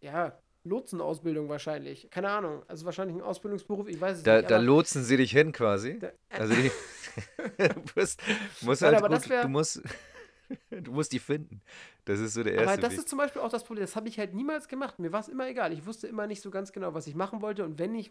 Ja, 0.00 0.41
Lotsenausbildung 0.64 1.48
wahrscheinlich. 1.48 2.08
Keine 2.10 2.28
Ahnung. 2.30 2.62
Also 2.68 2.84
wahrscheinlich 2.84 3.16
ein 3.16 3.22
Ausbildungsberuf, 3.22 3.88
ich 3.88 4.00
weiß 4.00 4.18
es 4.18 4.22
da, 4.22 4.38
nicht. 4.38 4.50
da 4.50 4.58
lotsen 4.58 5.02
sie 5.04 5.16
dich 5.16 5.32
hin 5.32 5.52
quasi. 5.52 5.98
Da- 5.98 6.12
Also 6.30 6.54
die, 6.54 6.70
du 7.58 7.82
musst, 7.96 8.20
musst 8.62 8.82
Nein, 8.82 8.94
halt 9.02 9.06
gut, 9.12 9.28
wär- 9.28 9.42
du 9.42 9.48
musst, 9.48 9.82
du 10.70 10.92
musst 10.92 11.12
die 11.12 11.18
finden. 11.18 11.60
Das 12.04 12.18
ist 12.20 12.34
so 12.34 12.42
der 12.42 12.54
erste 12.54 12.68
Aber 12.72 12.80
das 12.80 12.92
Weg. 12.92 12.98
ist 13.00 13.08
zum 13.08 13.18
Beispiel 13.18 13.42
auch 13.42 13.48
das 13.50 13.64
Problem. 13.64 13.84
Das 13.84 13.96
habe 13.96 14.08
ich 14.08 14.18
halt 14.18 14.34
niemals 14.34 14.68
gemacht. 14.68 14.98
Mir 14.98 15.12
war 15.12 15.20
es 15.20 15.28
immer 15.28 15.48
egal. 15.48 15.72
Ich 15.72 15.86
wusste 15.86 16.06
immer 16.06 16.26
nicht 16.26 16.42
so 16.42 16.50
ganz 16.50 16.72
genau, 16.72 16.94
was 16.94 17.06
ich 17.06 17.14
machen 17.14 17.42
wollte. 17.42 17.64
Und 17.64 17.78
wenn 17.78 17.94
ich, 17.94 18.10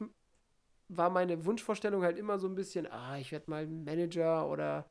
war 0.90 1.10
meine 1.10 1.46
Wunschvorstellung 1.46 2.04
halt 2.04 2.18
immer 2.18 2.38
so 2.40 2.48
ein 2.48 2.56
bisschen, 2.56 2.86
ah, 2.88 3.18
ich 3.18 3.32
werde 3.32 3.50
mal 3.50 3.66
Manager 3.68 4.48
oder 4.50 4.90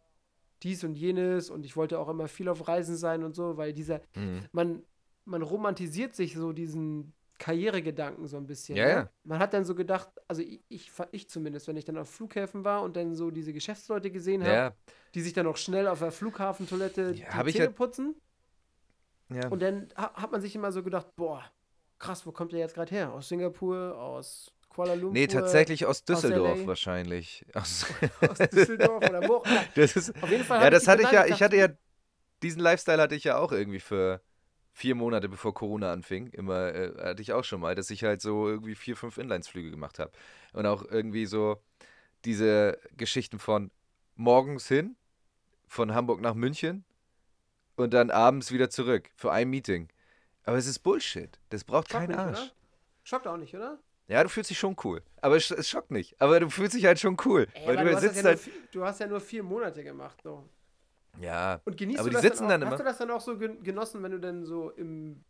dies 0.63 0.83
und 0.85 0.95
jenes. 0.95 1.51
Und 1.51 1.65
ich 1.67 1.77
wollte 1.77 1.99
auch 1.99 2.09
immer 2.09 2.29
viel 2.29 2.49
auf 2.49 2.67
Reisen 2.69 2.97
sein 2.97 3.23
und 3.23 3.35
so, 3.35 3.57
weil 3.57 3.73
dieser, 3.73 4.01
Mhm. 4.17 4.41
man, 4.53 4.83
man 5.25 5.43
romantisiert 5.43 6.15
sich 6.15 6.35
so 6.35 6.53
diesen 6.53 7.13
Karrieregedanken 7.41 8.29
so 8.29 8.37
ein 8.37 8.47
bisschen. 8.47 8.77
Ja, 8.77 8.85
ne? 8.85 8.91
ja. 8.91 9.11
Man 9.25 9.39
hat 9.41 9.55
dann 9.55 9.65
so 9.65 9.75
gedacht, 9.75 10.09
also 10.29 10.43
ich, 10.43 10.61
ich, 10.69 10.93
ich 11.11 11.29
zumindest, 11.29 11.67
wenn 11.67 11.77
ich 11.77 11.87
dann 11.87 11.99
auf 11.99 12.09
Flughäfen 12.09 12.65
war 12.65 12.83
und 12.83 12.97
dann 12.97 13.17
so 13.17 13.31
diese 13.31 13.53
Geschäftsleute 13.53 14.11
gesehen 14.11 14.43
habe, 14.43 14.53
Ja, 14.53 14.73
die 15.15 15.23
sich 15.23 15.33
dann 15.33 15.47
noch 15.47 15.57
schnell 15.57 15.89
auf 15.89 15.99
der 15.99 16.13
Flughafentoilette 16.13 17.15
Ja, 17.15 17.43
die 17.43 17.53
Zähne 17.53 17.71
putzen. 17.71 18.15
Und 19.49 19.63
dann 19.63 19.89
ha 19.97 20.13
hat 20.15 20.33
man 20.33 20.41
sich 20.41 20.55
immer 20.55 20.71
so 20.71 20.83
gedacht, 20.83 21.07
boah, 21.17 21.45
krass, 21.99 22.27
wo 22.27 22.33
kommt 22.33 22.53
der 22.53 22.61
jetzt 22.61 22.75
gerade 22.75 22.91
her? 22.91 23.13
Aus 23.13 23.29
Singapur, 23.29 23.97
aus 23.97 24.53
Kuala 24.69 24.95
Lumpur? 24.95 25.13
Nee, 25.13 25.27
tatsächlich 25.27 25.87
aus 25.87 26.05
Düsseldorf 26.05 26.59
LA? 26.59 26.67
wahrscheinlich. 26.67 27.47
Aus, 27.55 27.87
Aus 28.29 28.39
Düsseldorf 28.39 29.09
oder 29.09 29.27
wo 29.29 29.37
auch 29.37 29.47
das 29.75 29.97
ist, 29.97 30.23
Auf 30.23 30.31
jeden 30.31 30.45
Fall 30.45 30.63
ja, 30.63 30.71
das 30.71 30.87
hatte 30.87 31.03
ich 31.03 31.11
ja, 31.11 31.23
gedacht, 31.23 31.37
ich 31.37 31.43
hatte 31.43 31.57
ja, 31.57 31.69
diesen 32.43 32.61
Lifestyle 32.61 33.01
hatte 33.01 33.15
ich 33.15 33.25
ja 33.25 33.39
auch 33.39 33.53
irgendwie 33.53 33.81
für 33.81 34.21
vier 34.81 34.95
Monate, 34.95 35.29
bevor 35.29 35.53
Corona 35.53 35.93
anfing. 35.93 36.29
Immer 36.29 36.75
äh, 36.75 36.93
hatte 37.11 37.21
ich 37.21 37.35
auch 37.35 37.45
schon 37.45 37.61
mal, 37.61 37.75
dass 37.75 37.91
ich 37.91 38.03
halt 38.03 38.23
so 38.23 38.49
irgendwie 38.49 38.75
vier, 38.75 38.97
fünf 38.97 39.19
Inlinesflüge 39.19 39.71
gemacht 39.71 39.99
habe. 39.99 40.11
Und 40.55 40.65
auch 40.65 40.83
irgendwie 40.85 41.27
so 41.27 41.61
diese 42.25 42.79
Geschichten 42.97 43.39
von 43.39 43.71
morgens 44.17 44.67
hin, 44.69 44.97
von 45.69 45.95
Hamburg 45.95 46.21
nach 46.23 46.35
München 46.35 46.85
und 47.77 47.93
dann 47.93 48.11
abends 48.11 48.53
wieder 48.53 48.71
zurück 48.71 49.11
für 49.15 49.31
ein 49.33 49.51
Meeting. 49.51 49.89
Aber 50.45 50.57
es 50.57 50.67
ist 50.67 50.79
Bullshit. 50.79 51.39
Das 51.51 51.63
braucht 51.65 51.91
Schockt 51.93 52.07
keinen 52.07 52.19
Arsch. 52.19 52.39
oder? 52.41 52.51
Schockt 53.05 53.27
auch 53.27 53.37
nicht, 53.37 53.55
oder? 53.55 53.79
Ja, 54.09 54.23
du 54.23 54.31
fühlst 54.31 54.49
dich 54.51 54.59
schon 54.59 54.77
cool. 54.85 55.03
Aber 55.21 55.37
es, 55.37 55.69
schockt 55.69 55.91
nicht. 55.91 56.21
Aber 56.23 56.41
du 56.41 56.49
fühlst 56.49 56.75
dich 56.75 56.87
halt 56.87 56.99
schon 56.99 57.19
cool. 57.27 57.47
Ey, 57.53 57.67
weil 57.69 57.77
du, 57.77 57.85
du, 57.85 57.95
hast 57.95 58.01
sitzt 58.01 58.17
ja 58.17 58.23
nur, 58.23 58.31
halt. 58.31 58.41
vi- 58.41 58.53
du 58.73 58.85
hast 58.85 59.01
ja 59.01 59.07
nur 59.07 59.21
vier 59.21 59.43
Monate 59.43 59.85
gemacht. 59.85 60.19
So. 60.25 60.49
Ja. 61.21 61.61
Und 61.65 61.77
genießt 61.77 62.01
aber 62.01 62.11
du 62.11 62.17
die 62.17 62.23
das 62.23 62.23
sitzen 62.23 62.49
dann, 62.49 62.61
dann 62.61 62.63
auch, 62.63 62.67
immer. 62.67 62.71
Hast 62.73 62.81
du 62.81 62.85
das 62.85 62.99
dann 62.99 63.11
auch 63.11 63.21
so 63.21 63.39
gen- 63.39 63.63
genossen, 63.63 64.03
wenn 64.03 64.13
du 64.13 64.21
dann 64.21 64.45
so 64.45 64.71
im, 64.71 65.25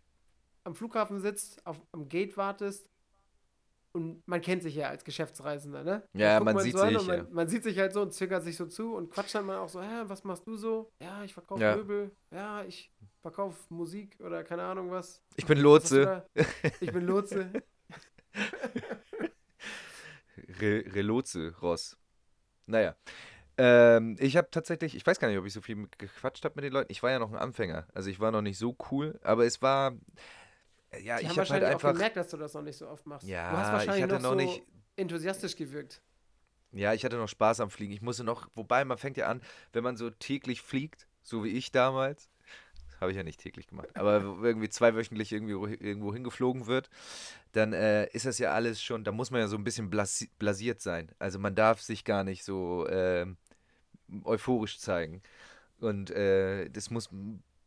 am 0.65 0.75
Flughafen 0.75 1.21
sitzt, 1.21 1.65
auf, 1.67 1.81
am 1.93 2.09
Gate 2.09 2.37
wartest? 2.37 2.89
Und 3.93 4.23
man 4.29 4.41
kennt 4.41 4.63
sich 4.63 4.77
ja 4.77 4.89
als 4.89 5.03
Geschäftsreisender, 5.05 5.83
ne? 5.83 6.05
Dann 6.13 6.21
Ja, 6.21 6.39
man 6.39 6.57
so 6.57 6.63
sieht 6.63 6.77
an 6.77 6.91
sich, 6.97 7.07
Man, 7.09 7.17
ja. 7.19 7.27
man 7.31 7.49
sieht 7.49 7.65
sich 7.65 7.77
halt 7.77 7.93
so 7.93 8.03
und 8.03 8.13
zwickert 8.15 8.45
sich 8.45 8.57
so 8.57 8.67
zu 8.67 8.95
und 8.95 9.11
quatscht 9.11 9.35
dann 9.35 9.47
mal 9.47 9.59
auch 9.59 9.69
so, 9.69 9.83
hä, 9.83 10.03
was 10.05 10.23
machst 10.23 10.47
du 10.47 10.55
so? 10.55 10.93
Ja, 11.03 11.25
ich 11.25 11.35
verkaufe 11.35 11.61
Ja. 11.61 11.75
Möbel. 11.75 12.13
Ja, 12.31 12.63
ich 12.63 12.93
verkaufe 13.21 13.59
Musik 13.75 14.17
oder 14.21 14.45
keine 14.45 14.63
Ahnung 14.63 14.93
was. 14.93 15.21
Ich 15.35 15.45
bin 15.45 15.59
Lotse. 15.59 16.25
Ich 16.81 16.93
bin 16.93 17.05
Lotse. 17.05 17.51
Re 20.61 20.85
Relotse, 20.95 21.55
Ross. 21.61 21.97
Naja. 22.67 22.95
Ähm, 23.63 24.17
ich 24.19 24.37
habe 24.37 24.49
tatsächlich, 24.51 24.95
ich 24.97 25.07
weiß 25.07 25.19
gar 25.21 25.29
nicht, 25.29 25.37
ob 25.39 25.45
ich 25.45 25.53
so 25.53 25.61
viel 25.61 25.87
gequatscht 25.99 26.45
habe 26.45 26.55
mit 26.57 26.65
den 26.65 26.73
Leuten. 26.73 26.91
Ich 26.91 27.03
war 27.03 27.11
ja 27.11 27.19
noch 27.19 27.31
ein 27.31 27.37
Anfänger. 27.39 27.87
Also 27.95 28.09
ich 28.09 28.19
war 28.21 28.31
noch 28.31 28.41
nicht 28.43 28.57
so 28.59 28.77
cool, 28.91 29.19
aber 29.23 29.45
es 29.45 29.61
war. 29.61 29.93
äh, 30.91 31.03
Ja, 31.03 31.19
Die 31.19 31.23
ich 31.25 31.29
habe 31.29 31.29
halt 31.29 31.37
wahrscheinlich 31.37 31.69
auch 31.69 31.73
einfach. 31.75 31.93
gemerkt, 31.93 32.17
dass 32.17 32.29
du 32.29 32.37
das 32.37 32.55
noch 32.55 32.63
nicht 32.63 32.77
so 32.79 32.89
oft 32.89 33.07
machst. 33.07 33.27
Ja, 33.29 33.51
du 33.51 33.57
hast 33.59 33.67
ich 33.69 33.73
wahrscheinlich 33.73 34.03
hatte 34.05 34.15
noch, 34.15 34.23
noch 34.23 34.29
so 34.31 34.35
nicht- 34.37 34.63
enthusiastisch 34.97 35.57
gewirkt. 35.57 36.01
Ja, 36.73 36.95
ich 36.95 37.05
hatte 37.05 37.17
noch 37.17 37.29
Spaß 37.29 37.61
am 37.61 37.71
Fliegen. 37.71 37.93
Ich 37.93 38.01
musste 38.03 38.25
noch, 38.25 38.49
wobei 38.55 38.85
man 38.85 38.97
fängt 38.97 39.17
ja 39.17 39.27
an, 39.27 39.43
wenn 39.73 39.83
man 39.85 39.97
so 39.97 40.09
täglich 40.11 40.63
fliegt, 40.63 41.07
so 41.23 41.43
wie 41.45 41.49
ich 41.51 41.73
damals, 41.73 42.31
habe 43.01 43.11
ich 43.11 43.17
ja 43.17 43.23
nicht 43.25 43.41
täglich 43.41 43.67
gemacht, 43.67 43.89
aber 43.95 44.17
irgendwie 44.43 44.69
zweiwöchentlich 44.69 45.33
irgendwie 45.33 45.53
irgendwo 45.53 46.13
hingeflogen 46.15 46.67
wird, 46.67 46.89
dann 47.53 47.73
äh, 47.73 48.07
ist 48.13 48.25
das 48.27 48.39
ja 48.39 48.53
alles 48.53 48.81
schon, 48.83 49.03
da 49.05 49.11
muss 49.11 49.31
man 49.31 49.41
ja 49.41 49.49
so 49.49 49.57
ein 49.57 49.65
bisschen 49.65 49.91
blasi 49.91 50.31
blasiert 50.39 50.81
sein. 50.81 51.11
Also 51.19 51.39
man 51.39 51.55
darf 51.55 51.81
sich 51.81 52.05
gar 52.05 52.23
nicht 52.25 52.45
so 52.45 52.87
ähm, 52.89 53.37
euphorisch 54.25 54.79
zeigen. 54.79 55.23
Und 55.79 56.11
äh, 56.11 56.69
das 56.71 56.91
muss, 56.91 57.11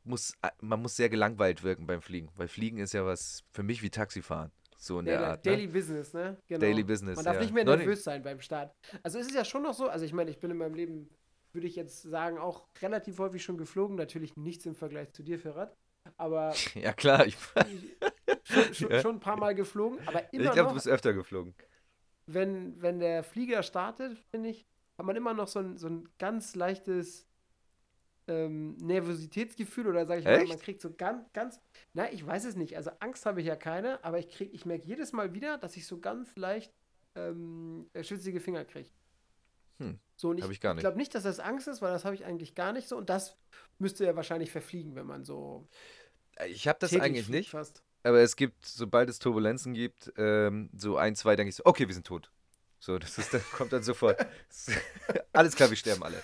muss, 0.03 0.33
man 0.61 0.81
muss 0.81 0.95
sehr 0.95 1.09
gelangweilt 1.09 1.63
wirken 1.63 1.87
beim 1.87 2.01
Fliegen, 2.01 2.29
weil 2.35 2.47
Fliegen 2.47 2.77
ist 2.77 2.93
ja 2.93 3.05
was 3.05 3.43
für 3.51 3.63
mich 3.63 3.81
wie 3.81 3.89
Taxifahren. 3.89 4.51
So 4.77 4.99
in 4.99 5.05
Ja, 5.07 5.17
der 5.17 5.27
Art. 5.29 5.45
Daily 5.45 5.67
ne? 5.67 5.73
Business, 5.73 6.13
ne? 6.13 6.37
Genau. 6.47 6.59
Daily 6.59 6.83
Business. 6.83 7.15
Man 7.15 7.25
darf 7.25 7.35
ja. 7.35 7.41
nicht 7.41 7.53
mehr 7.53 7.63
nervös 7.63 8.03
sein 8.03 8.21
beim 8.21 8.41
Start. 8.41 8.73
Also 9.01 9.17
ist 9.19 9.27
es 9.29 9.33
ja 9.33 9.45
schon 9.45 9.63
noch 9.63 9.73
so, 9.73 9.87
also 9.87 10.03
ich 10.05 10.11
meine, 10.13 10.29
ich 10.29 10.39
bin 10.39 10.51
in 10.51 10.57
meinem 10.57 10.73
Leben, 10.75 11.09
würde 11.53 11.67
ich 11.67 11.75
jetzt 11.75 12.01
sagen, 12.03 12.37
auch 12.37 12.67
relativ 12.81 13.17
häufig 13.19 13.43
schon 13.43 13.57
geflogen. 13.57 13.95
Natürlich 13.95 14.35
nichts 14.35 14.65
im 14.65 14.75
Vergleich 14.75 15.11
zu 15.13 15.23
dir, 15.23 15.39
Ferrat. 15.39 15.75
Aber 16.17 16.53
Ja, 16.75 16.91
klar. 16.93 17.25
Ich, 17.25 17.37
schon, 18.43 18.73
schon, 18.73 18.91
Ja. 18.91 18.99
schon 19.01 19.15
ein 19.15 19.19
paar 19.21 19.37
Mal 19.37 19.55
geflogen. 19.55 19.99
Aber 20.05 20.21
immer 20.33 20.45
ich 20.45 20.51
glaube, 20.51 20.69
du 20.69 20.73
bist 20.75 20.87
öfter 20.89 21.13
geflogen. 21.13 21.55
wenn, 22.25 22.81
wenn 22.81 22.99
der 22.99 23.23
Flieger 23.23 23.63
startet, 23.63 24.17
finde 24.31 24.49
ich, 24.49 24.65
hat 24.97 25.05
man 25.05 25.15
immer 25.15 25.33
noch 25.33 25.47
so 25.47 25.59
ein, 25.59 25.77
so 25.77 25.87
ein 25.87 26.09
ganz 26.19 26.55
leichtes 26.55 27.27
ähm, 28.27 28.77
Nervositätsgefühl 28.77 29.87
oder 29.87 30.05
sage 30.05 30.21
ich 30.21 30.25
mal, 30.25 30.45
man 30.45 30.59
kriegt 30.59 30.81
so 30.81 30.93
ganz, 30.93 31.25
ganz, 31.33 31.59
na, 31.93 32.11
ich 32.11 32.25
weiß 32.25 32.45
es 32.45 32.55
nicht, 32.55 32.77
also 32.77 32.91
Angst 32.99 33.25
habe 33.25 33.41
ich 33.41 33.47
ja 33.47 33.55
keine, 33.55 34.03
aber 34.03 34.19
ich 34.19 34.29
krieg, 34.29 34.53
ich 34.53 34.65
merke 34.65 34.85
jedes 34.85 35.11
Mal 35.11 35.33
wieder, 35.33 35.57
dass 35.57 35.75
ich 35.75 35.85
so 35.85 35.99
ganz 35.99 36.35
leicht 36.37 36.73
ähm, 37.15 37.89
äh, 37.93 38.03
schwitzige 38.03 38.39
Finger 38.39 38.63
kriege. 38.65 38.89
Hm, 39.79 39.99
So, 40.15 40.29
und 40.29 40.37
ich, 40.37 40.45
ich 40.45 40.61
nicht. 40.61 40.79
glaube 40.79 40.97
nicht, 40.97 41.13
dass 41.15 41.23
das 41.23 41.39
Angst 41.39 41.67
ist, 41.67 41.81
weil 41.81 41.91
das 41.91 42.05
habe 42.05 42.15
ich 42.15 42.25
eigentlich 42.25 42.55
gar 42.55 42.71
nicht 42.73 42.87
so 42.87 42.95
und 42.97 43.09
das 43.09 43.37
müsste 43.79 44.05
ja 44.05 44.15
wahrscheinlich 44.15 44.51
verfliegen, 44.51 44.95
wenn 44.95 45.05
man 45.07 45.25
so 45.25 45.67
Ich 46.47 46.67
habe 46.67 46.79
das 46.79 46.95
eigentlich 46.95 47.27
nicht, 47.29 47.49
fast. 47.49 47.83
aber 48.03 48.21
es 48.21 48.35
gibt, 48.35 48.65
sobald 48.65 49.09
es 49.09 49.19
Turbulenzen 49.19 49.73
gibt, 49.73 50.13
ähm, 50.17 50.69
so 50.75 50.97
ein, 50.97 51.15
zwei, 51.15 51.35
denke 51.35 51.49
ich 51.49 51.55
so, 51.55 51.65
okay, 51.65 51.87
wir 51.87 51.93
sind 51.93 52.07
tot. 52.07 52.31
So, 52.83 52.99
das 52.99 53.17
ist, 53.17 53.33
dann 53.33 53.41
kommt 53.53 53.71
dann 53.71 53.81
sofort. 53.81 54.19
Alles 55.31 55.55
klar, 55.55 55.69
wir 55.69 55.77
sterben 55.77 56.03
alle. 56.03 56.21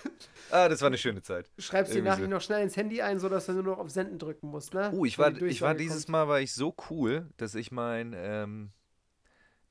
Ah, 0.50 0.68
das 0.68 0.82
war 0.82 0.88
eine 0.88 0.98
schöne 0.98 1.22
Zeit. 1.22 1.50
Du 1.56 1.62
schreibst 1.62 1.94
die 1.94 2.02
Nachricht 2.02 2.24
so. 2.24 2.30
noch 2.30 2.42
schnell 2.42 2.62
ins 2.62 2.76
Handy 2.76 3.00
ein, 3.00 3.18
sodass 3.18 3.46
du 3.46 3.52
nur 3.54 3.62
noch 3.62 3.78
auf 3.78 3.88
Senden 3.88 4.18
drücken 4.18 4.48
musst, 4.48 4.74
ne? 4.74 4.92
Oh, 4.92 5.06
ich 5.06 5.18
Wenn 5.18 5.40
war, 5.40 5.48
ich 5.48 5.62
war 5.62 5.74
dieses 5.74 6.04
kommt. 6.04 6.08
Mal 6.10 6.28
war 6.28 6.38
ich 6.42 6.52
so 6.52 6.76
cool, 6.90 7.30
dass 7.38 7.54
ich 7.54 7.72
mein, 7.72 8.12
ähm, 8.14 8.72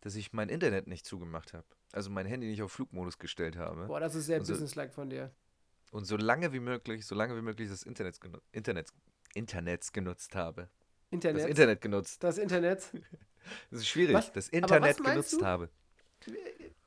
dass 0.01 0.15
ich 0.15 0.33
mein 0.33 0.49
Internet 0.49 0.87
nicht 0.87 1.05
zugemacht 1.05 1.53
habe. 1.53 1.67
Also 1.91 2.09
mein 2.09 2.25
Handy 2.25 2.47
nicht 2.47 2.63
auf 2.63 2.71
Flugmodus 2.71 3.19
gestellt 3.19 3.55
habe. 3.55 3.85
Boah, 3.85 3.99
das 3.99 4.15
ist 4.15 4.25
sehr 4.25 4.43
so- 4.43 4.53
businesslike 4.53 4.91
von 4.91 5.11
dir. 5.11 5.31
Und 5.91 6.05
so 6.05 6.17
lange 6.17 6.53
wie 6.53 6.59
möglich, 6.59 7.05
so 7.05 7.13
lange 7.13 7.37
wie 7.37 7.43
möglich 7.43 7.69
das 7.69 7.83
Internet, 7.83 8.19
genu 8.19 8.39
Internet, 8.51 8.87
Internets 9.35 9.93
genutzt 9.93 10.33
habe. 10.33 10.69
Internet. 11.11 11.43
Das 11.43 11.49
Internet 11.51 11.81
genutzt. 11.81 12.23
Das 12.23 12.39
Internet. 12.39 12.81
Das 13.71 13.79
ist 13.79 13.87
schwierig. 13.87 14.15
Was? 14.15 14.33
Das 14.33 14.49
Internet 14.49 14.97
genutzt 14.97 15.33
du? 15.33 15.45
habe. 15.45 15.69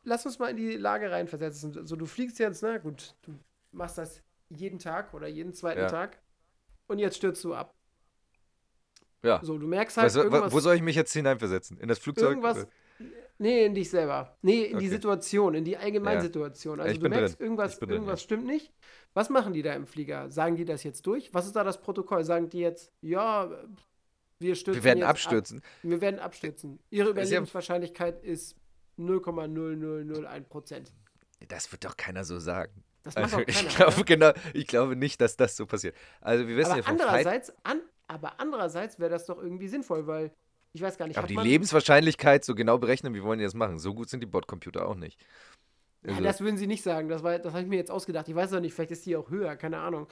Lass 0.05 0.27
uns 0.27 0.39
mal 0.39 0.49
in 0.51 0.57
die 0.57 0.77
Lage 0.77 1.11
reinversetzen. 1.11 1.87
So, 1.87 1.97
du 1.97 2.07
fliegst 2.07 2.39
jetzt, 2.39 2.63
ne? 2.63 2.81
Gut, 2.81 3.15
du 3.23 3.33
machst 3.71 3.99
das 3.99 4.23
jeden 4.49 4.79
Tag 4.79 5.15
oder 5.15 5.29
jeden 5.29 5.55
zweiten 5.55 5.81
Ja. 5.81 5.87
Tag. 5.89 6.21
Und 6.89 6.99
jetzt 6.99 7.17
stürzt 7.17 7.43
du 7.45 7.55
ab. 7.55 7.75
Ja. 9.23 9.41
So, 9.43 9.57
du 9.57 9.67
merkst 9.67 9.97
halt 9.97 10.15
Was, 10.15 10.53
wo 10.53 10.61
soll 10.61 10.75
ich 10.75 10.83
mich 10.83 10.97
jetzt 10.97 11.13
hineinversetzen? 11.13 11.79
In 11.79 11.89
das 11.89 11.99
Flugzeug? 12.01 12.31
irgendwas. 12.31 12.67
Nee, 13.39 13.65
in 13.65 13.75
dich 13.75 13.91
selber. 13.91 14.37
Nee, 14.43 14.65
in 14.65 14.79
die 14.79 14.87
Okay. 14.87 14.89
Situation, 14.95 15.55
in 15.55 15.65
die 15.65 15.73
Ja. 15.73 15.81
Allgemeinsituation. 15.81 16.81
Also 16.81 16.93
ich 16.93 16.99
du 17.01 17.09
merkst, 17.09 17.39
drin. 17.39 17.45
irgendwas, 17.47 17.79
drin, 17.79 17.91
irgendwas 17.91 18.23
stimmt 18.23 18.45
nicht. 18.47 18.73
Was 19.15 19.31
machen 19.31 19.53
die 19.53 19.63
da 19.63 19.73
im 19.75 19.87
Flieger? 19.87 20.31
Sagen 20.31 20.57
die 20.57 20.65
das 20.65 20.83
jetzt 20.85 21.07
durch? 21.07 21.33
Was 21.33 21.47
ist 21.47 21.57
da 21.57 21.65
das 21.65 21.81
Protokoll? 21.81 22.25
Sagen 22.25 22.49
die 22.49 22.59
jetzt, 22.61 22.93
ja, 23.01 23.51
wir 24.39 24.55
stürzen 24.55 24.81
Wir 24.81 24.85
werden 24.85 24.99
jetzt 24.99 25.07
ab. 25.07 25.11
abstürzen. 25.13 25.63
Wir 25.83 26.01
werden 26.01 26.21
abstürzen. 26.21 26.79
Ihre 26.91 27.07
ja- 27.07 27.11
Überlebenswahrscheinlichkeit 27.13 28.23
ist 28.23 28.57
0,0001 29.09 30.41
Prozent. 30.49 30.93
Das 31.49 31.71
wird 31.73 31.85
doch 31.85 31.97
keiner 31.97 32.25
so 32.25 32.39
sagen. 32.39 32.73
Das 33.03 33.15
macht 33.17 33.25
Also, 33.25 33.37
keiner. 33.39 33.49
ich, 33.49 33.69
glaube, 33.77 33.95
oder? 33.97 34.05
genau, 34.05 34.33
ich 34.55 34.67
glaube 34.67 34.97
nicht, 34.97 35.21
dass 35.21 35.37
das 35.37 35.57
so 35.57 35.67
passiert. 35.67 35.97
Also 36.21 36.47
wir 36.47 36.57
wissen 36.57 36.69
ja 36.71 36.75
aber 36.77 36.83
Fight, 36.85 37.01
andererseits, 37.01 37.53
an, 37.65 37.81
aber 38.07 38.39
andererseits 38.41 38.99
wäre 39.01 39.11
das 39.11 39.27
doch 39.27 39.39
irgendwie 39.43 39.67
sinnvoll, 39.69 40.07
weil 40.07 40.31
ich 40.73 40.81
weiß 40.83 40.97
gar 40.99 41.07
nicht, 41.09 41.19
aber 41.19 41.27
die 41.27 41.37
Lebenswahrscheinlichkeit 41.37 42.45
so 42.45 42.55
genau 42.55 42.79
berechnen, 42.79 43.13
wie 43.15 43.23
wollen 43.23 43.39
die 43.39 43.45
das 43.45 43.55
machen? 43.55 43.79
So 43.79 43.93
gut 43.93 44.09
sind 44.09 44.21
die 44.21 44.27
Bordcomputer 44.27 44.87
auch 44.87 44.95
nicht. 44.95 45.21
ja, 46.05 46.11
Also, 46.13 46.23
das 46.23 46.41
würden 46.41 46.57
sie 46.57 46.67
nicht 46.69 46.83
sagen. 46.85 47.09
Das, 47.09 47.23
war- 47.25 47.39
das 47.39 47.53
habe 47.53 47.63
ich 47.65 47.69
mir 47.69 47.77
jetzt 47.77 47.91
ausgedacht. 47.91 48.29
Ich 48.29 48.35
weiß 48.35 48.51
doch 48.51 48.61
nicht, 48.61 48.73
vielleicht 48.73 48.93
ist 48.93 49.05
die 49.05 49.17
auch 49.17 49.29
höher, 49.31 49.57
keine 49.57 49.79
Ahnung. 49.79 50.07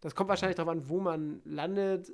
Das 0.00 0.14
kommt 0.14 0.28
wahrscheinlich 0.28 0.56
darauf 0.56 0.70
an, 0.72 0.88
wo 0.88 1.00
man 1.00 1.40
landet. 1.44 2.12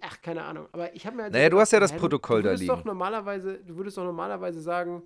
Ach, 0.00 0.20
keine 0.22 0.42
Ahnung. 0.44 0.68
Aber 0.72 0.94
ich 0.94 1.06
habe 1.06 1.16
mir 1.16 1.22
halt 1.24 1.32
Naja, 1.32 1.46
du 1.48 1.56
gedacht, 1.56 1.62
hast 1.62 1.72
ja 1.72 1.80
das 1.80 1.92
du- 1.92 1.98
Protokoll 1.98 2.42
du 2.42 2.48
da 2.48 2.50
würdest 2.54 2.68
Doch 2.68 2.76
liegen. 2.78 2.88
normalerweise, 2.88 3.58
du 3.64 3.76
würdest 3.76 3.96
doch 3.96 4.04
normalerweise 4.04 4.60
sagen, 4.60 5.02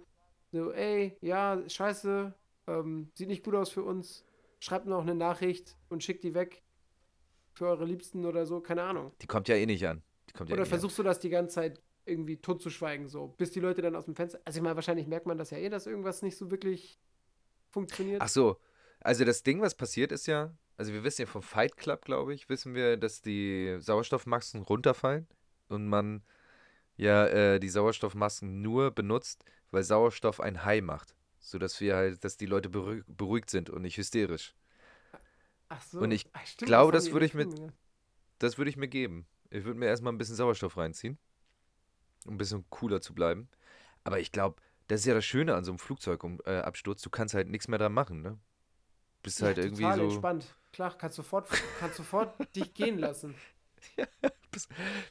so, 0.52 0.72
ey, 0.72 1.16
ja, 1.20 1.62
scheiße, 1.68 2.34
ähm, 2.66 3.10
sieht 3.14 3.28
nicht 3.28 3.44
gut 3.44 3.54
aus 3.54 3.70
für 3.70 3.82
uns. 3.82 4.24
Schreibt 4.58 4.86
noch 4.86 5.02
eine 5.02 5.14
Nachricht 5.14 5.76
und 5.88 6.02
schickt 6.02 6.24
die 6.24 6.34
weg 6.34 6.62
für 7.52 7.66
eure 7.66 7.84
Liebsten 7.84 8.24
oder 8.24 8.46
so, 8.46 8.60
keine 8.60 8.82
Ahnung. 8.82 9.12
die 9.22 9.26
kommt 9.26 9.48
ja 9.48 9.56
eh 9.56 9.66
nicht 9.66 9.86
an. 9.86 10.02
Die 10.28 10.32
kommt 10.32 10.50
ja 10.50 10.54
eh 10.54 10.58
Oder 10.58 10.64
an. 10.64 10.68
versuchst 10.68 10.98
du 10.98 11.02
das 11.02 11.18
die 11.20 11.30
ganze 11.30 11.54
Zeit 11.56 11.82
irgendwie 12.04 12.36
totzuschweigen, 12.36 13.08
so, 13.08 13.28
bis 13.28 13.50
die 13.50 13.60
Leute 13.60 13.82
dann 13.82 13.96
aus 13.96 14.04
dem 14.04 14.14
Fenster. 14.14 14.40
Also 14.44 14.58
ich 14.58 14.62
meine, 14.62 14.76
wahrscheinlich 14.76 15.06
merkt 15.06 15.26
man 15.26 15.38
das 15.38 15.50
ja 15.50 15.58
eh, 15.58 15.68
dass 15.68 15.86
irgendwas 15.86 16.22
nicht 16.22 16.36
so 16.36 16.50
wirklich 16.50 16.98
funktioniert. 17.70 18.22
Ach 18.22 18.28
so, 18.28 18.58
also 19.00 19.24
das 19.24 19.42
Ding, 19.42 19.60
was 19.60 19.74
passiert 19.74 20.12
ist 20.12 20.26
ja, 20.26 20.56
also 20.76 20.92
wir 20.92 21.02
wissen 21.04 21.22
ja 21.22 21.26
vom 21.26 21.42
Fight 21.42 21.76
Club, 21.76 22.04
glaube 22.04 22.34
ich, 22.34 22.48
wissen 22.48 22.74
wir, 22.74 22.96
dass 22.96 23.22
die 23.22 23.76
Sauerstoffmasken 23.80 24.62
runterfallen 24.62 25.26
und 25.68 25.88
man 25.88 26.22
ja 26.96 27.26
äh, 27.26 27.60
die 27.60 27.68
Sauerstoffmasken 27.68 28.62
nur 28.62 28.90
benutzt, 28.90 29.44
weil 29.70 29.82
Sauerstoff 29.82 30.40
ein 30.40 30.64
High 30.64 30.82
macht, 30.82 31.16
sodass 31.38 31.80
wir 31.80 31.96
halt, 31.96 32.24
dass 32.24 32.36
die 32.36 32.46
Leute 32.46 32.68
beruhig, 32.68 33.04
beruhigt 33.06 33.50
sind 33.50 33.70
und 33.70 33.82
nicht 33.82 33.96
hysterisch. 33.96 34.54
Ach 35.68 35.82
so. 35.82 36.00
und 36.00 36.10
ich 36.12 36.30
glaube, 36.58 36.92
das 36.92 37.06
die 37.06 37.12
würde 37.12 37.26
ich 37.26 37.34
ja. 37.34 37.44
Das 38.38 38.58
würde 38.58 38.70
ich 38.70 38.76
mir 38.76 38.88
geben. 38.88 39.26
Ich 39.50 39.64
würde 39.64 39.78
mir 39.78 39.86
erstmal 39.86 40.12
ein 40.12 40.18
bisschen 40.18 40.36
Sauerstoff 40.36 40.76
reinziehen, 40.76 41.18
um 42.26 42.34
ein 42.34 42.38
bisschen 42.38 42.64
cooler 42.70 43.00
zu 43.00 43.14
bleiben. 43.14 43.48
Aber 44.04 44.20
ich 44.20 44.30
glaube, 44.30 44.60
das 44.88 45.00
ist 45.00 45.06
ja 45.06 45.14
das 45.14 45.24
Schöne 45.24 45.54
an 45.54 45.64
so 45.64 45.72
einem 45.72 45.78
Flugzeugabsturz, 45.78 47.00
äh, 47.00 47.04
du 47.04 47.10
kannst 47.10 47.34
halt 47.34 47.48
nichts 47.48 47.68
mehr 47.68 47.78
dran 47.78 47.92
machen, 47.92 48.22
ne? 48.22 48.38
Bist 49.22 49.42
halt 49.42 49.56
ja, 49.56 49.64
irgendwie 49.64 49.82
total 49.82 49.98
so. 49.98 50.04
entspannt. 50.04 50.54
Klar, 50.72 50.96
kannst 50.96 51.16
sofort, 51.16 51.48
kannst 51.80 51.96
sofort 51.96 52.34
dich 52.56 52.72
gehen 52.74 52.98
lassen. 52.98 53.34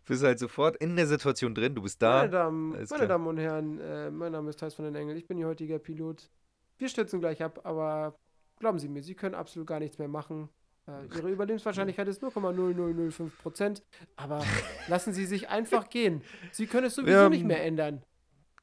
Bist 0.05 0.23
halt 0.23 0.39
sofort 0.39 0.77
in 0.77 0.95
der 0.95 1.07
Situation 1.07 1.53
drin, 1.55 1.75
du 1.75 1.81
bist 1.81 2.01
da. 2.01 2.19
meine 2.19 2.29
Damen, 2.29 2.69
meine. 2.89 3.07
Damen 3.07 3.27
und 3.27 3.37
Herren, 3.37 3.79
äh, 3.79 4.11
mein 4.11 4.31
Name 4.31 4.49
ist 4.49 4.59
Thais 4.59 4.73
von 4.73 4.85
den 4.85 4.95
Engel. 4.95 5.17
Ich 5.17 5.27
bin 5.27 5.37
Ihr 5.37 5.47
heutiger 5.47 5.79
Pilot. 5.79 6.29
Wir 6.77 6.89
stürzen 6.89 7.19
gleich 7.19 7.41
ab, 7.41 7.61
aber 7.63 8.17
glauben 8.59 8.79
Sie 8.79 8.89
mir, 8.89 9.03
Sie 9.03 9.15
können 9.15 9.35
absolut 9.35 9.67
gar 9.67 9.79
nichts 9.79 9.97
mehr 9.97 10.07
machen. 10.07 10.49
Äh, 10.87 11.05
Ihre 11.15 11.29
Überlebenswahrscheinlichkeit 11.29 12.07
ist 12.07 12.23
0,0005 12.23 13.29
Prozent. 13.41 13.83
Aber 14.15 14.43
lassen 14.87 15.13
Sie 15.13 15.25
sich 15.25 15.49
einfach 15.49 15.89
gehen. 15.89 16.21
Sie 16.51 16.67
können 16.67 16.87
es 16.87 16.95
sowieso 16.95 17.11
Wir 17.11 17.29
nicht 17.29 17.45
mehr 17.45 17.63
ändern. 17.63 18.03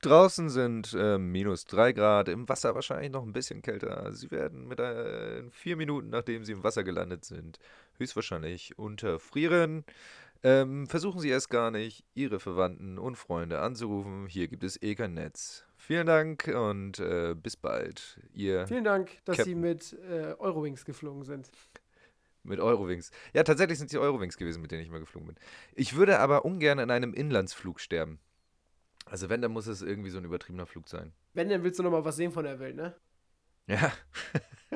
Draußen 0.03 0.51
sind 0.51 0.95
äh, 0.95 1.17
minus 1.17 1.65
3 1.67 1.93
Grad, 1.93 2.29
im 2.29 2.49
Wasser 2.49 2.75
wahrscheinlich 2.75 3.13
noch 3.13 3.23
ein 3.23 3.33
bisschen 3.33 3.63
kälter. 3.63 4.13
Sie 4.13 4.33
werden 4.33 4.67
mit 4.67 4.81
äh, 4.81 5.39
in 5.39 5.53
vier 5.53 5.77
Minuten, 5.77 6.11
nachdem 6.11 6.45
Sie 6.45 6.53
im 6.53 6.65
Wasser 6.65 6.83
gelandet 6.83 7.25
sind, 7.25 7.61
höchstwahrscheinlich 7.99 8.77
unterfrieren. 8.77 9.85
Ähm, 10.45 10.89
versuchen 10.89 11.21
Sie 11.21 11.29
erst 11.29 11.51
gar 11.51 11.71
nicht, 11.71 12.05
Ihre 12.15 12.41
Verwandten 12.41 12.99
und 12.99 13.17
Freunde 13.17 13.61
anzurufen. 13.61 14.27
Hier 14.27 14.49
gibt 14.49 14.65
es 14.65 14.81
eh 14.83 14.95
kein 14.95 15.15
Netz. 15.15 15.65
Vielen 15.77 16.07
Dank 16.07 16.49
und 16.49 16.99
äh, 16.99 17.35
bis 17.35 17.57
bald. 17.57 18.21
Ihr 18.35 18.67
Vielen 18.67 18.85
Dank, 18.85 19.19
dass 19.25 19.37
Sie 19.37 19.55
Captain. 19.55 19.61
mit 19.61 19.97
äh, 20.09 20.35
Eurowings 20.39 20.85
geflogen 20.85 21.23
sind. 21.23 21.51
Mit 22.45 22.59
Eurowings. 22.59 23.13
Ja, 23.35 23.45
tatsächlich 23.45 23.79
sind 23.79 23.87
es 23.87 23.93
die 23.93 23.99
Eurowings 23.99 24.37
gewesen, 24.37 24.63
mit 24.63 24.73
denen 24.73 24.83
ich 24.83 24.91
mal 24.91 24.99
geflogen 24.99 25.29
bin. 25.29 25.37
Ich 25.75 25.95
würde 25.95 26.19
aber 26.19 26.45
ungern 26.45 26.81
in 26.81 26.91
einem 26.91 27.15
Inlandsflug 27.15 27.79
sterben. 27.79 28.19
Also 29.07 29.29
wenn, 29.29 29.43
dann 29.43 29.53
muss 29.53 29.69
es 29.69 29.83
irgendwie 29.83 30.11
so 30.11 30.19
ein 30.19 30.25
übertriebener 30.25 30.67
Flug 30.67 30.89
sein. 30.89 31.13
Wenn, 31.35 31.49
dann 31.49 31.63
willst 31.63 31.79
du 31.79 31.85
noch 31.85 31.91
mal 31.91 32.05
was 32.05 32.17
sehen 32.17 32.33
von 32.33 32.45
der 32.45 32.59
Welt, 32.59 32.75
ne? 32.75 32.97
Ja. 33.67 33.93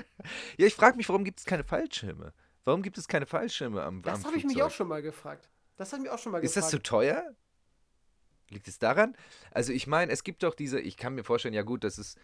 ja, 0.59 0.67
ich 0.67 0.75
frage 0.75 0.97
mich, 0.97 1.09
warum 1.09 1.25
gibt 1.25 1.41
es 1.41 1.45
keine 1.45 1.65
Fallschirme? 1.65 2.33
Warum 2.65 2.83
gibt 2.83 2.99
es 2.99 3.09
keine 3.09 3.27
Fallschirme 3.27 3.83
am, 3.83 4.03
Das 4.03 4.25
habe 4.25 4.37
ich 4.37 4.45
mich 4.45 4.63
auch 4.63 4.71
schon 4.71 4.89
mal 4.89 5.03
gefragt. 5.03 5.49
Das 5.77 5.93
hat 5.93 6.01
mich 6.01 6.11
auch 6.11 6.19
schon 6.19 6.33
mal 6.33 6.43
Ist 6.43 6.57
das 6.57 6.67
gefragt. 6.67 6.87
zu 6.87 6.91
teuer? 6.91 7.35
Liegt 8.51 8.69
es 8.69 8.79
daran? 8.79 9.17
Also 9.51 9.73
ich 9.73 9.87
meine, 9.87 10.13
es 10.13 10.23
gibt 10.23 10.43
doch 10.43 10.55
diese, 10.55 10.81
ich 10.81 10.97
kann 10.97 11.15
mir 11.15 11.25
vorstellen, 11.25 11.55
ja 11.55 11.63
gut, 11.63 11.85
das 11.85 11.99
ist, 11.99 12.19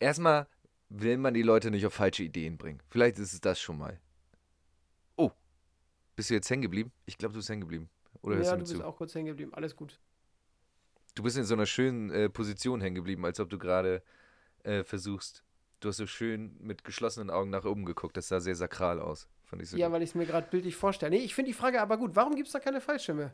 erstmal 0.00 0.46
will 0.88 1.16
man 1.16 1.34
die 1.34 1.42
Leute 1.42 1.70
nicht 1.70 1.86
auf 1.86 1.94
falsche 1.94 2.24
Ideen 2.24 2.58
bringen. 2.58 2.82
Vielleicht 2.88 3.18
ist 3.18 3.32
es 3.32 3.40
das 3.40 3.60
schon 3.60 3.78
mal. 3.78 4.00
Oh, 5.16 5.30
bist 6.16 6.30
du 6.30 6.34
jetzt 6.34 6.50
hängen 6.50 6.62
geblieben? 6.62 6.92
Ich 7.06 7.18
glaube, 7.18 7.32
du 7.34 7.38
bist 7.38 7.48
hängen 7.48 7.60
geblieben. 7.60 7.88
Oder 8.22 8.36
hörst 8.36 8.50
ja, 8.50 8.56
du 8.56 8.62
du 8.62 8.62
mir 8.64 8.68
bist 8.68 8.80
zu? 8.80 8.86
auch 8.86 8.96
kurz 8.96 9.14
hängen 9.14 9.26
geblieben. 9.26 9.54
Alles 9.54 9.76
gut. 9.76 10.00
Du 11.14 11.22
bist 11.22 11.36
in 11.36 11.44
so 11.44 11.54
einer 11.54 11.66
schönen 11.66 12.10
äh, 12.10 12.28
Position 12.28 12.80
hängen 12.80 12.96
geblieben, 12.96 13.24
als 13.24 13.38
ob 13.40 13.48
du 13.48 13.58
gerade 13.58 14.02
äh, 14.64 14.82
versuchst. 14.82 15.44
Du 15.80 15.88
hast 15.88 15.98
so 15.98 16.06
schön 16.06 16.56
mit 16.60 16.82
geschlossenen 16.82 17.30
Augen 17.30 17.50
nach 17.50 17.64
oben 17.64 17.84
geguckt. 17.84 18.16
Das 18.16 18.28
sah 18.28 18.40
sehr 18.40 18.56
sakral 18.56 19.00
aus. 19.00 19.28
Fand 19.48 19.62
ich 19.62 19.70
so 19.70 19.78
Ja, 19.78 19.86
gut. 19.86 19.94
weil 19.94 20.02
ich 20.02 20.10
es 20.10 20.14
mir 20.14 20.26
gerade 20.26 20.48
bildlich 20.50 20.76
vorstelle. 20.76 21.16
Nee, 21.16 21.24
ich 21.24 21.34
finde 21.34 21.50
die 21.50 21.54
Frage 21.56 21.80
aber 21.80 21.96
gut. 21.96 22.14
Warum 22.14 22.36
gibt 22.36 22.48
es 22.48 22.52
da 22.52 22.60
keine 22.60 22.80
Fallschirme? 22.80 23.32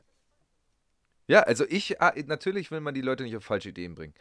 Ja, 1.27 1.41
also 1.41 1.65
ich, 1.69 2.01
ah, 2.01 2.13
natürlich 2.27 2.71
will 2.71 2.81
man 2.81 2.95
die 2.95 3.01
Leute 3.01 3.25
nicht 3.25 3.37
auf 3.37 3.45
falsche 3.45 3.71
Ideen 3.71 3.95
bringen. 3.95 4.15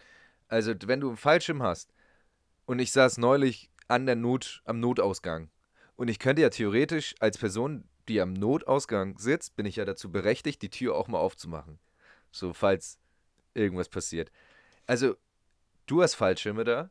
Also, 0.47 0.73
wenn 0.85 1.01
du 1.01 1.09
einen 1.09 1.17
Fallschirm 1.17 1.61
hast 1.61 1.93
und 2.65 2.79
ich 2.79 2.91
saß 2.91 3.17
neulich 3.17 3.69
an 3.87 4.05
der 4.05 4.15
Not, 4.15 4.61
am 4.65 4.79
Notausgang 4.79 5.49
und 5.95 6.07
ich 6.07 6.17
könnte 6.19 6.41
ja 6.41 6.49
theoretisch 6.49 7.13
als 7.19 7.37
Person, 7.37 7.87
die 8.07 8.19
am 8.21 8.33
Notausgang 8.33 9.17
sitzt, 9.19 9.55
bin 9.55 9.65
ich 9.65 9.75
ja 9.75 9.85
dazu 9.85 10.11
berechtigt, 10.11 10.61
die 10.61 10.69
Tür 10.69 10.95
auch 10.95 11.07
mal 11.07 11.19
aufzumachen. 11.19 11.79
So, 12.31 12.53
falls 12.53 12.99
irgendwas 13.53 13.89
passiert. 13.89 14.31
Also, 14.87 15.15
du 15.85 16.01
hast 16.01 16.15
Fallschirme 16.15 16.63
da, 16.63 16.89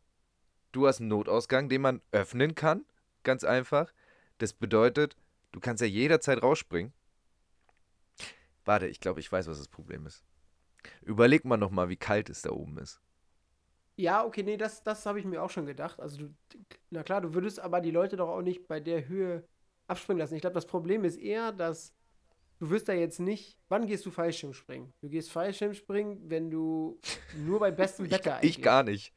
du 0.70 0.86
hast 0.86 1.00
einen 1.00 1.08
Notausgang, 1.08 1.68
den 1.68 1.80
man 1.80 2.02
öffnen 2.12 2.54
kann, 2.54 2.84
ganz 3.24 3.42
einfach. 3.44 3.92
Das 4.42 4.52
bedeutet, 4.52 5.16
du 5.52 5.60
kannst 5.60 5.82
ja 5.82 5.86
jederzeit 5.86 6.42
rausspringen. 6.42 6.92
Warte, 8.64 8.88
ich 8.88 8.98
glaube, 8.98 9.20
ich 9.20 9.30
weiß, 9.30 9.46
was 9.46 9.58
das 9.58 9.68
Problem 9.68 10.04
ist. 10.04 10.24
Überleg 11.00 11.44
mal 11.44 11.56
nochmal, 11.56 11.90
wie 11.90 11.96
kalt 11.96 12.28
es 12.28 12.42
da 12.42 12.50
oben 12.50 12.76
ist. 12.78 13.00
Ja, 13.94 14.24
okay, 14.24 14.42
nee, 14.42 14.56
das, 14.56 14.82
das 14.82 15.06
habe 15.06 15.20
ich 15.20 15.24
mir 15.26 15.40
auch 15.44 15.50
schon 15.50 15.64
gedacht. 15.64 16.00
Also, 16.00 16.26
du, 16.26 16.34
na 16.90 17.04
klar, 17.04 17.20
du 17.20 17.34
würdest 17.34 17.60
aber 17.60 17.80
die 17.80 17.92
Leute 17.92 18.16
doch 18.16 18.30
auch 18.30 18.42
nicht 18.42 18.66
bei 18.66 18.80
der 18.80 19.06
Höhe 19.06 19.46
abspringen 19.86 20.18
lassen. 20.18 20.34
Ich 20.34 20.40
glaube, 20.40 20.54
das 20.54 20.66
Problem 20.66 21.04
ist 21.04 21.18
eher, 21.18 21.52
dass 21.52 21.94
du 22.58 22.68
wirst 22.68 22.88
da 22.88 22.94
jetzt 22.94 23.20
nicht. 23.20 23.60
Wann 23.68 23.86
gehst 23.86 24.04
du 24.06 24.10
Fallschirmspringen? 24.10 24.92
Du 25.02 25.08
gehst 25.08 25.30
Fallschirmspringen, 25.30 26.28
wenn 26.28 26.50
du 26.50 26.98
nur 27.36 27.60
bei 27.60 27.70
bestem 27.70 28.06
Ich, 28.06 28.10
Wetter 28.10 28.42
ich 28.42 28.60
gar 28.60 28.82
nicht. 28.82 29.14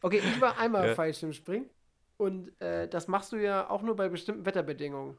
Okay, 0.00 0.18
ich 0.18 0.40
war 0.40 0.58
einmal 0.58 0.86
Ja. 0.86 0.94
Fallschirmspringen 0.94 1.68
und 2.22 2.60
äh, 2.60 2.86
das 2.88 3.08
machst 3.08 3.32
du 3.32 3.36
ja 3.36 3.68
auch 3.68 3.82
nur 3.82 3.96
bei 3.96 4.08
bestimmten 4.08 4.46
Wetterbedingungen. 4.46 5.18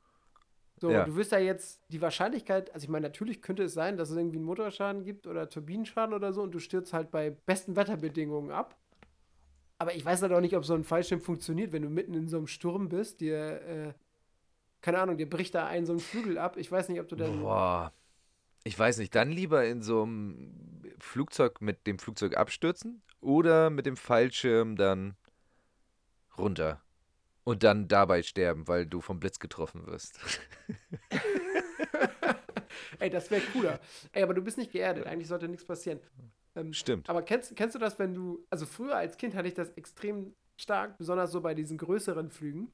So, 0.80 0.90
Ja. 0.90 1.04
du 1.04 1.16
wirst 1.18 1.34
ja 1.34 1.40
jetzt 1.40 1.82
die 1.90 2.02
Wahrscheinlichkeit, 2.02 2.74
also 2.74 2.86
ich 2.86 2.90
meine, 2.90 3.08
natürlich 3.08 3.42
könnte 3.42 3.64
es 3.64 3.74
sein, 3.74 3.98
dass 3.98 4.10
es 4.10 4.16
irgendwie 4.18 4.38
einen 4.38 4.46
Motorschaden 4.46 5.04
gibt 5.04 5.28
oder 5.28 5.50
Turbinenschaden 5.50 6.14
oder 6.16 6.32
so 6.32 6.42
und 6.42 6.52
du 6.52 6.60
stürzt 6.60 6.94
halt 6.94 7.12
bei 7.12 7.32
besten 7.32 7.76
Wetterbedingungen 7.76 8.52
ab. 8.52 8.78
Aber 9.78 9.94
ich 9.94 10.06
weiß 10.06 10.22
halt 10.22 10.32
auch 10.32 10.40
nicht, 10.40 10.56
ob 10.56 10.64
so 10.64 10.74
ein 10.76 10.86
Fallschirm 10.86 11.20
funktioniert, 11.20 11.74
wenn 11.74 11.82
du 11.82 11.90
mitten 11.90 12.14
in 12.14 12.30
so 12.30 12.38
einem 12.38 12.48
Sturm 12.48 12.88
bist, 12.88 13.20
dir, 13.20 13.62
äh, 13.62 13.94
keine 14.82 15.00
Ahnung, 15.00 15.18
dir 15.18 15.30
bricht 15.30 15.56
da 15.56 15.68
ein 15.68 15.86
so 15.86 15.94
ein 15.94 16.00
Flügel 16.00 16.38
ab. 16.38 16.56
Ich 16.58 16.72
weiß 16.72 16.88
nicht, 16.88 17.02
ob 17.02 17.10
du 17.10 17.18
dann. 17.18 17.40
Boah. 17.40 17.92
Ich 18.64 18.80
weiß 18.80 18.98
nicht, 19.00 19.14
dann 19.14 19.30
lieber 19.30 19.66
in 19.66 19.82
so 19.82 20.04
einem 20.04 20.82
Flugzeug 21.00 21.60
mit 21.60 21.86
dem 21.86 22.00
Flugzeug 22.00 22.38
abstürzen 22.38 23.02
oder 23.20 23.70
mit 23.70 23.86
dem 23.86 23.98
Fallschirm 23.98 24.78
dann 24.78 25.18
runter. 26.38 26.83
Und 27.44 27.64
dann 27.64 27.88
dabei 27.88 28.24
sterben, 28.24 28.68
weil 28.68 28.86
du 28.86 29.02
vom 29.02 29.20
Blitz 29.20 29.40
getroffen 29.40 29.86
wirst. 29.86 30.20
Ey, 33.00 33.10
das 33.10 33.30
wäre 33.32 33.42
cooler. 33.54 33.80
Ey, 34.14 34.24
aber 34.24 34.34
du 34.34 34.42
bist 34.42 34.58
nicht 34.58 34.72
geerdet. 34.72 35.06
Eigentlich 35.08 35.28
sollte 35.28 35.48
nichts 35.48 35.66
passieren. 35.66 36.00
Ähm, 36.56 36.74
Stimmt. 36.74 37.10
Aber 37.10 37.22
kennst, 37.22 37.56
kennst 37.56 37.76
du 37.76 37.80
das, 37.80 38.00
wenn 38.00 38.14
du, 38.14 38.46
also 38.50 38.66
früher 38.66 38.96
als 38.96 39.18
Kind 39.18 39.36
hatte 39.36 39.48
ich 39.48 39.54
das 39.54 39.70
extrem 39.72 40.34
stark, 40.56 40.98
besonders 40.98 41.32
so 41.32 41.42
bei 41.42 41.54
diesen 41.54 41.78
größeren 41.78 42.30
Flügen 42.30 42.72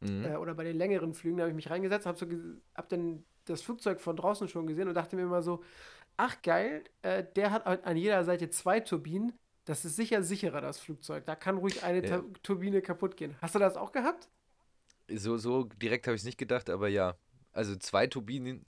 Mhm. 0.00 0.24
äh, 0.26 0.36
oder 0.36 0.54
bei 0.54 0.64
den 0.64 0.76
längeren 0.76 1.14
Flügen, 1.14 1.38
da 1.38 1.44
habe 1.44 1.50
ich 1.50 1.56
mich 1.56 1.70
reingesetzt, 1.70 2.04
habe 2.04 2.18
so, 2.18 2.26
hab 2.74 2.88
dann 2.90 3.24
das 3.46 3.62
Flugzeug 3.62 3.98
von 4.00 4.14
draußen 4.14 4.46
schon 4.46 4.66
gesehen 4.66 4.88
und 4.88 4.94
dachte 4.94 5.16
mir 5.16 5.22
immer 5.22 5.42
so, 5.42 5.62
ach 6.18 6.42
geil, 6.42 6.84
äh, 7.02 7.24
der 7.34 7.50
hat 7.50 7.66
an 7.66 7.96
jeder 7.96 8.22
Seite 8.24 8.50
zwei 8.50 8.80
Turbinen, 8.80 9.32
das 9.66 9.84
ist 9.84 9.96
sicher 9.96 10.22
sicherer, 10.22 10.60
das 10.62 10.78
Flugzeug. 10.80 11.26
Da 11.26 11.36
kann 11.36 11.58
ruhig 11.58 11.82
eine 11.84 12.02
Ja. 12.06 12.24
Turbine 12.42 12.82
kaputt 12.82 13.16
gehen. 13.16 13.36
Hast 13.42 13.54
du 13.54 13.58
das 13.58 13.76
auch 13.76 13.92
gehabt? 13.92 14.28
So, 15.10 15.36
so 15.38 15.64
direkt 15.64 16.06
habe 16.06 16.14
ich 16.16 16.22
es 16.22 16.26
nicht 16.26 16.38
gedacht, 16.38 16.68
aber 16.70 16.88
ja. 16.88 17.16
Also 17.52 17.76
zwei 17.76 18.06
Turbinen. 18.06 18.64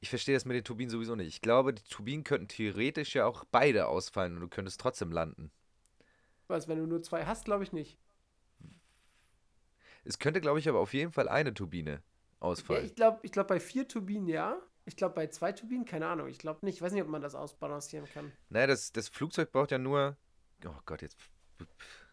Ich 0.00 0.10
verstehe 0.10 0.34
das 0.34 0.44
mit 0.44 0.56
den 0.56 0.64
Turbinen 0.64 0.90
sowieso 0.90 1.14
nicht. 1.14 1.28
Ich 1.28 1.40
glaube, 1.40 1.72
die 1.74 1.82
Turbinen 1.84 2.24
könnten 2.24 2.48
theoretisch 2.48 3.14
ja 3.14 3.26
auch 3.26 3.44
beide 3.50 3.86
ausfallen 3.86 4.34
und 4.34 4.40
du 4.40 4.48
könntest 4.48 4.80
trotzdem 4.80 5.12
landen. 5.12 5.52
Was, 6.48 6.66
wenn 6.68 6.78
du 6.78 6.86
nur 6.86 7.00
zwei 7.02 7.24
hast, 7.26 7.44
glaube 7.44 7.62
ich 7.64 7.72
nicht. 7.72 7.96
Es 10.04 10.18
könnte, 10.18 10.40
glaube 10.40 10.58
ich, 10.58 10.68
aber 10.68 10.80
auf 10.80 10.92
jeden 10.92 11.12
Fall 11.12 11.28
eine 11.28 11.54
Turbine 11.54 12.02
Ja, 12.68 12.78
ausfallen. 12.78 12.84
ich 12.84 12.94
glaube, 12.94 13.18
ich 13.22 13.32
glaub, 13.32 13.48
bei 13.48 13.58
vier 13.60 13.88
Turbinen 13.88 14.28
ja. 14.28 14.60
Ich 14.88 14.96
glaube, 14.96 15.14
bei 15.14 15.26
zwei 15.26 15.52
Turbinen, 15.52 15.84
keine 15.84 16.06
Ahnung. 16.06 16.28
Ich 16.28 16.38
glaube 16.38 16.64
nicht. 16.64 16.76
Ich 16.76 16.82
weiß 16.82 16.92
nicht, 16.92 17.02
ob 17.02 17.08
man 17.08 17.20
das 17.20 17.34
ausbalancieren 17.34 18.08
kann. 18.12 18.32
Naja, 18.48 18.68
das, 18.68 18.90
das 18.90 19.08
Flugzeug 19.08 19.52
braucht 19.52 19.70
ja 19.70 19.76
nur. 19.76 20.16
Oh 20.64 20.70
Gott, 20.86 21.02
jetzt. 21.02 21.18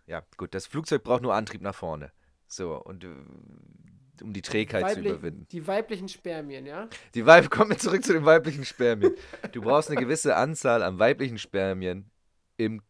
Ja, 0.08 0.24
gut, 0.36 0.54
das 0.54 0.68
Flugzeug 0.68 1.04
braucht 1.04 1.22
nur 1.22 1.34
Antrieb 1.34 1.62
nach 1.62 1.74
vorne. 1.74 2.12
So, 2.48 2.76
und 2.76 3.06
äh, 3.06 3.08
um 4.22 4.34
die 4.34 4.42
Trägheit 4.42 4.90
zu 4.90 4.98
Weiblich- 4.98 5.14
überwinden. 5.14 5.48
Die 5.52 5.66
weiblichen 5.66 6.10
Spermien, 6.10 6.66
ja? 6.66 6.90
Die 7.14 7.26
Weib, 7.26 7.50
kommen 7.50 7.72
wir 7.72 7.78
zurück 7.78 8.04
zu 8.04 8.12
den 8.12 8.26
weiblichen 8.26 8.66
Spermien. 8.66 9.14
Du 9.54 9.62
brauchst 9.62 9.90
eine 9.90 10.00
gewisse 10.00 10.36
Anzahl 10.36 10.84
an 10.84 11.00
weiblichen 11.00 11.38
Spermien 11.38 12.12
im 12.58 12.82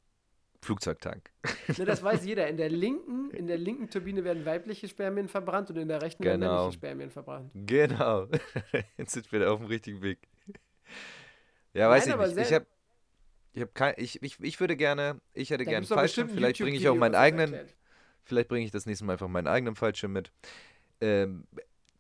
Flugzeugtank. 0.66 1.30
Ne, 1.78 1.86
das 1.86 2.04
weiß 2.04 2.26
jeder. 2.26 2.48
In 2.48 2.58
der 2.58 2.70
linken, 2.70 3.32
in 3.32 3.48
der 3.48 3.58
linken 3.58 3.90
Turbine 3.90 4.24
werden 4.24 4.46
weibliche 4.46 4.88
Spermien 4.88 5.28
verbrannt 5.30 5.70
und 5.70 5.78
in 5.78 5.88
der 5.88 6.02
rechten 6.02 6.24
werden 6.24 6.42
Genau. 6.42 6.54
männliche 6.56 6.78
Spermien 6.78 7.10
verbrannt. 7.12 7.52
Genau. 7.54 8.28
Jetzt 8.98 9.14
sind 9.14 9.32
wir 9.32 9.40
da 9.40 9.52
auf 9.52 9.60
dem 9.60 9.68
richtigen 9.68 10.02
Weg. 10.02 10.20
Ja, 11.74 11.90
weiß 11.90 12.08
Nein, 12.08 12.20
ich 12.30 12.36
nicht. 12.36 12.48
Ich 12.50 12.54
habe 12.54 12.66
ich 13.54 13.62
hab 13.62 13.74
kein, 13.76 13.94
ich, 13.98 14.22
ich, 14.22 14.40
ich 14.42 14.60
würde 14.60 14.76
gerne, 14.76 15.22
ich 15.34 15.50
hätte 15.50 15.64
Da 15.64 15.70
gerne 15.72 15.86
doch 15.88 15.96
Fallschirm. 15.96 16.30
Vielleicht 16.30 16.60
bringe 16.60 16.76
ich 16.78 16.88
auch 16.90 16.96
meinen 16.96 17.16
eigenen, 17.16 17.54
erklärt. 17.54 17.76
vielleicht 18.24 18.48
bringe 18.50 18.66
ich 18.66 18.72
das 18.72 18.86
nächste 18.86 19.06
Mal 19.06 19.14
einfach 19.14 19.28
meinen 19.30 19.48
eigenen 19.48 19.76
Fallschirm 19.76 20.12
mit. 20.12 20.32
Ähm, 21.02 21.46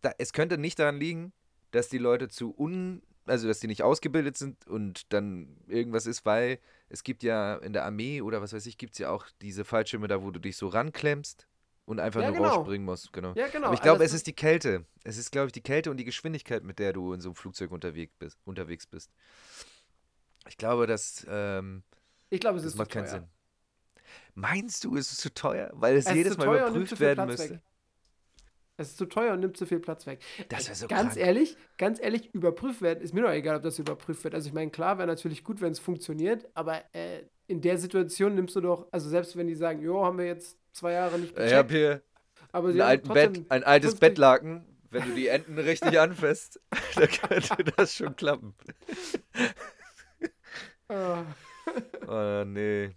da, 0.01 0.11
es 0.18 0.34
könnte 0.34 0.57
nicht 0.57 0.80
daran 0.80 0.99
liegen, 0.99 1.32
dass 1.72 1.88
die 1.89 1.97
Leute 1.97 2.28
zu 2.30 2.53
un, 2.57 3.01
also 3.26 3.47
dass 3.47 3.59
die 3.59 3.68
nicht 3.68 3.84
ausgebildet 3.84 4.38
sind 4.38 4.68
und 4.68 5.11
dann 5.13 5.57
irgendwas 5.68 6.05
ist, 6.07 6.26
weil 6.26 6.59
es 6.89 7.03
gibt 7.03 7.23
ja 7.23 7.55
in 7.57 7.73
der 7.73 7.86
Armee 7.86 8.21
oder 8.21 8.41
was 8.41 8.53
weiß 8.53 8.65
ich, 8.67 8.77
gibt 8.77 8.93
es 8.93 8.99
ja 8.99 9.09
auch 9.09 9.25
diese 9.41 9.65
Fallschirme 9.65 10.07
da, 10.07 10.21
wo 10.23 10.31
du 10.31 10.39
dich 10.39 10.55
so 10.57 10.67
ranklemmst 10.67 11.47
und 11.86 11.99
einfach 11.99 12.21
Ja, 12.21 12.29
nur 12.29 12.38
genau. 12.38 12.49
rausspringen 12.55 12.86
musst. 12.86 13.11
Genau. 13.13 13.33
Ja, 13.36 13.47
genau. 13.47 13.67
Aber 13.67 13.75
ich 13.75 13.81
glaube, 13.81 14.01
Also 14.01 14.11
es 14.11 14.13
ist 14.13 14.27
die 14.27 14.33
Kälte. 14.36 14.86
Es 15.03 15.17
ist, 15.17 15.31
glaube 15.31 15.47
ich, 15.47 15.53
die 15.53 15.61
Kälte 15.61 15.91
und 15.91 15.97
die 15.97 16.05
Geschwindigkeit, 16.05 16.63
mit 16.63 16.79
der 16.79 16.93
du 16.93 17.13
in 17.13 17.21
so 17.21 17.29
einem 17.29 17.36
Flugzeug 17.36 17.71
unterwegs 17.71 18.13
bist. 18.17 18.38
Unterwegs 18.45 18.88
bist. 18.88 19.11
Ich 20.47 20.57
glaube, 20.57 20.88
das, 20.88 21.25
ähm, 21.29 21.83
Ich 22.29 22.39
glaube, 22.39 22.57
es 22.57 22.63
das 22.63 22.73
ist 22.73 22.77
macht 22.77 22.91
zu 22.91 22.99
keinen 22.99 23.05
teuer. 23.09 23.19
Sinn. 23.19 23.29
Meinst 24.36 24.83
du, 24.83 24.95
ist 24.95 25.11
es 25.11 25.17
zu 25.17 25.33
teuer? 25.33 25.71
Weil 25.73 25.95
es, 25.95 26.05
Es 26.05 26.11
ist 26.11 26.17
jedes 26.17 26.38
Mal 26.38 26.47
überprüft 26.47 26.99
werden 26.99 27.25
müsste. 27.25 27.49
weg. 27.55 27.61
Es 28.78 28.89
ist 28.89 28.97
zu 28.97 29.05
teuer 29.05 29.34
und 29.34 29.39
nimmt 29.39 29.55
zu 29.57 29.65
viel 29.65 29.80
Platz 29.80 30.05
weg. 30.05 30.19
Das 30.49 30.61
Ey, 30.61 30.67
wäre 30.67 30.76
so 30.76 30.88
Ganz 30.88 31.13
krank. 31.13 31.26
ehrlich, 31.26 31.57
ganz 31.78 31.99
ehrlich, 32.01 32.34
überprüft 32.34 32.82
werden, 32.82 33.01
ist 33.01 33.13
mir 33.13 33.21
doch 33.21 33.32
egal, 33.32 33.57
ob 33.57 33.63
das 33.63 33.80
überprüft 33.80 34.23
wird. 34.23 34.36
Also 34.36 34.47
ich 34.47 34.53
meine, 34.53 34.69
klar 34.71 34.97
wäre 34.97 35.07
natürlich 35.07 35.43
gut, 35.43 35.61
wenn 35.61 35.71
es 35.71 35.80
funktioniert, 35.80 36.45
aber 36.53 36.84
äh, 36.93 37.23
in 37.47 37.61
der 37.61 37.78
Situation 37.78 38.36
nimmst 38.36 38.55
du 38.55 38.61
doch, 38.61 38.88
also 38.91 39.09
selbst 39.09 39.38
wenn 39.38 39.47
die 39.47 39.55
sagen, 39.55 39.82
jo, 39.82 40.03
haben 40.03 40.17
wir 40.17 40.26
jetzt 40.26 40.57
zwei 40.73 40.91
Jahre 40.93 41.19
nicht 41.19 41.38
Ich 41.38 41.53
habe 41.53 41.67
gecheckt, 41.67 41.71
hier 41.71 42.01
aber 42.51 42.69
ein, 42.69 42.82
alten 42.82 43.09
Bett, 43.13 43.41
ein 43.49 43.63
altes 43.63 43.91
50 43.91 43.99
Bettlaken. 43.99 44.65
Wenn 44.89 45.09
du 45.09 45.15
die 45.15 45.28
Enden 45.28 45.57
richtig 45.57 45.99
anfasst, 45.99 46.61
dann 46.95 47.07
könnte 47.09 47.63
das 47.76 47.95
schon 47.95 48.15
klappen. 48.15 48.55
Ah, 50.88 51.23
Oh, 52.07 52.43
nee. 52.45 52.91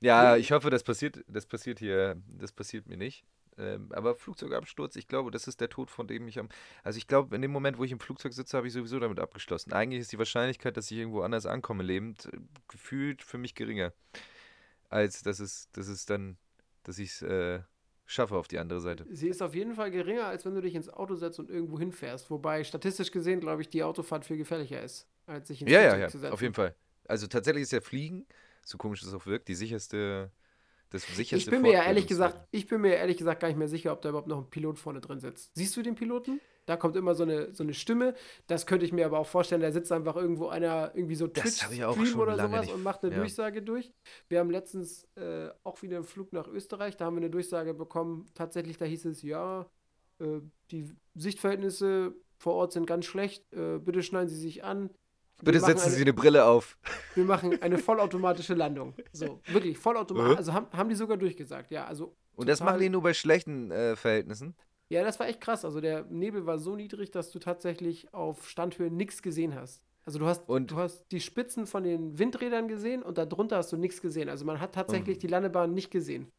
Ja, 0.00 0.36
ich 0.36 0.52
hoffe, 0.52 0.70
das 0.70 0.82
passiert, 0.82 1.22
das 1.28 1.44
passiert 1.44 1.78
hier, 1.78 2.16
das 2.28 2.52
passiert 2.52 2.86
mir 2.86 2.96
nicht. 2.96 3.24
Ähm, 3.60 3.88
aber 3.92 4.14
Flugzeugabsturz, 4.14 4.96
ich 4.96 5.06
glaube, 5.06 5.30
das 5.30 5.46
ist 5.46 5.60
der 5.60 5.68
Tod, 5.68 5.90
von 5.90 6.06
dem 6.06 6.26
ich 6.28 6.38
am. 6.38 6.48
Also 6.82 6.96
ich 6.96 7.06
glaube, 7.06 7.36
in 7.36 7.42
dem 7.42 7.50
Moment, 7.50 7.78
wo 7.78 7.84
ich 7.84 7.92
im 7.92 8.00
Flugzeug 8.00 8.32
sitze, 8.32 8.56
habe 8.56 8.66
ich 8.66 8.72
sowieso 8.72 8.98
damit 8.98 9.20
abgeschlossen. 9.20 9.72
Eigentlich 9.72 10.00
ist 10.00 10.12
die 10.12 10.18
Wahrscheinlichkeit, 10.18 10.76
dass 10.76 10.90
ich 10.90 10.98
irgendwo 10.98 11.20
anders 11.22 11.46
ankomme, 11.46 11.82
lebend, 11.82 12.26
äh, 12.32 12.38
gefühlt 12.68 13.22
für 13.22 13.38
mich 13.38 13.54
geringer. 13.54 13.92
Als 14.88 15.22
dass 15.22 15.38
es, 15.40 15.70
dass 15.72 15.86
es 15.88 16.06
dann, 16.06 16.36
dass 16.82 16.98
ich 16.98 17.10
es 17.10 17.22
äh, 17.22 17.60
schaffe 18.06 18.36
auf 18.36 18.48
die 18.48 18.58
andere 18.58 18.80
Seite. 18.80 19.06
Sie 19.10 19.28
ist 19.28 19.40
auf 19.40 19.54
jeden 19.54 19.74
Fall 19.74 19.90
geringer, 19.90 20.26
als 20.26 20.44
wenn 20.44 20.54
du 20.54 20.60
dich 20.60 20.74
ins 20.74 20.88
Auto 20.88 21.14
setzt 21.14 21.38
und 21.38 21.48
irgendwo 21.48 21.78
hinfährst. 21.78 22.30
Wobei 22.30 22.64
statistisch 22.64 23.12
gesehen, 23.12 23.40
glaube 23.40 23.62
ich, 23.62 23.68
die 23.68 23.84
Autofahrt 23.84 24.24
viel 24.24 24.36
gefährlicher 24.36 24.82
ist, 24.82 25.06
als 25.26 25.48
sich 25.48 25.62
ins 25.62 25.70
Ja, 25.70 25.80
ja, 25.80 25.90
Flugzeug 25.90 26.02
ja, 26.02 26.08
zu 26.08 26.18
setzen. 26.18 26.32
auf 26.32 26.42
jeden 26.42 26.54
Fall. 26.54 26.74
Also 27.06 27.26
tatsächlich 27.28 27.62
ist 27.62 27.72
ja 27.72 27.80
Fliegen, 27.80 28.26
so 28.64 28.78
komisch 28.78 29.02
es 29.02 29.14
auch 29.14 29.26
wirkt, 29.26 29.48
die 29.48 29.54
sicherste, 29.54 30.32
das 30.90 31.06
sicherste 31.06 31.36
Ich 31.36 31.50
bin 31.50 31.62
mir 31.62 31.72
ja 31.72 31.84
ehrlich 31.84 32.06
gesagt, 32.06 32.46
ich 32.50 32.66
bin 32.66 32.80
mir 32.80 32.96
ehrlich 32.96 33.16
gesagt 33.16 33.40
gar 33.40 33.48
nicht 33.48 33.56
mehr 33.56 33.68
sicher, 33.68 33.92
ob 33.92 34.02
da 34.02 34.08
überhaupt 34.08 34.28
noch 34.28 34.38
ein 34.38 34.50
Pilot 34.50 34.78
vorne 34.78 35.00
drin 35.00 35.20
sitzt. 35.20 35.52
Siehst 35.54 35.76
du 35.76 35.82
den 35.82 35.94
Piloten? 35.94 36.40
Da 36.66 36.76
kommt 36.76 36.96
immer 36.96 37.14
so 37.14 37.22
eine, 37.22 37.54
so 37.54 37.62
eine 37.62 37.74
Stimme. 37.74 38.14
Das 38.46 38.66
könnte 38.66 38.84
ich 38.84 38.92
mir 38.92 39.06
aber 39.06 39.18
auch 39.18 39.26
vorstellen, 39.26 39.60
da 39.60 39.72
sitzt 39.72 39.90
einfach 39.92 40.16
irgendwo 40.16 40.48
einer, 40.48 40.92
irgendwie 40.94 41.14
so 41.14 41.26
Twitch-Stream 41.26 42.20
oder 42.20 42.36
sowas 42.36 42.66
nicht- 42.66 42.74
und 42.74 42.82
macht 42.82 43.02
eine 43.02 43.12
ja. 43.12 43.18
Durchsage 43.18 43.62
durch. 43.62 43.92
Wir 44.28 44.40
haben 44.40 44.50
letztens 44.50 45.08
äh, 45.16 45.48
auch 45.64 45.80
wieder 45.82 45.96
einen 45.96 46.04
Flug 46.04 46.32
nach 46.32 46.46
Österreich, 46.48 46.96
da 46.96 47.06
haben 47.06 47.14
wir 47.14 47.22
eine 47.22 47.30
Durchsage 47.30 47.74
bekommen. 47.74 48.26
Tatsächlich, 48.34 48.76
da 48.76 48.84
hieß 48.84 49.06
es, 49.06 49.22
ja, 49.22 49.66
äh, 50.20 50.40
die 50.70 50.92
Sichtverhältnisse 51.14 52.14
vor 52.36 52.54
Ort 52.54 52.72
sind 52.72 52.86
ganz 52.86 53.04
schlecht. 53.04 53.52
Äh, 53.52 53.78
bitte 53.78 54.02
schneiden 54.02 54.28
Sie 54.28 54.38
sich 54.38 54.64
an. 54.64 54.90
Bitte 55.42 55.60
setzen 55.60 55.86
eine- 55.86 55.94
Sie 55.94 56.02
eine 56.02 56.12
Brille 56.12 56.44
auf. 56.44 56.76
wir 57.14 57.24
machen 57.24 57.60
eine 57.62 57.78
vollautomatische 57.78 58.54
Landung. 58.54 58.94
So, 59.12 59.40
wirklich, 59.46 59.78
vollautomatisch. 59.78 60.36
Also 60.36 60.52
haben, 60.52 60.66
haben 60.72 60.88
die 60.88 60.94
sogar 60.94 61.16
durchgesagt, 61.16 61.70
ja. 61.70 61.86
Also 61.86 62.14
Und 62.36 62.48
das 62.48 62.60
machen 62.60 62.80
die 62.80 62.88
nur 62.88 63.02
bei 63.02 63.14
schlechten 63.14 63.70
äh, 63.70 63.96
Verhältnissen. 63.96 64.54
Ja, 64.88 65.04
das 65.04 65.20
war 65.20 65.28
echt 65.28 65.40
krass. 65.40 65.64
Also 65.64 65.80
der 65.80 66.04
Nebel 66.06 66.46
war 66.46 66.58
so 66.58 66.74
niedrig, 66.74 67.10
dass 67.12 67.30
du 67.30 67.38
tatsächlich 67.38 68.12
auf 68.12 68.48
Standhöhe 68.48 68.90
nichts 68.90 69.22
gesehen 69.22 69.54
hast. 69.54 69.82
Also 70.04 70.18
du 70.18 70.26
hast, 70.26 70.48
Und- 70.48 70.70
du 70.72 70.76
hast 70.76 71.04
die 71.12 71.20
Spitzen 71.20 71.66
von 71.66 71.84
den 71.84 72.18
Windrädern 72.18 72.66
gesehen 72.68 73.02
und 73.02 73.16
darunter 73.18 73.56
hast 73.58 73.70
du 73.72 73.76
nichts 73.76 74.00
gesehen. 74.02 74.28
Also 74.28 74.44
man 74.44 74.60
hat 74.60 74.74
tatsächlich 74.74 75.18
Mhm. 75.18 75.20
die 75.20 75.26
Landebahn 75.28 75.72
nicht 75.74 75.90
gesehen. 75.90 76.32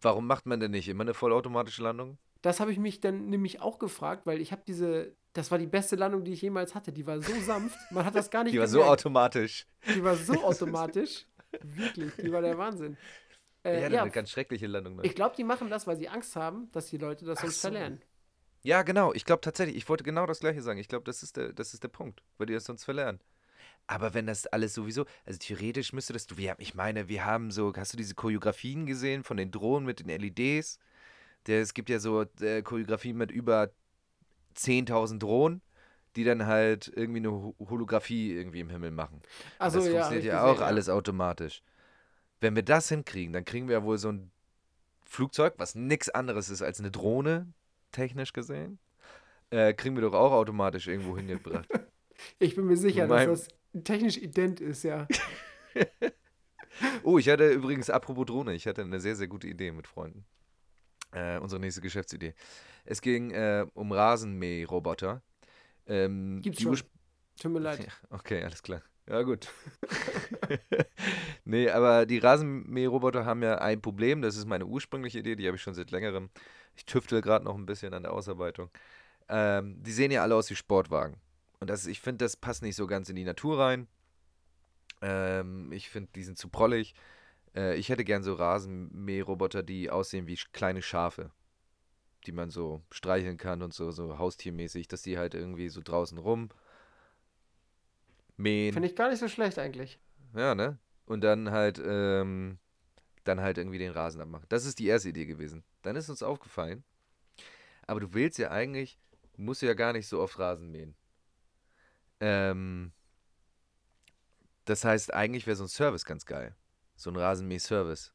Warum 0.00 0.26
macht 0.26 0.44
man 0.46 0.58
denn 0.60 0.72
nicht 0.72 0.88
immer 0.88 1.02
eine 1.02 1.14
vollautomatische 1.14 1.82
Landung? 1.82 2.18
Das 2.42 2.60
habe 2.60 2.72
ich 2.72 2.78
mich 2.78 3.00
dann 3.00 3.26
nämlich 3.30 3.60
auch 3.62 3.78
gefragt, 3.78 4.26
weil 4.26 4.40
ich 4.40 4.52
habe 4.52 4.62
diese, 4.66 5.14
das 5.34 5.50
war 5.50 5.58
die 5.58 5.66
beste 5.66 5.96
Landung, 5.96 6.24
die 6.24 6.32
ich 6.32 6.40
jemals 6.42 6.74
hatte. 6.74 6.92
Die 6.92 7.06
war 7.06 7.20
so 7.20 7.32
sanft, 7.40 7.76
man 7.92 8.04
hat 8.06 8.14
das 8.14 8.30
gar 8.30 8.42
nicht 8.44 8.54
Die 8.54 8.58
war 8.60 8.66
so 8.68 8.78
gemerkt. 8.78 9.00
automatisch. 9.00 9.66
Die 9.94 10.02
war 10.02 10.16
so 10.16 10.42
automatisch. 10.44 11.26
Wirklich, 11.62 12.12
die 12.16 12.32
war 12.32 12.40
der 12.40 12.56
Wahnsinn. 12.58 12.96
Äh, 13.64 13.82
ja, 13.82 13.88
ja, 13.88 14.02
eine 14.02 14.10
ganz 14.10 14.30
schreckliche 14.30 14.66
Landung. 14.66 14.96
Ne? 14.96 15.02
ich 15.04 15.14
glaube, 15.14 15.36
die 15.36 15.44
machen 15.44 15.70
das, 15.70 15.86
weil 15.86 15.96
sie 15.96 16.08
Angst 16.08 16.34
haben, 16.36 16.70
dass 16.72 16.86
die 16.88 16.96
Leute 16.98 17.24
das 17.24 17.38
Ach 17.38 17.42
sonst 17.42 17.62
so. 17.62 17.68
verlernen. 17.68 18.00
Ja, 18.62 18.82
genau. 18.82 19.12
Ich 19.12 19.24
glaube 19.24 19.40
tatsächlich, 19.42 19.76
ich 19.76 19.88
wollte 19.88 20.04
genau 20.04 20.26
das 20.26 20.40
Gleiche 20.40 20.62
sagen. 20.62 20.78
Ich 20.78 20.88
glaube, 20.88 21.04
das, 21.04 21.22
ist 21.22 21.36
der- 21.36 21.52
das 21.52 21.74
ist 21.74 21.82
der 21.82 21.88
Punkt, 21.88 22.22
weil 22.38 22.46
die 22.46 22.54
das 22.54 22.64
sonst 22.64 22.84
verlernen. 22.84 23.20
Aber 23.86 24.14
wenn 24.14 24.26
das 24.26 24.46
alles 24.46 24.72
sowieso, 24.74 25.04
also 25.26 25.38
theoretisch 25.38 25.92
müsste 25.92 26.12
das, 26.14 26.26
du, 26.26 26.36
wir, 26.38 26.54
ich 26.58 26.74
meine, 26.74 27.08
wir 27.08 27.24
haben 27.26 27.50
so, 27.50 27.72
hast 27.76 27.92
du 27.92 27.96
diese 27.98 28.14
Choreografien 28.14 28.86
gesehen 28.86 29.22
von 29.24 29.36
den 29.36 29.50
Drohnen 29.50 29.84
mit 29.86 30.00
den 30.00 30.08
LEDs? 30.08 30.78
Der, 31.46 31.60
es 31.60 31.74
gibt 31.74 31.90
ja 31.90 31.98
so 31.98 32.22
äh, 32.40 32.62
Choreografien 32.62 33.16
mit 33.16 33.30
über 33.30 33.70
10.000 34.54 35.22
Drohnen, 35.22 35.62
die 36.16 36.24
dann 36.24 36.46
halt 36.46 36.92
irgendwie 36.94 37.20
eine 37.20 37.32
Ho- 37.32 37.54
Holographie 37.58 38.32
irgendwie 38.32 38.60
im 38.60 38.70
Himmel 38.70 38.90
machen. 38.90 39.20
Also 39.58 39.78
das 39.78 39.86
ja, 39.86 39.92
funktioniert 39.92 40.24
ja 40.24 40.42
gesehen, 40.44 40.62
auch 40.62 40.66
alles 40.66 40.88
automatisch. 40.88 41.62
Wenn 42.40 42.54
wir 42.56 42.62
das 42.62 42.88
hinkriegen, 42.88 43.32
dann 43.32 43.44
kriegen 43.44 43.68
wir 43.68 43.78
ja 43.78 43.82
wohl 43.84 43.98
so 43.98 44.10
ein 44.10 44.30
Flugzeug, 45.06 45.54
was 45.58 45.74
nichts 45.74 46.08
anderes 46.10 46.50
ist 46.50 46.62
als 46.62 46.80
eine 46.80 46.90
Drohne, 46.90 47.52
technisch 47.92 48.32
gesehen, 48.32 48.78
äh, 49.50 49.72
kriegen 49.74 49.94
wir 49.96 50.02
doch 50.02 50.14
auch 50.14 50.32
automatisch 50.32 50.86
irgendwo 50.88 51.16
hingebracht. 51.16 51.68
Ich 52.38 52.54
bin 52.54 52.66
mir 52.66 52.76
sicher, 52.76 53.08
Mein- 53.08 53.28
dass 53.28 53.48
das 53.74 53.84
technisch 53.84 54.16
ident 54.16 54.60
ist, 54.60 54.84
ja. 54.84 55.08
oh, 57.02 57.18
ich 57.18 57.28
hatte 57.28 57.50
übrigens, 57.50 57.90
apropos 57.90 58.26
Drohne, 58.26 58.54
ich 58.54 58.66
hatte 58.66 58.82
eine 58.82 59.00
sehr, 59.00 59.16
sehr 59.16 59.26
gute 59.26 59.48
Idee 59.48 59.72
mit 59.72 59.86
Freunden. 59.88 60.24
Äh, 61.14 61.38
unsere 61.38 61.60
nächste 61.60 61.80
Geschäftsidee. 61.80 62.34
Es 62.84 63.00
ging 63.00 63.30
äh, 63.30 63.66
um 63.74 63.92
Rasenmäherroboter. 63.92 65.22
Ähm, 65.86 66.40
Gibt's 66.42 66.62
schon. 66.62 66.76
Tut 67.40 67.52
mir 67.52 67.60
leid. 67.60 67.86
Okay, 68.10 68.42
alles 68.42 68.62
klar. 68.62 68.82
Ja, 69.08 69.22
gut. 69.22 69.48
nee, 71.44 71.68
aber 71.68 72.06
die 72.06 72.18
Rasenmäherroboter 72.18 73.24
haben 73.24 73.42
ja 73.42 73.58
ein 73.58 73.80
Problem. 73.80 74.22
Das 74.22 74.36
ist 74.36 74.46
meine 74.46 74.66
ursprüngliche 74.66 75.18
Idee, 75.18 75.36
die 75.36 75.46
habe 75.46 75.56
ich 75.56 75.62
schon 75.62 75.74
seit 75.74 75.90
längerem. 75.90 76.30
Ich 76.74 76.86
tüftel 76.86 77.20
gerade 77.20 77.44
noch 77.44 77.54
ein 77.54 77.66
bisschen 77.66 77.92
an 77.94 78.02
der 78.02 78.12
Ausarbeitung. 78.12 78.70
Ähm, 79.28 79.82
die 79.82 79.92
sehen 79.92 80.10
ja 80.10 80.22
alle 80.22 80.34
aus 80.34 80.50
wie 80.50 80.56
Sportwagen. 80.56 81.16
Und 81.60 81.70
das, 81.70 81.86
ich 81.86 82.00
finde, 82.00 82.24
das 82.24 82.36
passt 82.36 82.62
nicht 82.62 82.76
so 82.76 82.86
ganz 82.86 83.08
in 83.08 83.16
die 83.16 83.24
Natur 83.24 83.58
rein. 83.58 83.88
Ähm, 85.02 85.70
ich 85.72 85.90
finde, 85.90 86.10
die 86.14 86.22
sind 86.22 86.38
zu 86.38 86.48
prollig. 86.48 86.94
Äh, 87.54 87.76
ich 87.76 87.88
hätte 87.88 88.04
gern 88.04 88.22
so 88.22 88.34
Rasenmäherroboter, 88.34 89.62
die 89.62 89.90
aussehen 89.90 90.26
wie 90.26 90.38
kleine 90.52 90.82
Schafe. 90.82 91.30
Die 92.26 92.32
man 92.32 92.50
so 92.50 92.82
streicheln 92.90 93.36
kann 93.36 93.62
und 93.62 93.74
so, 93.74 93.90
so 93.90 94.18
haustiermäßig, 94.18 94.88
dass 94.88 95.02
die 95.02 95.18
halt 95.18 95.34
irgendwie 95.34 95.68
so 95.68 95.82
draußen 95.82 96.18
rum 96.18 96.48
mähen. 98.36 98.72
Finde 98.72 98.88
ich 98.88 98.96
gar 98.96 99.10
nicht 99.10 99.20
so 99.20 99.28
schlecht 99.28 99.58
eigentlich. 99.58 99.98
Ja, 100.34 100.54
ne? 100.54 100.78
Und 101.06 101.22
dann 101.22 101.50
halt, 101.50 101.80
ähm, 101.84 102.58
dann 103.24 103.40
halt 103.40 103.58
irgendwie 103.58 103.78
den 103.78 103.92
Rasen 103.92 104.20
abmachen. 104.20 104.46
Das 104.48 104.64
ist 104.64 104.78
die 104.78 104.86
erste 104.86 105.10
Idee 105.10 105.26
gewesen. 105.26 105.64
Dann 105.82 105.96
ist 105.96 106.08
uns 106.08 106.22
aufgefallen, 106.22 106.82
aber 107.86 108.00
du 108.00 108.14
willst 108.14 108.38
ja 108.38 108.50
eigentlich, 108.50 108.98
du 109.34 109.42
musst 109.42 109.62
ja 109.62 109.74
gar 109.74 109.92
nicht 109.92 110.08
so 110.08 110.20
oft 110.20 110.38
Rasen 110.38 110.70
mähen. 110.70 110.96
Ähm, 112.20 112.92
das 114.64 114.84
heißt, 114.84 115.12
eigentlich 115.12 115.46
wäre 115.46 115.56
so 115.56 115.64
ein 115.64 115.68
Service 115.68 116.06
ganz 116.06 116.24
geil. 116.24 116.56
So 116.96 117.10
ein 117.10 117.16
Rasenmäh-Service. 117.16 118.12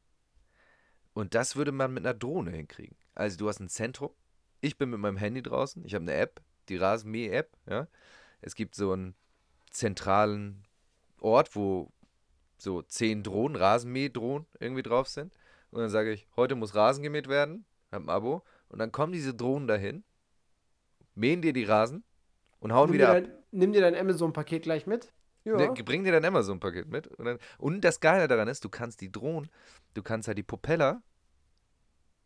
Und 1.12 1.34
das 1.34 1.56
würde 1.56 1.72
man 1.72 1.92
mit 1.92 2.04
einer 2.04 2.14
Drohne 2.14 2.52
hinkriegen. 2.52 2.96
Also 3.14 3.36
du 3.36 3.48
hast 3.48 3.60
ein 3.60 3.68
Zentrum. 3.68 4.10
Ich 4.60 4.78
bin 4.78 4.90
mit 4.90 5.00
meinem 5.00 5.16
Handy 5.16 5.42
draußen. 5.42 5.84
Ich 5.84 5.94
habe 5.94 6.02
eine 6.02 6.14
App, 6.14 6.40
die 6.68 6.76
Rasenmäh-App. 6.76 7.56
Ja? 7.68 7.88
Es 8.40 8.54
gibt 8.54 8.74
so 8.74 8.92
einen 8.92 9.14
zentralen 9.70 10.64
Ort, 11.20 11.54
wo 11.56 11.92
so 12.58 12.82
zehn 12.82 13.22
Drohnen, 13.22 13.56
Rasenmäh-Drohnen 13.56 14.46
irgendwie 14.58 14.82
drauf 14.82 15.08
sind. 15.08 15.34
Und 15.70 15.80
dann 15.80 15.90
sage 15.90 16.12
ich, 16.12 16.26
heute 16.36 16.54
muss 16.56 16.74
Rasen 16.74 17.02
gemäht 17.02 17.28
werden, 17.28 17.64
hab 17.90 18.02
ein 18.02 18.08
Abo. 18.08 18.42
Und 18.68 18.78
dann 18.78 18.92
kommen 18.92 19.12
diese 19.12 19.34
Drohnen 19.34 19.68
dahin, 19.68 20.04
mähen 21.14 21.42
dir 21.42 21.52
die 21.52 21.64
Rasen 21.64 22.04
und 22.60 22.72
hauen 22.72 22.90
Nimm 22.90 22.94
wieder 22.94 23.10
ab. 23.10 23.14
dein, 23.14 23.32
nimm 23.50 23.72
dir 23.72 23.80
dein 23.80 23.96
Amazon-Paket 23.96 24.62
gleich 24.62 24.86
mit. 24.86 25.12
Ja. 25.44 25.56
Ne, 25.56 25.70
bring 25.84 26.04
dir 26.04 26.12
dein 26.12 26.24
Amazon-Paket 26.24 26.88
mit. 26.88 27.06
Und, 27.08 27.24
dann, 27.24 27.38
und 27.58 27.80
das 27.82 28.00
Geile 28.00 28.28
daran 28.28 28.48
ist, 28.48 28.64
du 28.64 28.68
kannst 28.68 29.00
die 29.00 29.10
Drohnen, 29.12 29.50
du 29.94 30.02
kannst 30.02 30.28
halt 30.28 30.38
die 30.38 30.42
Propeller, 30.42 31.02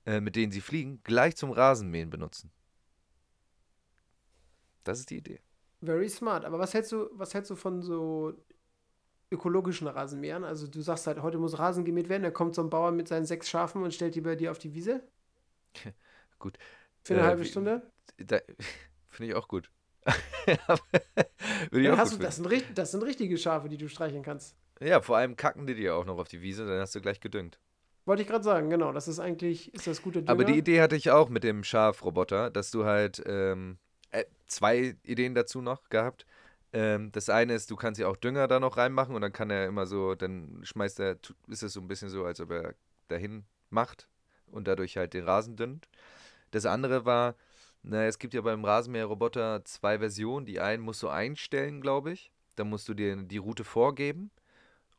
äh, 0.06 0.20
mit 0.20 0.34
denen 0.36 0.50
sie 0.52 0.60
fliegen, 0.62 1.00
gleich 1.04 1.36
zum 1.36 1.50
Rasenmähen 1.50 2.10
benutzen. 2.10 2.50
Das 4.84 4.98
ist 5.00 5.10
die 5.10 5.16
Idee. 5.18 5.40
Very 5.82 6.08
smart. 6.08 6.44
Aber 6.44 6.58
was 6.58 6.74
hältst 6.74 6.92
du, 6.92 7.08
was 7.12 7.34
hältst 7.34 7.50
du 7.50 7.56
von 7.56 7.82
so 7.82 8.32
ökologischen 9.32 9.88
Rasenmähern? 9.88 10.44
Also 10.44 10.66
du 10.68 10.82
sagst 10.82 11.06
halt, 11.06 11.22
heute 11.22 11.38
muss 11.38 11.58
Rasen 11.58 11.84
gemäht 11.84 12.08
werden, 12.08 12.22
da 12.24 12.30
kommt 12.32 12.54
so 12.54 12.62
ein 12.62 12.70
Bauer 12.70 12.92
mit 12.92 13.08
seinen 13.08 13.26
sechs 13.26 13.48
Schafen 13.50 13.82
und 13.82 13.94
stellt 13.94 14.14
die 14.16 14.20
bei 14.22 14.36
dir 14.36 14.50
auf 14.52 14.58
die 14.58 14.74
Wiese. 14.74 15.02
Gut. 16.38 16.58
Für 17.04 17.14
eine 17.14 17.22
Äh, 17.22 17.26
halbe 17.26 17.44
Stunde. 17.44 17.82
Finde 19.08 19.30
ich 19.30 19.34
auch 19.34 19.48
gut. 19.48 19.70
Auch 20.68 20.78
hast 21.96 22.14
du, 22.14 22.18
das, 22.18 22.36
sind, 22.36 22.78
das 22.78 22.90
sind 22.90 23.02
richtige 23.02 23.38
Schafe, 23.38 23.68
die 23.68 23.78
du 23.78 23.88
streicheln 23.88 24.22
kannst. 24.22 24.54
Ja, 24.80 25.00
vor 25.00 25.16
allem 25.16 25.36
kacken 25.36 25.66
die 25.66 25.74
dir 25.74 25.96
auch 25.96 26.04
noch 26.04 26.18
auf 26.18 26.28
die 26.28 26.42
Wiese, 26.42 26.66
dann 26.66 26.80
hast 26.80 26.94
du 26.94 27.00
gleich 27.00 27.20
gedüngt. 27.20 27.58
Wollte 28.04 28.22
ich 28.22 28.28
gerade 28.28 28.44
sagen, 28.44 28.68
genau. 28.68 28.92
Das 28.92 29.08
ist 29.08 29.18
eigentlich, 29.18 29.72
ist 29.72 29.86
das 29.86 30.02
gute 30.02 30.20
Dünger. 30.20 30.30
Aber 30.30 30.44
die 30.44 30.58
Idee 30.58 30.82
hatte 30.82 30.96
ich 30.96 31.10
auch 31.10 31.30
mit 31.30 31.42
dem 31.42 31.64
Schafroboter, 31.64 32.50
dass 32.50 32.70
du 32.70 32.84
halt 32.84 33.22
ähm, 33.26 33.78
äh, 34.10 34.24
zwei 34.46 34.96
Ideen 35.04 35.34
dazu 35.34 35.62
noch 35.62 35.88
gehabt. 35.88 36.26
Ähm, 36.74 37.12
das 37.12 37.30
eine 37.30 37.54
ist, 37.54 37.70
du 37.70 37.76
kannst 37.76 38.00
ja 38.00 38.08
auch 38.08 38.16
Dünger 38.16 38.46
da 38.46 38.60
noch 38.60 38.76
reinmachen 38.76 39.14
und 39.14 39.22
dann 39.22 39.32
kann 39.32 39.48
er 39.48 39.66
immer 39.66 39.86
so, 39.86 40.14
dann 40.14 40.60
schmeißt 40.64 41.00
er, 41.00 41.18
ist 41.48 41.62
es 41.62 41.72
so 41.72 41.80
ein 41.80 41.88
bisschen 41.88 42.10
so, 42.10 42.24
als 42.24 42.40
ob 42.40 42.50
er 42.50 42.74
dahin 43.08 43.44
macht 43.70 44.08
und 44.46 44.68
dadurch 44.68 44.96
halt 44.96 45.14
den 45.14 45.24
Rasen 45.24 45.56
dünnt. 45.56 45.88
Das 46.50 46.66
andere 46.66 47.04
war, 47.06 47.36
na, 47.84 48.06
es 48.06 48.18
gibt 48.18 48.32
ja 48.32 48.40
beim 48.40 48.64
Rasenmäherroboter 48.64 49.64
zwei 49.64 49.98
Versionen. 49.98 50.46
Die 50.46 50.58
einen 50.58 50.82
musst 50.82 51.02
du 51.02 51.08
einstellen, 51.08 51.80
glaube 51.80 52.12
ich. 52.12 52.32
Da 52.56 52.64
musst 52.64 52.88
du 52.88 52.94
dir 52.94 53.14
die 53.16 53.36
Route 53.36 53.62
vorgeben. 53.62 54.30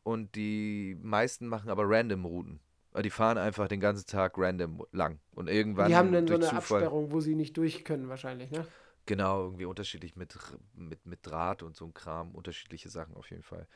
Und 0.04 0.36
die 0.36 0.96
meisten 1.02 1.48
machen 1.48 1.68
aber 1.68 1.82
random 1.84 2.24
Routen. 2.24 2.60
Also 2.92 3.02
Die 3.02 3.10
fahren 3.10 3.38
einfach 3.38 3.66
den 3.66 3.80
ganzen 3.80 4.06
Tag 4.06 4.34
random 4.38 4.86
lang. 4.92 5.18
Und 5.34 5.48
irgendwann 5.48 5.88
die 5.88 5.96
haben 5.96 6.12
dann 6.12 6.28
so 6.28 6.34
eine 6.34 6.44
Zufall, 6.44 6.58
Absperrung, 6.84 7.10
wo 7.10 7.20
sie 7.20 7.34
nicht 7.34 7.56
durch 7.56 7.84
können, 7.84 8.08
wahrscheinlich, 8.08 8.52
ne? 8.52 8.64
Genau, 9.04 9.44
irgendwie 9.44 9.64
unterschiedlich 9.64 10.14
mit, 10.14 10.36
mit, 10.74 11.04
mit 11.06 11.26
Draht 11.26 11.62
und 11.64 11.74
so 11.74 11.86
ein 11.86 11.94
Kram. 11.94 12.34
Unterschiedliche 12.34 12.88
Sachen 12.88 13.16
auf 13.16 13.30
jeden 13.30 13.42
Fall. 13.42 13.66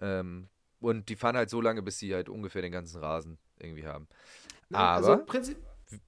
Ähm, 0.00 0.48
und 0.78 1.08
die 1.08 1.16
fahren 1.16 1.36
halt 1.36 1.50
so 1.50 1.60
lange, 1.60 1.82
bis 1.82 1.98
sie 1.98 2.14
halt 2.14 2.28
ungefähr 2.28 2.62
den 2.62 2.72
ganzen 2.72 3.00
Rasen 3.00 3.38
irgendwie 3.58 3.86
haben. 3.86 4.06
Ne? 4.68 4.78
Aber 4.78 5.08
Also, 5.08 5.24
Prinzip. 5.24 5.58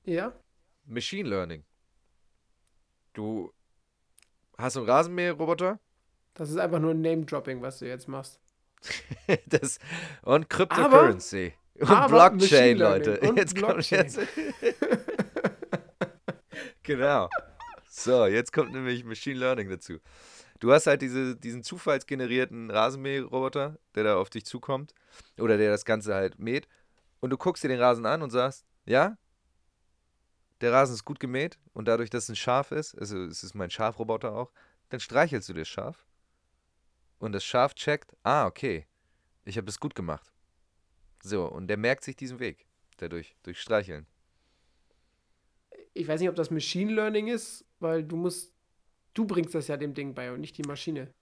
Ja. 0.04 0.32
Machine 0.84 1.28
Learning. 1.28 1.64
Du 3.18 3.52
hast 4.56 4.74
so 4.74 4.80
einen 4.80 4.88
Rasenmäherroboter 4.88 5.80
Das 6.34 6.50
ist 6.50 6.56
einfach 6.56 6.78
nur 6.78 6.92
ein 6.92 7.00
Name-Dropping, 7.00 7.60
was 7.60 7.80
du 7.80 7.88
jetzt 7.88 8.06
machst. 8.06 8.38
das, 9.46 9.80
und 10.22 10.48
Cryptocurrency. 10.48 11.52
Und 11.80 11.90
aber 11.90 12.30
Blockchain, 12.30 12.78
Leute. 12.78 13.18
und 13.18 13.36
Jetzt 13.36 13.56
kommt 13.56 13.72
Blockchain. 13.72 14.04
jetzt. 14.04 14.20
Genau. 16.84 17.28
So, 17.90 18.24
jetzt 18.26 18.52
kommt 18.52 18.72
nämlich 18.72 19.04
Machine 19.04 19.40
Learning 19.40 19.68
dazu. 19.68 19.98
Du 20.60 20.72
hast 20.72 20.86
halt 20.86 21.02
diese, 21.02 21.36
diesen 21.36 21.64
zufallsgenerierten 21.64 22.70
Rasenmäherroboter, 22.70 23.78
der 23.96 24.04
da 24.04 24.16
auf 24.16 24.30
dich 24.30 24.46
zukommt 24.46 24.94
oder 25.38 25.58
der 25.58 25.70
das 25.72 25.84
Ganze 25.84 26.14
halt 26.14 26.38
mäht 26.38 26.68
und 27.18 27.30
du 27.30 27.36
guckst 27.36 27.64
dir 27.64 27.68
den 27.68 27.80
Rasen 27.80 28.06
an 28.06 28.22
und 28.22 28.30
sagst, 28.30 28.64
ja, 28.86 29.18
der 30.60 30.72
Rasen 30.72 30.94
ist 30.94 31.04
gut 31.04 31.20
gemäht 31.20 31.58
und 31.72 31.86
dadurch, 31.86 32.10
dass 32.10 32.24
es 32.24 32.30
ein 32.30 32.36
Schaf 32.36 32.72
ist, 32.72 32.94
also 32.98 33.22
es 33.24 33.42
ist 33.42 33.54
mein 33.54 33.70
Schafroboter 33.70 34.34
auch, 34.34 34.52
dann 34.88 35.00
streichelst 35.00 35.48
du 35.48 35.54
das 35.54 35.68
Schaf 35.68 36.06
und 37.18 37.32
das 37.32 37.44
Schaf 37.44 37.74
checkt, 37.74 38.16
ah, 38.22 38.46
okay, 38.46 38.86
ich 39.44 39.56
habe 39.56 39.66
das 39.66 39.80
gut 39.80 39.94
gemacht. 39.94 40.32
So, 41.22 41.46
und 41.46 41.66
der 41.68 41.76
merkt 41.76 42.04
sich 42.04 42.16
diesen 42.16 42.38
Weg 42.38 42.66
dadurch, 42.96 43.36
durch 43.42 43.60
Streicheln. 43.60 44.06
Ich 45.94 46.06
weiß 46.06 46.20
nicht, 46.20 46.28
ob 46.28 46.36
das 46.36 46.50
Machine 46.50 46.92
Learning 46.92 47.28
ist, 47.28 47.64
weil 47.80 48.04
du 48.04 48.16
musst, 48.16 48.54
du 49.14 49.26
bringst 49.26 49.54
das 49.54 49.68
ja 49.68 49.76
dem 49.76 49.94
Ding 49.94 50.14
bei 50.14 50.32
und 50.32 50.40
nicht 50.40 50.56
die 50.58 50.62
Maschine. 50.62 51.12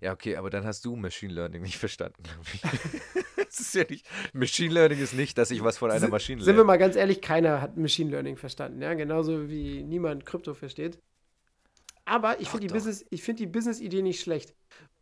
Ja, 0.00 0.12
okay, 0.12 0.36
aber 0.36 0.50
dann 0.50 0.64
hast 0.64 0.84
du 0.84 0.96
Machine 0.96 1.32
Learning 1.32 1.62
nicht 1.62 1.78
verstanden, 1.78 2.22
glaube 2.22 2.44
ich. 2.52 3.74
ja 3.74 3.84
nicht, 3.88 4.06
Machine 4.32 4.72
Learning 4.72 4.98
ist 4.98 5.14
nicht, 5.14 5.38
dass 5.38 5.50
ich 5.50 5.62
was 5.62 5.78
von 5.78 5.90
einer 5.90 6.08
Maschine 6.08 6.38
lerne. 6.38 6.44
Sind 6.44 6.56
wir 6.56 6.64
mal 6.64 6.76
ganz 6.76 6.96
ehrlich, 6.96 7.20
keiner 7.20 7.60
hat 7.60 7.76
Machine 7.76 8.10
Learning 8.10 8.36
verstanden, 8.36 8.82
ja, 8.82 8.94
genauso 8.94 9.48
wie 9.48 9.82
niemand 9.82 10.26
Krypto 10.26 10.54
versteht. 10.54 10.98
Aber 12.04 12.40
ich 12.40 12.48
finde 12.48 12.68
die, 12.68 12.72
Business, 12.72 13.04
find 13.16 13.38
die 13.40 13.46
Business-Idee 13.46 14.02
nicht 14.02 14.20
schlecht. 14.20 14.54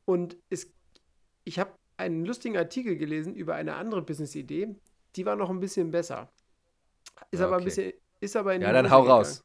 Und 0.07 0.39
es, 0.49 0.73
ich 1.45 1.59
habe 1.59 1.73
einen 1.97 2.25
lustigen 2.25 2.57
Artikel 2.57 2.97
gelesen 2.97 3.35
über 3.35 3.55
eine 3.55 3.75
andere 3.75 4.03
Business-Idee, 4.03 4.75
die 5.17 5.27
war 5.27 5.37
noch 5.37 5.51
ein 5.51 5.61
bisschen 5.61 5.91
besser. 5.91 6.31
Ist 7.31 7.41
okay. 7.41 7.47
aber 7.47 7.57
ein 7.59 7.65
bisschen, 7.65 7.93
ist 8.21 8.37
aber 8.37 8.55
in 8.55 8.63
Ja, 8.63 8.73
dann 8.73 8.91
hau 8.91 9.03
gegangen. 9.03 9.19
raus. 9.19 9.45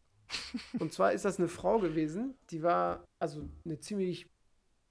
Und 0.80 0.94
zwar 0.94 1.12
ist 1.14 1.26
das 1.26 1.40
eine 1.40 1.48
Frau 1.48 1.80
gewesen, 1.80 2.36
die 2.52 2.62
war, 2.64 3.04
also 3.20 3.48
eine 3.66 3.80
ziemlich 3.80 4.28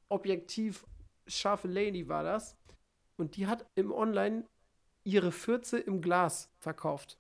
objektiv 0.09 0.85
scharfe 1.27 1.69
Lady 1.69 2.09
war 2.09 2.23
das. 2.23 2.57
Und 3.17 3.37
die 3.37 3.47
hat 3.47 3.67
im 3.75 3.93
Online 3.93 4.45
ihre 5.05 5.33
Fürze 5.33 5.79
im 5.79 6.01
Glas 6.01 6.51
verkauft. 6.59 7.19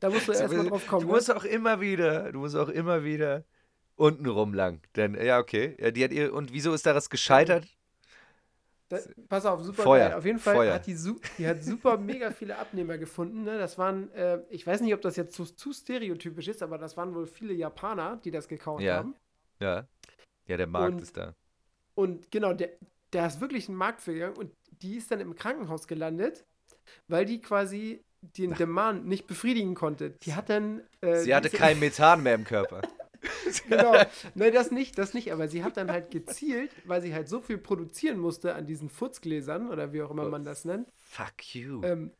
Da 0.00 0.10
musst 0.10 0.28
du 0.28 0.32
erstmal 0.32 0.68
drauf 0.68 0.86
kommen. 0.86 1.06
Du 1.06 1.12
musst 1.12 1.28
ne? 1.28 1.36
auch 1.36 1.44
immer 1.44 1.80
wieder, 1.80 2.32
du 2.32 2.40
musst 2.40 2.56
auch 2.56 2.68
immer 2.68 3.04
wieder 3.04 3.44
unten 3.96 4.26
rum 4.26 4.54
lang. 4.54 4.80
Denn, 4.96 5.14
ja, 5.14 5.38
okay. 5.38 5.76
Ja, 5.80 5.90
die 5.90 6.04
hat 6.04 6.12
ihr, 6.12 6.32
und 6.32 6.52
wieso 6.52 6.72
ist 6.72 6.86
daraus 6.86 7.10
gescheitert? 7.10 7.66
Da, 8.88 8.98
pass 9.28 9.44
auf, 9.44 9.62
super 9.62 9.82
Feuer. 9.82 10.16
Auf 10.16 10.24
jeden 10.24 10.38
Fall 10.38 10.54
Feuer. 10.54 10.74
hat 10.74 10.86
die, 10.86 10.96
die 11.36 11.46
hat 11.46 11.62
super 11.62 11.98
mega 11.98 12.30
viele 12.30 12.56
Abnehmer 12.56 12.96
gefunden. 12.96 13.44
Ne? 13.44 13.58
Das 13.58 13.76
waren, 13.76 14.10
äh, 14.12 14.40
ich 14.48 14.66
weiß 14.66 14.80
nicht, 14.80 14.94
ob 14.94 15.02
das 15.02 15.16
jetzt 15.16 15.34
zu, 15.34 15.44
zu, 15.44 15.72
stereotypisch 15.72 16.48
ist, 16.48 16.62
aber 16.62 16.78
das 16.78 16.96
waren 16.96 17.14
wohl 17.14 17.26
viele 17.26 17.52
Japaner, 17.52 18.18
die 18.24 18.30
das 18.30 18.48
gekauft 18.48 18.82
ja. 18.82 18.96
haben. 18.96 19.14
Ja. 19.60 19.86
Ja, 20.48 20.56
der 20.56 20.66
Markt 20.66 20.94
und, 20.94 21.02
ist 21.02 21.16
da. 21.16 21.34
Und 21.94 22.30
genau, 22.30 22.52
der, 22.54 22.70
der 23.12 23.26
ist 23.26 23.40
wirklich 23.40 23.68
ein 23.68 23.76
Markt 23.76 24.00
für 24.00 24.14
gegangen 24.14 24.36
und 24.36 24.52
die 24.82 24.96
ist 24.96 25.10
dann 25.10 25.20
im 25.20 25.34
Krankenhaus 25.34 25.86
gelandet, 25.86 26.44
weil 27.06 27.24
die 27.24 27.40
quasi 27.40 28.02
den 28.20 28.54
Demand 28.54 29.06
nicht 29.06 29.26
befriedigen 29.26 29.74
konnte. 29.74 30.10
Die 30.10 30.34
hat 30.34 30.48
dann. 30.48 30.82
Äh, 31.00 31.16
sie 31.16 31.34
hatte 31.34 31.50
kein 31.50 31.78
Methan 31.78 32.22
mehr 32.22 32.34
im 32.34 32.44
Körper. 32.44 32.82
genau. 33.68 33.94
Nein, 34.34 34.52
das 34.52 34.70
nicht, 34.70 34.98
das 34.98 35.14
nicht. 35.14 35.32
Aber 35.32 35.48
sie 35.48 35.62
hat 35.62 35.76
dann 35.76 35.90
halt 35.90 36.10
gezielt, 36.10 36.70
weil 36.84 37.02
sie 37.02 37.14
halt 37.14 37.28
so 37.28 37.40
viel 37.40 37.58
produzieren 37.58 38.18
musste 38.18 38.54
an 38.54 38.66
diesen 38.66 38.88
Furzgläsern 38.88 39.68
oder 39.68 39.92
wie 39.92 40.02
auch 40.02 40.10
immer 40.10 40.28
man 40.28 40.44
das 40.44 40.64
nennt. 40.64 40.90
Fuck 40.94 41.54
you. 41.54 41.82
Ähm, 41.84 42.12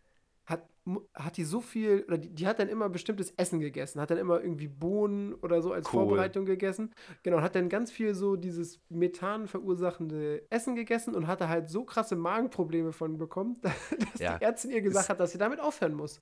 hat, 1.14 1.36
die 1.36 1.44
so 1.44 1.60
viel, 1.60 2.04
oder 2.06 2.18
die, 2.18 2.30
die, 2.30 2.46
hat 2.46 2.58
dann 2.58 2.68
immer 2.68 2.88
bestimmtes 2.88 3.32
Essen 3.36 3.60
gegessen, 3.60 4.00
hat 4.00 4.10
dann 4.10 4.18
immer 4.18 4.40
irgendwie 4.40 4.68
Bohnen 4.68 5.34
oder 5.34 5.60
so 5.60 5.72
als 5.72 5.86
cool. 5.86 6.04
Vorbereitung 6.04 6.44
gegessen. 6.44 6.94
Genau, 7.22 7.40
hat 7.40 7.54
dann 7.54 7.68
ganz 7.68 7.90
viel 7.90 8.14
so 8.14 8.36
dieses 8.36 8.80
Methan 8.88 9.48
verursachende 9.48 10.46
Essen 10.50 10.74
gegessen 10.74 11.14
und 11.14 11.26
hatte 11.26 11.48
halt 11.48 11.68
so 11.68 11.84
krasse 11.84 12.16
Magenprobleme 12.16 12.92
von 12.92 13.18
bekommen, 13.18 13.58
dass 13.62 14.20
ja. 14.20 14.38
die 14.38 14.44
Ärztin 14.44 14.70
ihr 14.70 14.80
gesagt 14.80 15.04
ist, 15.04 15.10
hat, 15.10 15.20
dass 15.20 15.32
sie 15.32 15.38
damit 15.38 15.60
aufhören 15.60 15.94
muss. 15.94 16.20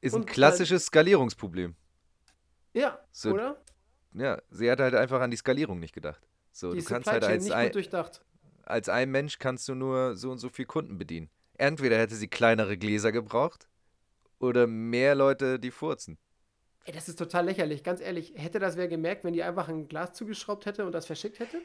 Ist 0.00 0.14
und 0.14 0.22
ein 0.22 0.26
klassisches 0.26 0.86
Skalierungsproblem. 0.86 1.74
Ja, 2.72 2.98
so, 3.12 3.32
oder? 3.32 3.62
Ja, 4.14 4.40
sie 4.50 4.70
hat 4.70 4.80
halt 4.80 4.94
einfach 4.94 5.20
an 5.20 5.30
die 5.30 5.36
Skalierung 5.36 5.78
nicht 5.78 5.94
gedacht. 5.94 6.20
So, 6.52 6.72
die 6.72 6.80
du 6.80 6.84
kannst 6.84 7.10
halt 7.10 7.24
als 7.24 7.50
ein, 7.50 7.72
als 8.64 8.88
ein 8.88 9.10
Mensch 9.10 9.38
kannst 9.38 9.68
du 9.68 9.74
nur 9.74 10.16
so 10.16 10.30
und 10.30 10.38
so 10.38 10.48
viele 10.48 10.66
Kunden 10.66 10.98
bedienen. 10.98 11.28
Entweder 11.56 11.98
hätte 11.98 12.14
sie 12.14 12.28
kleinere 12.28 12.76
Gläser 12.76 13.12
gebraucht 13.12 13.68
oder 14.44 14.66
mehr 14.66 15.14
Leute, 15.14 15.58
die 15.58 15.70
furzen. 15.70 16.18
Ey, 16.84 16.92
das 16.92 17.08
ist 17.08 17.18
total 17.18 17.46
lächerlich. 17.46 17.82
Ganz 17.82 18.00
ehrlich, 18.00 18.34
hätte 18.36 18.58
das 18.58 18.76
wer 18.76 18.88
gemerkt, 18.88 19.24
wenn 19.24 19.32
die 19.32 19.42
einfach 19.42 19.68
ein 19.68 19.88
Glas 19.88 20.12
zugeschraubt 20.12 20.66
hätte 20.66 20.84
und 20.84 20.92
das 20.92 21.06
verschickt 21.06 21.38
hätte? 21.38 21.62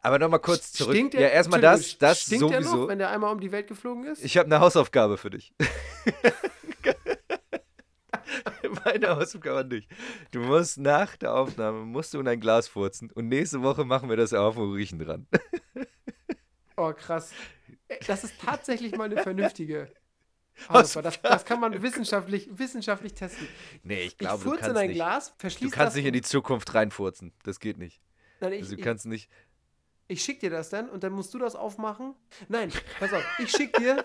Aber 0.00 0.18
nochmal 0.18 0.40
kurz 0.40 0.72
zurück. 0.72 0.94
Stinkt 0.94 1.14
der, 1.14 1.20
ja, 1.22 1.28
erstmal 1.28 1.60
das, 1.60 1.96
das 1.98 2.20
stinkt 2.22 2.40
sowieso. 2.40 2.50
Der 2.50 2.80
noch, 2.80 2.88
wenn 2.88 2.98
der 2.98 3.10
einmal 3.10 3.32
um 3.32 3.40
die 3.40 3.52
Welt 3.52 3.66
geflogen 3.66 4.04
ist? 4.04 4.22
Ich 4.22 4.36
habe 4.36 4.46
eine 4.46 4.60
Hausaufgabe 4.60 5.16
für 5.16 5.30
dich. 5.30 5.54
Meine 8.84 9.16
Hausaufgabe 9.16 9.64
nicht. 9.74 9.90
Du 10.30 10.40
musst 10.40 10.78
nach 10.78 11.16
der 11.16 11.34
Aufnahme 11.34 11.86
musst 11.86 12.12
du 12.12 12.20
in 12.20 12.28
ein 12.28 12.40
Glas 12.40 12.68
furzen 12.68 13.10
und 13.12 13.28
nächste 13.28 13.62
Woche 13.62 13.84
machen 13.84 14.10
wir 14.10 14.16
das 14.16 14.34
auf 14.34 14.56
und 14.58 14.72
riechen 14.74 14.98
dran. 14.98 15.26
oh, 16.76 16.92
krass. 16.92 17.32
Das 18.06 18.24
ist 18.24 18.34
tatsächlich 18.40 18.96
mal 18.96 19.04
eine 19.04 19.22
vernünftige. 19.22 19.90
Also, 20.68 21.02
das, 21.02 21.20
das, 21.20 21.44
kann 21.44 21.60
man 21.60 21.82
wissenschaftlich, 21.82 22.48
wissenschaftlich 22.52 23.14
testen. 23.14 23.48
Nee, 23.82 24.04
ich 24.04 24.18
glaube, 24.18 24.38
ich 24.38 24.44
du 24.44 24.50
kannst 24.50 24.70
in 24.70 24.76
ein 24.76 24.88
nicht. 24.88 24.96
Glas, 24.96 25.34
verschließ 25.38 25.70
Du 25.70 25.76
kannst 25.76 25.96
nicht 25.96 26.06
in 26.06 26.12
die 26.12 26.22
Zukunft 26.22 26.74
reinfurzen. 26.74 27.32
Das 27.42 27.60
geht 27.60 27.78
nicht. 27.78 28.00
Nein, 28.40 28.52
ich, 28.52 28.62
also, 28.62 28.76
du 28.76 28.82
kannst 28.82 29.06
nicht. 29.06 29.28
Ich 30.06 30.22
schick 30.22 30.40
dir 30.40 30.50
das 30.50 30.70
dann 30.70 30.88
und 30.90 31.02
dann 31.02 31.12
musst 31.12 31.32
du 31.34 31.38
das 31.38 31.56
aufmachen. 31.56 32.14
Nein, 32.48 32.70
pass 32.98 33.12
auf, 33.12 33.24
ich 33.38 33.50
schick 33.50 33.72
dir. 33.76 34.04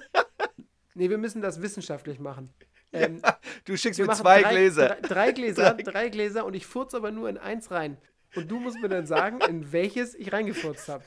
Nee, 0.96 1.10
wir 1.10 1.18
müssen 1.18 1.42
das 1.42 1.62
wissenschaftlich 1.62 2.20
machen. 2.20 2.54
Ähm, 2.92 3.22
ja, 3.24 3.38
du 3.66 3.78
schickst 3.78 4.00
mir 4.00 4.10
zwei 4.14 4.42
drei, 4.42 4.50
Gläser. 4.50 4.88
Drei, 4.88 5.02
drei 5.02 5.32
Gläser, 5.32 5.74
drei. 5.74 5.84
drei 5.84 6.10
Gläser 6.10 6.46
und 6.46 6.56
ich 6.56 6.66
furze 6.66 6.98
aber 6.98 7.12
nur 7.12 7.30
in 7.30 7.38
eins 7.38 7.72
rein. 7.72 7.98
Und 8.36 8.50
du 8.50 8.60
musst 8.60 8.80
mir 8.80 8.90
dann 8.90 9.06
sagen, 9.06 9.40
in 9.48 9.72
welches 9.72 10.16
ich 10.16 10.32
reingefurzt 10.32 10.90
habe. 10.90 11.04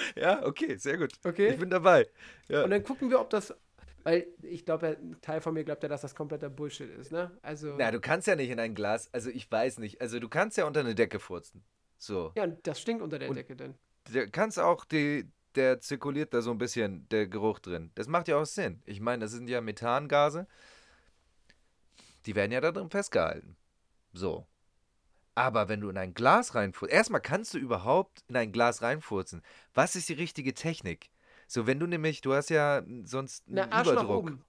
Ja, 0.16 0.44
okay, 0.44 0.76
sehr 0.76 0.98
gut. 0.98 1.12
Okay. 1.24 1.50
Ich 1.50 1.58
bin 1.58 1.70
dabei. 1.70 2.08
Ja. 2.48 2.64
Und 2.64 2.70
dann 2.70 2.82
gucken 2.82 3.10
wir, 3.10 3.20
ob 3.20 3.30
das. 3.30 3.54
Weil 4.04 4.26
ich 4.42 4.64
glaube, 4.64 4.96
ein 5.00 5.16
Teil 5.20 5.40
von 5.40 5.54
mir 5.54 5.64
glaubt 5.64 5.82
ja, 5.82 5.88
dass 5.88 6.02
das 6.02 6.14
kompletter 6.14 6.48
Bullshit 6.48 6.90
ist, 6.90 7.12
ne? 7.12 7.30
Also. 7.42 7.74
Na, 7.76 7.90
du 7.90 8.00
kannst 8.00 8.26
ja 8.26 8.36
nicht 8.36 8.50
in 8.50 8.60
ein 8.60 8.74
Glas, 8.74 9.12
also 9.12 9.28
ich 9.30 9.50
weiß 9.50 9.78
nicht. 9.78 10.00
Also 10.00 10.18
du 10.18 10.28
kannst 10.28 10.56
ja 10.56 10.66
unter 10.66 10.80
eine 10.80 10.94
Decke 10.94 11.18
furzen. 11.18 11.64
So. 11.98 12.32
Ja, 12.36 12.46
das 12.46 12.80
stinkt 12.80 13.02
unter 13.02 13.18
der 13.18 13.28
und 13.28 13.36
Decke 13.36 13.56
denn. 13.56 13.74
Du 14.10 14.28
kannst 14.30 14.58
auch 14.58 14.84
die, 14.84 15.30
der 15.56 15.80
zirkuliert 15.80 16.32
da 16.32 16.40
so 16.40 16.50
ein 16.52 16.58
bisschen 16.58 17.08
der 17.08 17.26
Geruch 17.26 17.58
drin. 17.58 17.90
Das 17.96 18.06
macht 18.06 18.28
ja 18.28 18.36
auch 18.36 18.46
Sinn. 18.46 18.82
Ich 18.86 19.00
meine, 19.00 19.24
das 19.24 19.32
sind 19.32 19.48
ja 19.48 19.60
Methangase. 19.60 20.46
Die 22.26 22.34
werden 22.34 22.52
ja 22.52 22.60
da 22.60 22.72
drin 22.72 22.90
festgehalten. 22.90 23.56
So. 24.12 24.46
Aber 25.38 25.68
wenn 25.68 25.80
du 25.80 25.88
in 25.88 25.96
ein 25.96 26.14
Glas 26.14 26.56
reinfurzt, 26.56 26.92
erstmal 26.92 27.20
kannst 27.20 27.54
du 27.54 27.58
überhaupt 27.58 28.24
in 28.26 28.36
ein 28.36 28.50
Glas 28.50 28.82
reinfurzen. 28.82 29.42
Was 29.72 29.94
ist 29.94 30.08
die 30.08 30.14
richtige 30.14 30.52
Technik? 30.52 31.10
So, 31.46 31.68
wenn 31.68 31.78
du 31.78 31.86
nämlich, 31.86 32.22
du 32.22 32.34
hast 32.34 32.50
ja 32.50 32.82
sonst 33.04 33.46
einen 33.46 33.54
Na, 33.54 33.70
Arsch 33.70 33.86
Überdruck. 33.86 34.08
Nach 34.08 34.32
oben. 34.32 34.44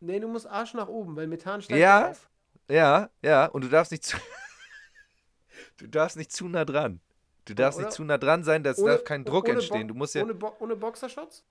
Nee, 0.00 0.18
du 0.18 0.26
musst 0.26 0.48
Arsch 0.48 0.74
nach 0.74 0.88
oben, 0.88 1.14
weil 1.14 1.28
Methan 1.28 1.62
steigt 1.62 1.80
ja, 1.80 2.10
auf. 2.10 2.28
Ja, 2.68 3.10
ja, 3.22 3.46
und 3.46 3.62
du 3.62 3.68
darfst 3.68 3.92
nicht 3.92 4.04
zu, 4.04 4.16
du 5.76 5.86
darfst 5.86 6.16
nicht 6.16 6.32
zu 6.32 6.48
nah 6.48 6.64
dran. 6.64 7.00
Du 7.44 7.54
darfst 7.54 7.78
Oder 7.78 7.86
nicht 7.86 7.94
zu 7.94 8.02
nah 8.02 8.18
dran 8.18 8.42
sein, 8.42 8.64
da 8.64 8.72
darf 8.72 9.04
kein 9.04 9.24
Druck 9.24 9.48
entstehen. 9.48 9.86
Du 9.86 9.94
musst 9.94 10.16
ja 10.16 10.24
ohne, 10.24 10.34
Bo 10.34 10.56
ohne 10.58 10.74
Boxershotz? 10.74 11.44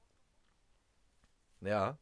Ja, 1.61 1.97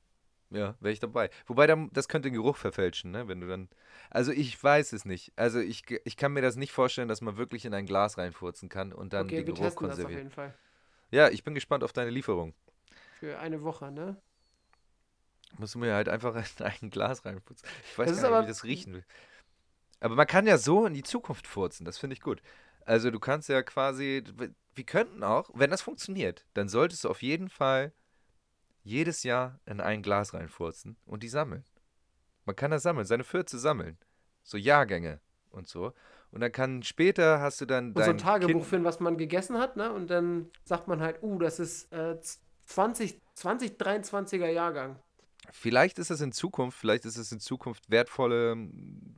ja, 0.52 0.76
wäre 0.80 0.92
ich 0.92 1.00
dabei. 1.00 1.30
Wobei, 1.48 1.66
das 1.68 2.08
könnte 2.08 2.30
den 2.30 2.34
Geruch 2.34 2.58
verfälschen, 2.58 3.12
ne? 3.12 3.28
Wenn 3.28 3.40
du 3.40 3.48
dann. 3.48 3.70
Also 4.10 4.32
ich 4.32 4.62
weiß 4.62 4.92
es 4.94 5.06
nicht. 5.06 5.32
Also 5.38 5.60
ich, 5.60 5.84
ich 6.04 6.18
kann 6.18 6.34
mir 6.34 6.42
das 6.42 6.58
nicht 6.58 6.74
vorstellen, 6.74 7.08
dass 7.08 7.22
man 7.22 7.38
wirklich 7.38 7.66
in 7.66 7.74
ein 7.74 7.86
Glas 7.86 8.18
reinfurzen 8.18 8.68
kann 8.68 8.92
und 8.92 9.14
dann 9.14 9.28
okay, 9.28 9.44
den 9.44 9.56
Geruch 9.56 9.76
konserviert. 9.76 10.00
Das 10.00 10.06
auf 10.06 10.12
jeden 10.12 10.32
Fall. 10.32 10.54
Ja, 11.10 11.30
ich 11.30 11.44
bin 11.44 11.56
gespannt 11.56 11.84
auf 11.84 11.94
deine 11.94 12.10
Lieferung. 12.10 12.54
Für 13.20 13.40
eine 13.40 13.64
Woche, 13.64 13.92
ne? 13.92 14.18
Musst 15.58 15.76
du 15.76 15.80
mir 15.80 15.94
halt 15.94 16.10
einfach 16.10 16.36
in 16.36 16.66
ein 16.66 16.90
Glas 16.90 17.26
reinfurzen. 17.26 17.68
Ich 17.90 17.98
weiß 17.98 18.10
das 18.10 18.22
gar 18.22 18.38
nicht, 18.38 18.44
wie 18.44 18.52
das 18.52 18.64
riechen 18.64 18.94
will. 18.94 19.06
Aber 20.02 20.16
man 20.16 20.28
kann 20.28 20.48
ja 20.48 20.58
so 20.58 20.86
in 20.86 20.94
die 20.94 21.04
Zukunft 21.04 21.48
furzen, 21.48 21.86
das 21.86 21.98
finde 21.98 22.16
ich 22.16 22.22
gut. 22.22 22.42
Also 22.86 23.12
du 23.12 23.20
kannst 23.20 23.48
ja 23.50 23.62
quasi, 23.62 24.24
wir 24.74 24.86
könnten 24.86 25.24
auch, 25.24 25.52
wenn 25.54 25.70
das 25.70 25.84
funktioniert, 25.84 26.46
dann 26.56 26.68
solltest 26.68 27.04
du 27.04 27.10
auf 27.10 27.22
jeden 27.22 27.50
Fall 27.50 27.94
jedes 28.84 29.24
Jahr 29.24 29.60
in 29.66 29.82
ein 29.82 30.02
Glas 30.02 30.34
reinfurzen 30.34 30.98
und 31.06 31.24
die 31.24 31.30
sammeln. 31.30 31.64
Man 32.46 32.56
kann 32.56 32.72
das 32.72 32.84
sammeln, 32.84 33.06
seine 33.06 33.24
Fürze 33.24 33.60
sammeln. 33.60 33.98
So 34.44 34.58
Jahrgänge 34.58 35.20
und 35.50 35.68
so. 35.68 35.94
Und 36.32 36.42
dann 36.42 36.52
kann 36.52 36.82
später 36.82 37.40
hast 37.40 37.62
du 37.62 37.66
dann 37.66 37.90
und 37.90 37.98
dein 37.98 38.06
so 38.06 38.12
ein 38.12 38.18
Tagebuch 38.18 38.54
kind 38.54 38.66
führen, 38.66 38.84
was 38.84 39.00
man 39.00 39.18
gegessen 39.18 39.58
hat, 39.58 39.76
ne? 39.76 39.92
Und 39.92 40.10
dann 40.10 40.50
sagt 40.64 40.88
man 40.88 41.02
halt, 41.02 41.22
uh, 41.22 41.38
das 41.38 41.60
ist 41.60 41.92
äh, 41.92 42.18
20, 42.66 43.20
2023er 43.38 44.48
Jahrgang. 44.48 44.98
Vielleicht 45.52 46.00
ist 46.00 46.10
es 46.10 46.22
in 46.22 46.32
Zukunft, 46.32 46.78
vielleicht 46.78 47.06
ist 47.06 47.18
es 47.18 47.32
in 47.32 47.40
Zukunft 47.40 47.90
wertvolle, 47.90 48.56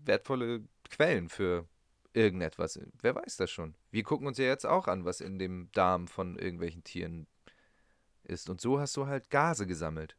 wertvolle 0.03 0.64
Quellen 0.89 1.30
für 1.30 1.68
irgendetwas. 2.14 2.80
Wer 3.01 3.16
weiß 3.16 3.38
das 3.38 3.51
schon? 3.51 3.76
Wir 3.91 4.03
gucken 4.03 4.28
uns 4.28 4.38
ja 4.38 4.45
jetzt 4.45 4.66
auch 4.66 4.88
an, 4.88 5.05
was 5.05 5.22
in 5.22 5.38
dem 5.38 5.70
Darm 5.74 6.07
von 6.07 6.38
irgendwelchen 6.38 6.84
Tieren 6.84 7.28
ist. 8.26 8.49
Und 8.49 8.61
so 8.61 8.80
hast 8.80 8.95
du 8.97 9.05
halt 9.07 9.30
Gase 9.30 9.65
gesammelt. 9.67 10.15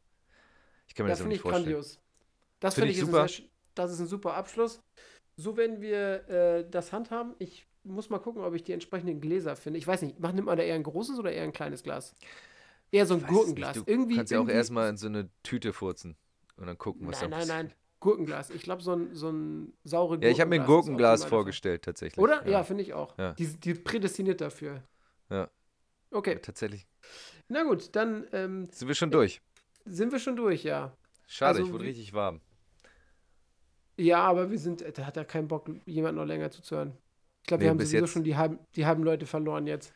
Ich 0.87 0.95
kann 0.95 1.05
mir 1.05 1.11
das, 1.11 1.19
Das 1.19 1.27
nicht 1.27 1.37
ich 1.37 1.41
vorstellen. 1.41 1.65
grandios. 1.65 1.99
Das 2.59 2.75
Finde 2.75 2.87
finde 2.87 2.91
ich 2.91 2.97
ich, 2.97 3.03
ist 3.03 3.11
super. 3.11 3.23
ein 3.23 3.49
das 3.75 3.91
ist 3.91 3.99
ein 3.99 4.07
super 4.07 4.33
Abschluss. 4.35 4.81
So 5.35 5.57
werden 5.57 5.81
wir 5.81 6.29
äh, 6.29 6.69
das 6.69 6.93
handhaben. 6.93 7.35
Ich 7.39 7.67
muss 7.83 8.09
mal 8.09 8.19
gucken, 8.19 8.41
ob 8.43 8.53
ich 8.53 8.63
die 8.63 8.71
entsprechenden 8.71 9.19
Gläser 9.19 9.55
finde. 9.55 9.77
Ich 9.79 9.85
weiß 9.85 10.01
nicht, 10.01 10.19
macht, 10.19 10.33
nimmt 10.35 10.47
man 10.47 10.57
da 10.57 10.63
eher 10.63 10.75
ein 10.75 10.83
großes 10.83 11.19
oder 11.19 11.31
eher 11.31 11.43
ein 11.43 11.51
kleines 11.51 11.83
Glas? 11.83 12.15
Eher 12.91 13.05
so 13.05 13.15
ein 13.15 13.17
es 13.17 13.23
nicht. 13.23 13.33
Gurkenglas. 13.33 13.75
Du 13.77 13.83
irgendwie, 13.85 14.15
kannst 14.15 14.31
ja 14.31 14.39
auch 14.39 14.47
erstmal 14.47 14.89
in 14.89 14.97
so 14.97 15.07
eine 15.07 15.29
Tüte 15.43 15.73
furzen 15.73 16.15
und 16.55 16.67
dann 16.67 16.77
gucken, 16.77 17.07
was 17.07 17.19
Nein, 17.21 17.31
da 17.31 17.37
nein, 17.37 17.47
passiert. 17.47 17.67
nein. 17.69 17.73
Gurkenglas. 17.99 18.49
Ich 18.51 18.61
glaube, 18.61 18.81
so 18.83 18.93
ein, 18.93 19.15
so 19.15 19.29
ein 19.31 19.73
saure 19.83 20.19
Ja, 20.21 20.29
ich 20.29 20.39
habe 20.39 20.49
mir 20.49 20.61
ein 20.61 20.67
Gurkenglas 20.67 21.25
vorgestellt, 21.25 21.83
tatsächlich. 21.83 22.23
Oder? 22.23 22.47
Ja, 22.47 22.63
finde 22.63 22.83
ich 22.83 22.93
auch. 22.93 23.17
Ja. 23.17 23.33
Die, 23.33 23.47
die 23.47 23.73
prädestiniert 23.73 24.41
dafür. 24.41 24.83
Ja. 25.29 25.49
Okay, 26.11 26.39
Tatsächlich. 26.39 26.87
Na 27.47 27.63
gut, 27.63 27.95
dann 27.95 28.25
ähm, 28.33 28.67
Sind 28.71 28.87
wir 28.87 28.95
schon 28.95 29.11
durch. 29.11 29.41
sind 29.85 30.11
wir 30.11 30.19
schon 30.19 30.35
durch, 30.35 30.63
ja. 30.63 30.91
Schade, 31.27 31.57
Also 31.59 31.63
ich 31.67 31.71
wurde 31.73 31.85
richtig 31.85 32.13
warm. 32.13 32.41
Ja, 33.97 34.19
aber 34.23 34.51
wir 34.51 34.59
sind, 34.59 34.83
da 34.97 35.05
hat 35.05 35.17
er 35.17 35.25
keinen 35.25 35.47
Bock, 35.47 35.69
jemand 35.85 36.17
noch 36.17 36.25
länger 36.25 36.51
zuzuhören. 36.51 36.97
Ich 37.41 37.47
glaube, 37.47 37.61
Nee, 37.61 37.65
wir 37.67 37.69
haben 37.71 37.79
sowieso 37.79 37.97
jetzt- 37.97 38.09
schon 38.11 38.23
die 38.23 38.35
halben, 38.35 38.59
die 38.75 38.85
halben 38.85 39.03
Leute 39.03 39.25
verloren 39.25 39.67
jetzt. 39.67 39.93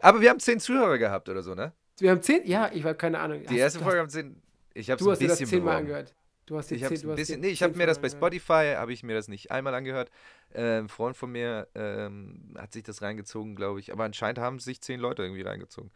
Aber 0.00 0.20
wir 0.20 0.28
haben 0.30 0.40
zehn 0.40 0.60
Zuhörer 0.60 0.98
gehabt 0.98 1.28
oder 1.28 1.42
so, 1.42 1.54
ne? 1.54 1.72
Wir 1.98 2.10
haben 2.10 2.22
zehn, 2.22 2.44
ja, 2.46 2.70
ich 2.72 2.82
habe 2.84 2.94
keine 2.96 3.20
Ahnung. 3.20 3.40
Die 3.42 3.48
Hast- 3.48 3.54
erste 3.56 3.78
Folge 3.80 4.00
haben 4.00 4.10
zehn. 4.10 4.42
Ich 4.74 4.90
habe 4.90 5.00
es 5.02 5.20
ein 5.20 5.28
bisschen 5.28 5.46
zehnmal 5.46 5.76
angehört. 5.78 6.14
Du 6.46 6.58
hast 6.58 6.72
Ich 6.72 6.82
habe 6.82 6.94
ein 6.94 7.14
bisschen, 7.14 7.40
nee, 7.40 7.48
ich 7.48 7.62
habe 7.62 7.76
mir 7.76 7.86
das 7.86 8.00
bei. 8.00 8.08
Spotify, 8.08 8.74
habe 8.76 8.92
ich 8.92 9.02
mir 9.04 9.14
das 9.14 9.28
nicht 9.28 9.50
einmal 9.52 9.74
angehört. 9.74 10.10
Äh, 10.52 10.78
ein 10.80 10.88
Freund 10.88 11.16
von 11.16 11.30
mir 11.30 11.68
ähm, 11.74 12.54
hat 12.58 12.72
sich 12.72 12.82
das 12.82 13.00
reingezogen, 13.00 13.54
glaube 13.54 13.78
ich. 13.80 13.92
Aber 13.92 14.04
anscheinend 14.04 14.38
haben 14.40 14.58
sich 14.58 14.80
zehn 14.82 14.98
Leute 14.98 15.22
irgendwie 15.22 15.42
reingezogen. 15.42 15.90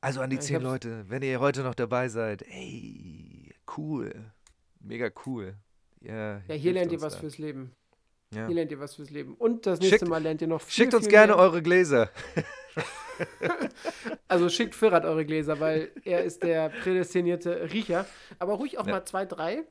Also 0.00 0.20
an 0.20 0.30
die 0.30 0.36
Ja, 0.36 0.42
zehn 0.42 0.62
Leute, 0.62 1.04
wenn 1.08 1.22
ihr 1.22 1.40
heute 1.40 1.62
noch 1.62 1.74
dabei 1.74 2.08
seid, 2.08 2.42
ey, 2.42 3.52
cool, 3.76 4.12
mega 4.80 5.10
cool. 5.26 5.54
Ja, 6.00 6.40
Ja, 6.48 6.54
hier 6.54 6.72
lernt 6.72 6.92
ihr 6.92 7.00
was 7.02 7.14
da. 7.14 7.20
fürs 7.20 7.36
Leben. 7.38 7.72
Ja. 8.32 8.46
Hier 8.46 8.54
lernt 8.54 8.70
ihr 8.70 8.80
was 8.80 8.94
fürs 8.94 9.10
Leben. 9.10 9.34
Und 9.34 9.66
das 9.66 9.80
nächste 9.80 9.98
Schickt- 9.98 10.08
Mal 10.08 10.22
lernt 10.22 10.40
ihr 10.40 10.46
noch 10.46 10.60
viel, 10.62 10.72
Schickt 10.72 10.94
uns 10.94 11.04
viel 11.04 11.10
gerne 11.10 11.34
mehr. 11.34 11.42
eure 11.42 11.62
Gläser. 11.62 12.10
Also 14.28 14.48
schickt 14.48 14.74
Firat 14.74 15.04
eure 15.04 15.26
Gläser, 15.26 15.60
weil 15.60 15.90
er 16.04 16.24
ist 16.24 16.42
der 16.42 16.70
prädestinierte 16.70 17.70
Riecher. 17.72 18.06
Aber 18.38 18.54
ruhig 18.54 18.78
auch 18.78 18.86
Ja. 18.86 18.92
mal 18.92 19.04
zwei, 19.04 19.26
drei. 19.26 19.64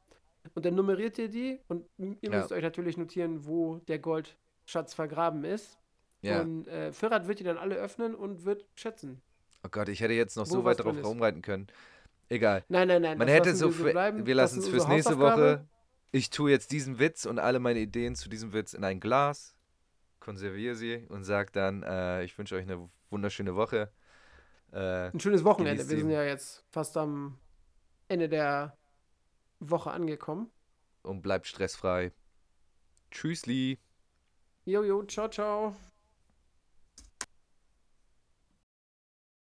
Und 0.54 0.66
dann 0.66 0.76
nummeriert 0.76 1.18
ihr 1.18 1.30
die. 1.30 1.60
Und 1.68 1.86
ihr 1.98 2.16
Ja. 2.22 2.38
müsst 2.40 2.52
euch 2.52 2.62
natürlich 2.62 2.96
notieren, 2.98 3.46
wo 3.48 3.78
der 3.88 3.98
Goldschatz 3.98 4.94
vergraben 4.94 5.44
ist. 5.46 5.80
Ja. 6.22 6.42
Und 6.42 6.68
äh, 6.68 6.92
Firat 6.92 7.28
wird 7.28 7.40
die 7.40 7.44
dann 7.44 7.58
alle 7.58 7.76
öffnen 7.76 8.14
und 8.14 8.46
wird 8.46 8.68
schätzen. 8.76 9.22
Oh 9.64 9.70
Gott, 9.70 9.89
ich 9.89 9.99
hätte 9.99 10.14
jetzt 10.14 10.36
noch 10.38 10.45
Wo 10.47 10.51
so 10.51 10.64
weit 10.64 10.80
drauf 10.80 10.95
ist. 10.97 11.05
rumreiten 11.05 11.41
können. 11.41 11.68
Egal. 12.30 12.64
Nein, 12.70 12.88
nein, 12.88 13.01
nein. 13.01 13.18
Man 13.18 13.28
hätte 13.28 13.55
so, 13.55 13.76
wir 13.78 13.91
bleiben. 13.91 14.26
wir 14.26 14.36
lassen 14.36 14.60
es 14.60 14.70
fürs 14.70 14.88
nächste. 14.88 15.18
Woche. 15.20 15.68
Ich 16.12 16.30
tue 16.30 16.49
jetzt 16.51 16.72
diesen 16.72 16.97
Witz 16.99 17.26
und 17.26 17.39
alle 17.39 17.60
meine 17.60 17.80
Ideen 17.80 18.16
zu 18.16 18.30
diesem 18.30 18.53
Witz 18.53 18.74
in 18.74 18.84
ein 18.84 18.99
Glas, 18.99 19.55
konserviere 20.20 20.76
sie 20.76 21.05
und 21.10 21.24
sage 21.24 21.51
dann, 21.51 21.84
äh, 21.84 22.24
ich 22.24 22.38
wünsche 22.38 22.55
euch 22.55 22.64
eine 22.64 22.89
wunderschöne 23.10 23.55
Woche. 23.55 23.91
Äh, 24.72 25.10
Ein 25.12 25.20
schönes 25.20 25.43
Wochenende. 25.43 25.88
Wir 25.89 25.97
sind 25.97 26.10
ja 26.10 26.24
jetzt 26.24 26.64
fast 26.70 26.95
am 26.97 27.38
Ende 28.07 28.30
der 28.30 28.78
Woche 29.60 29.91
angekommen. 29.91 30.49
und 31.01 31.22
bleibt 31.22 31.47
stressfrei. 31.47 32.12
Tschüssli. 33.12 33.80
Jojo, 34.66 35.03
ciao, 35.05 35.28
ciao. 35.30 35.76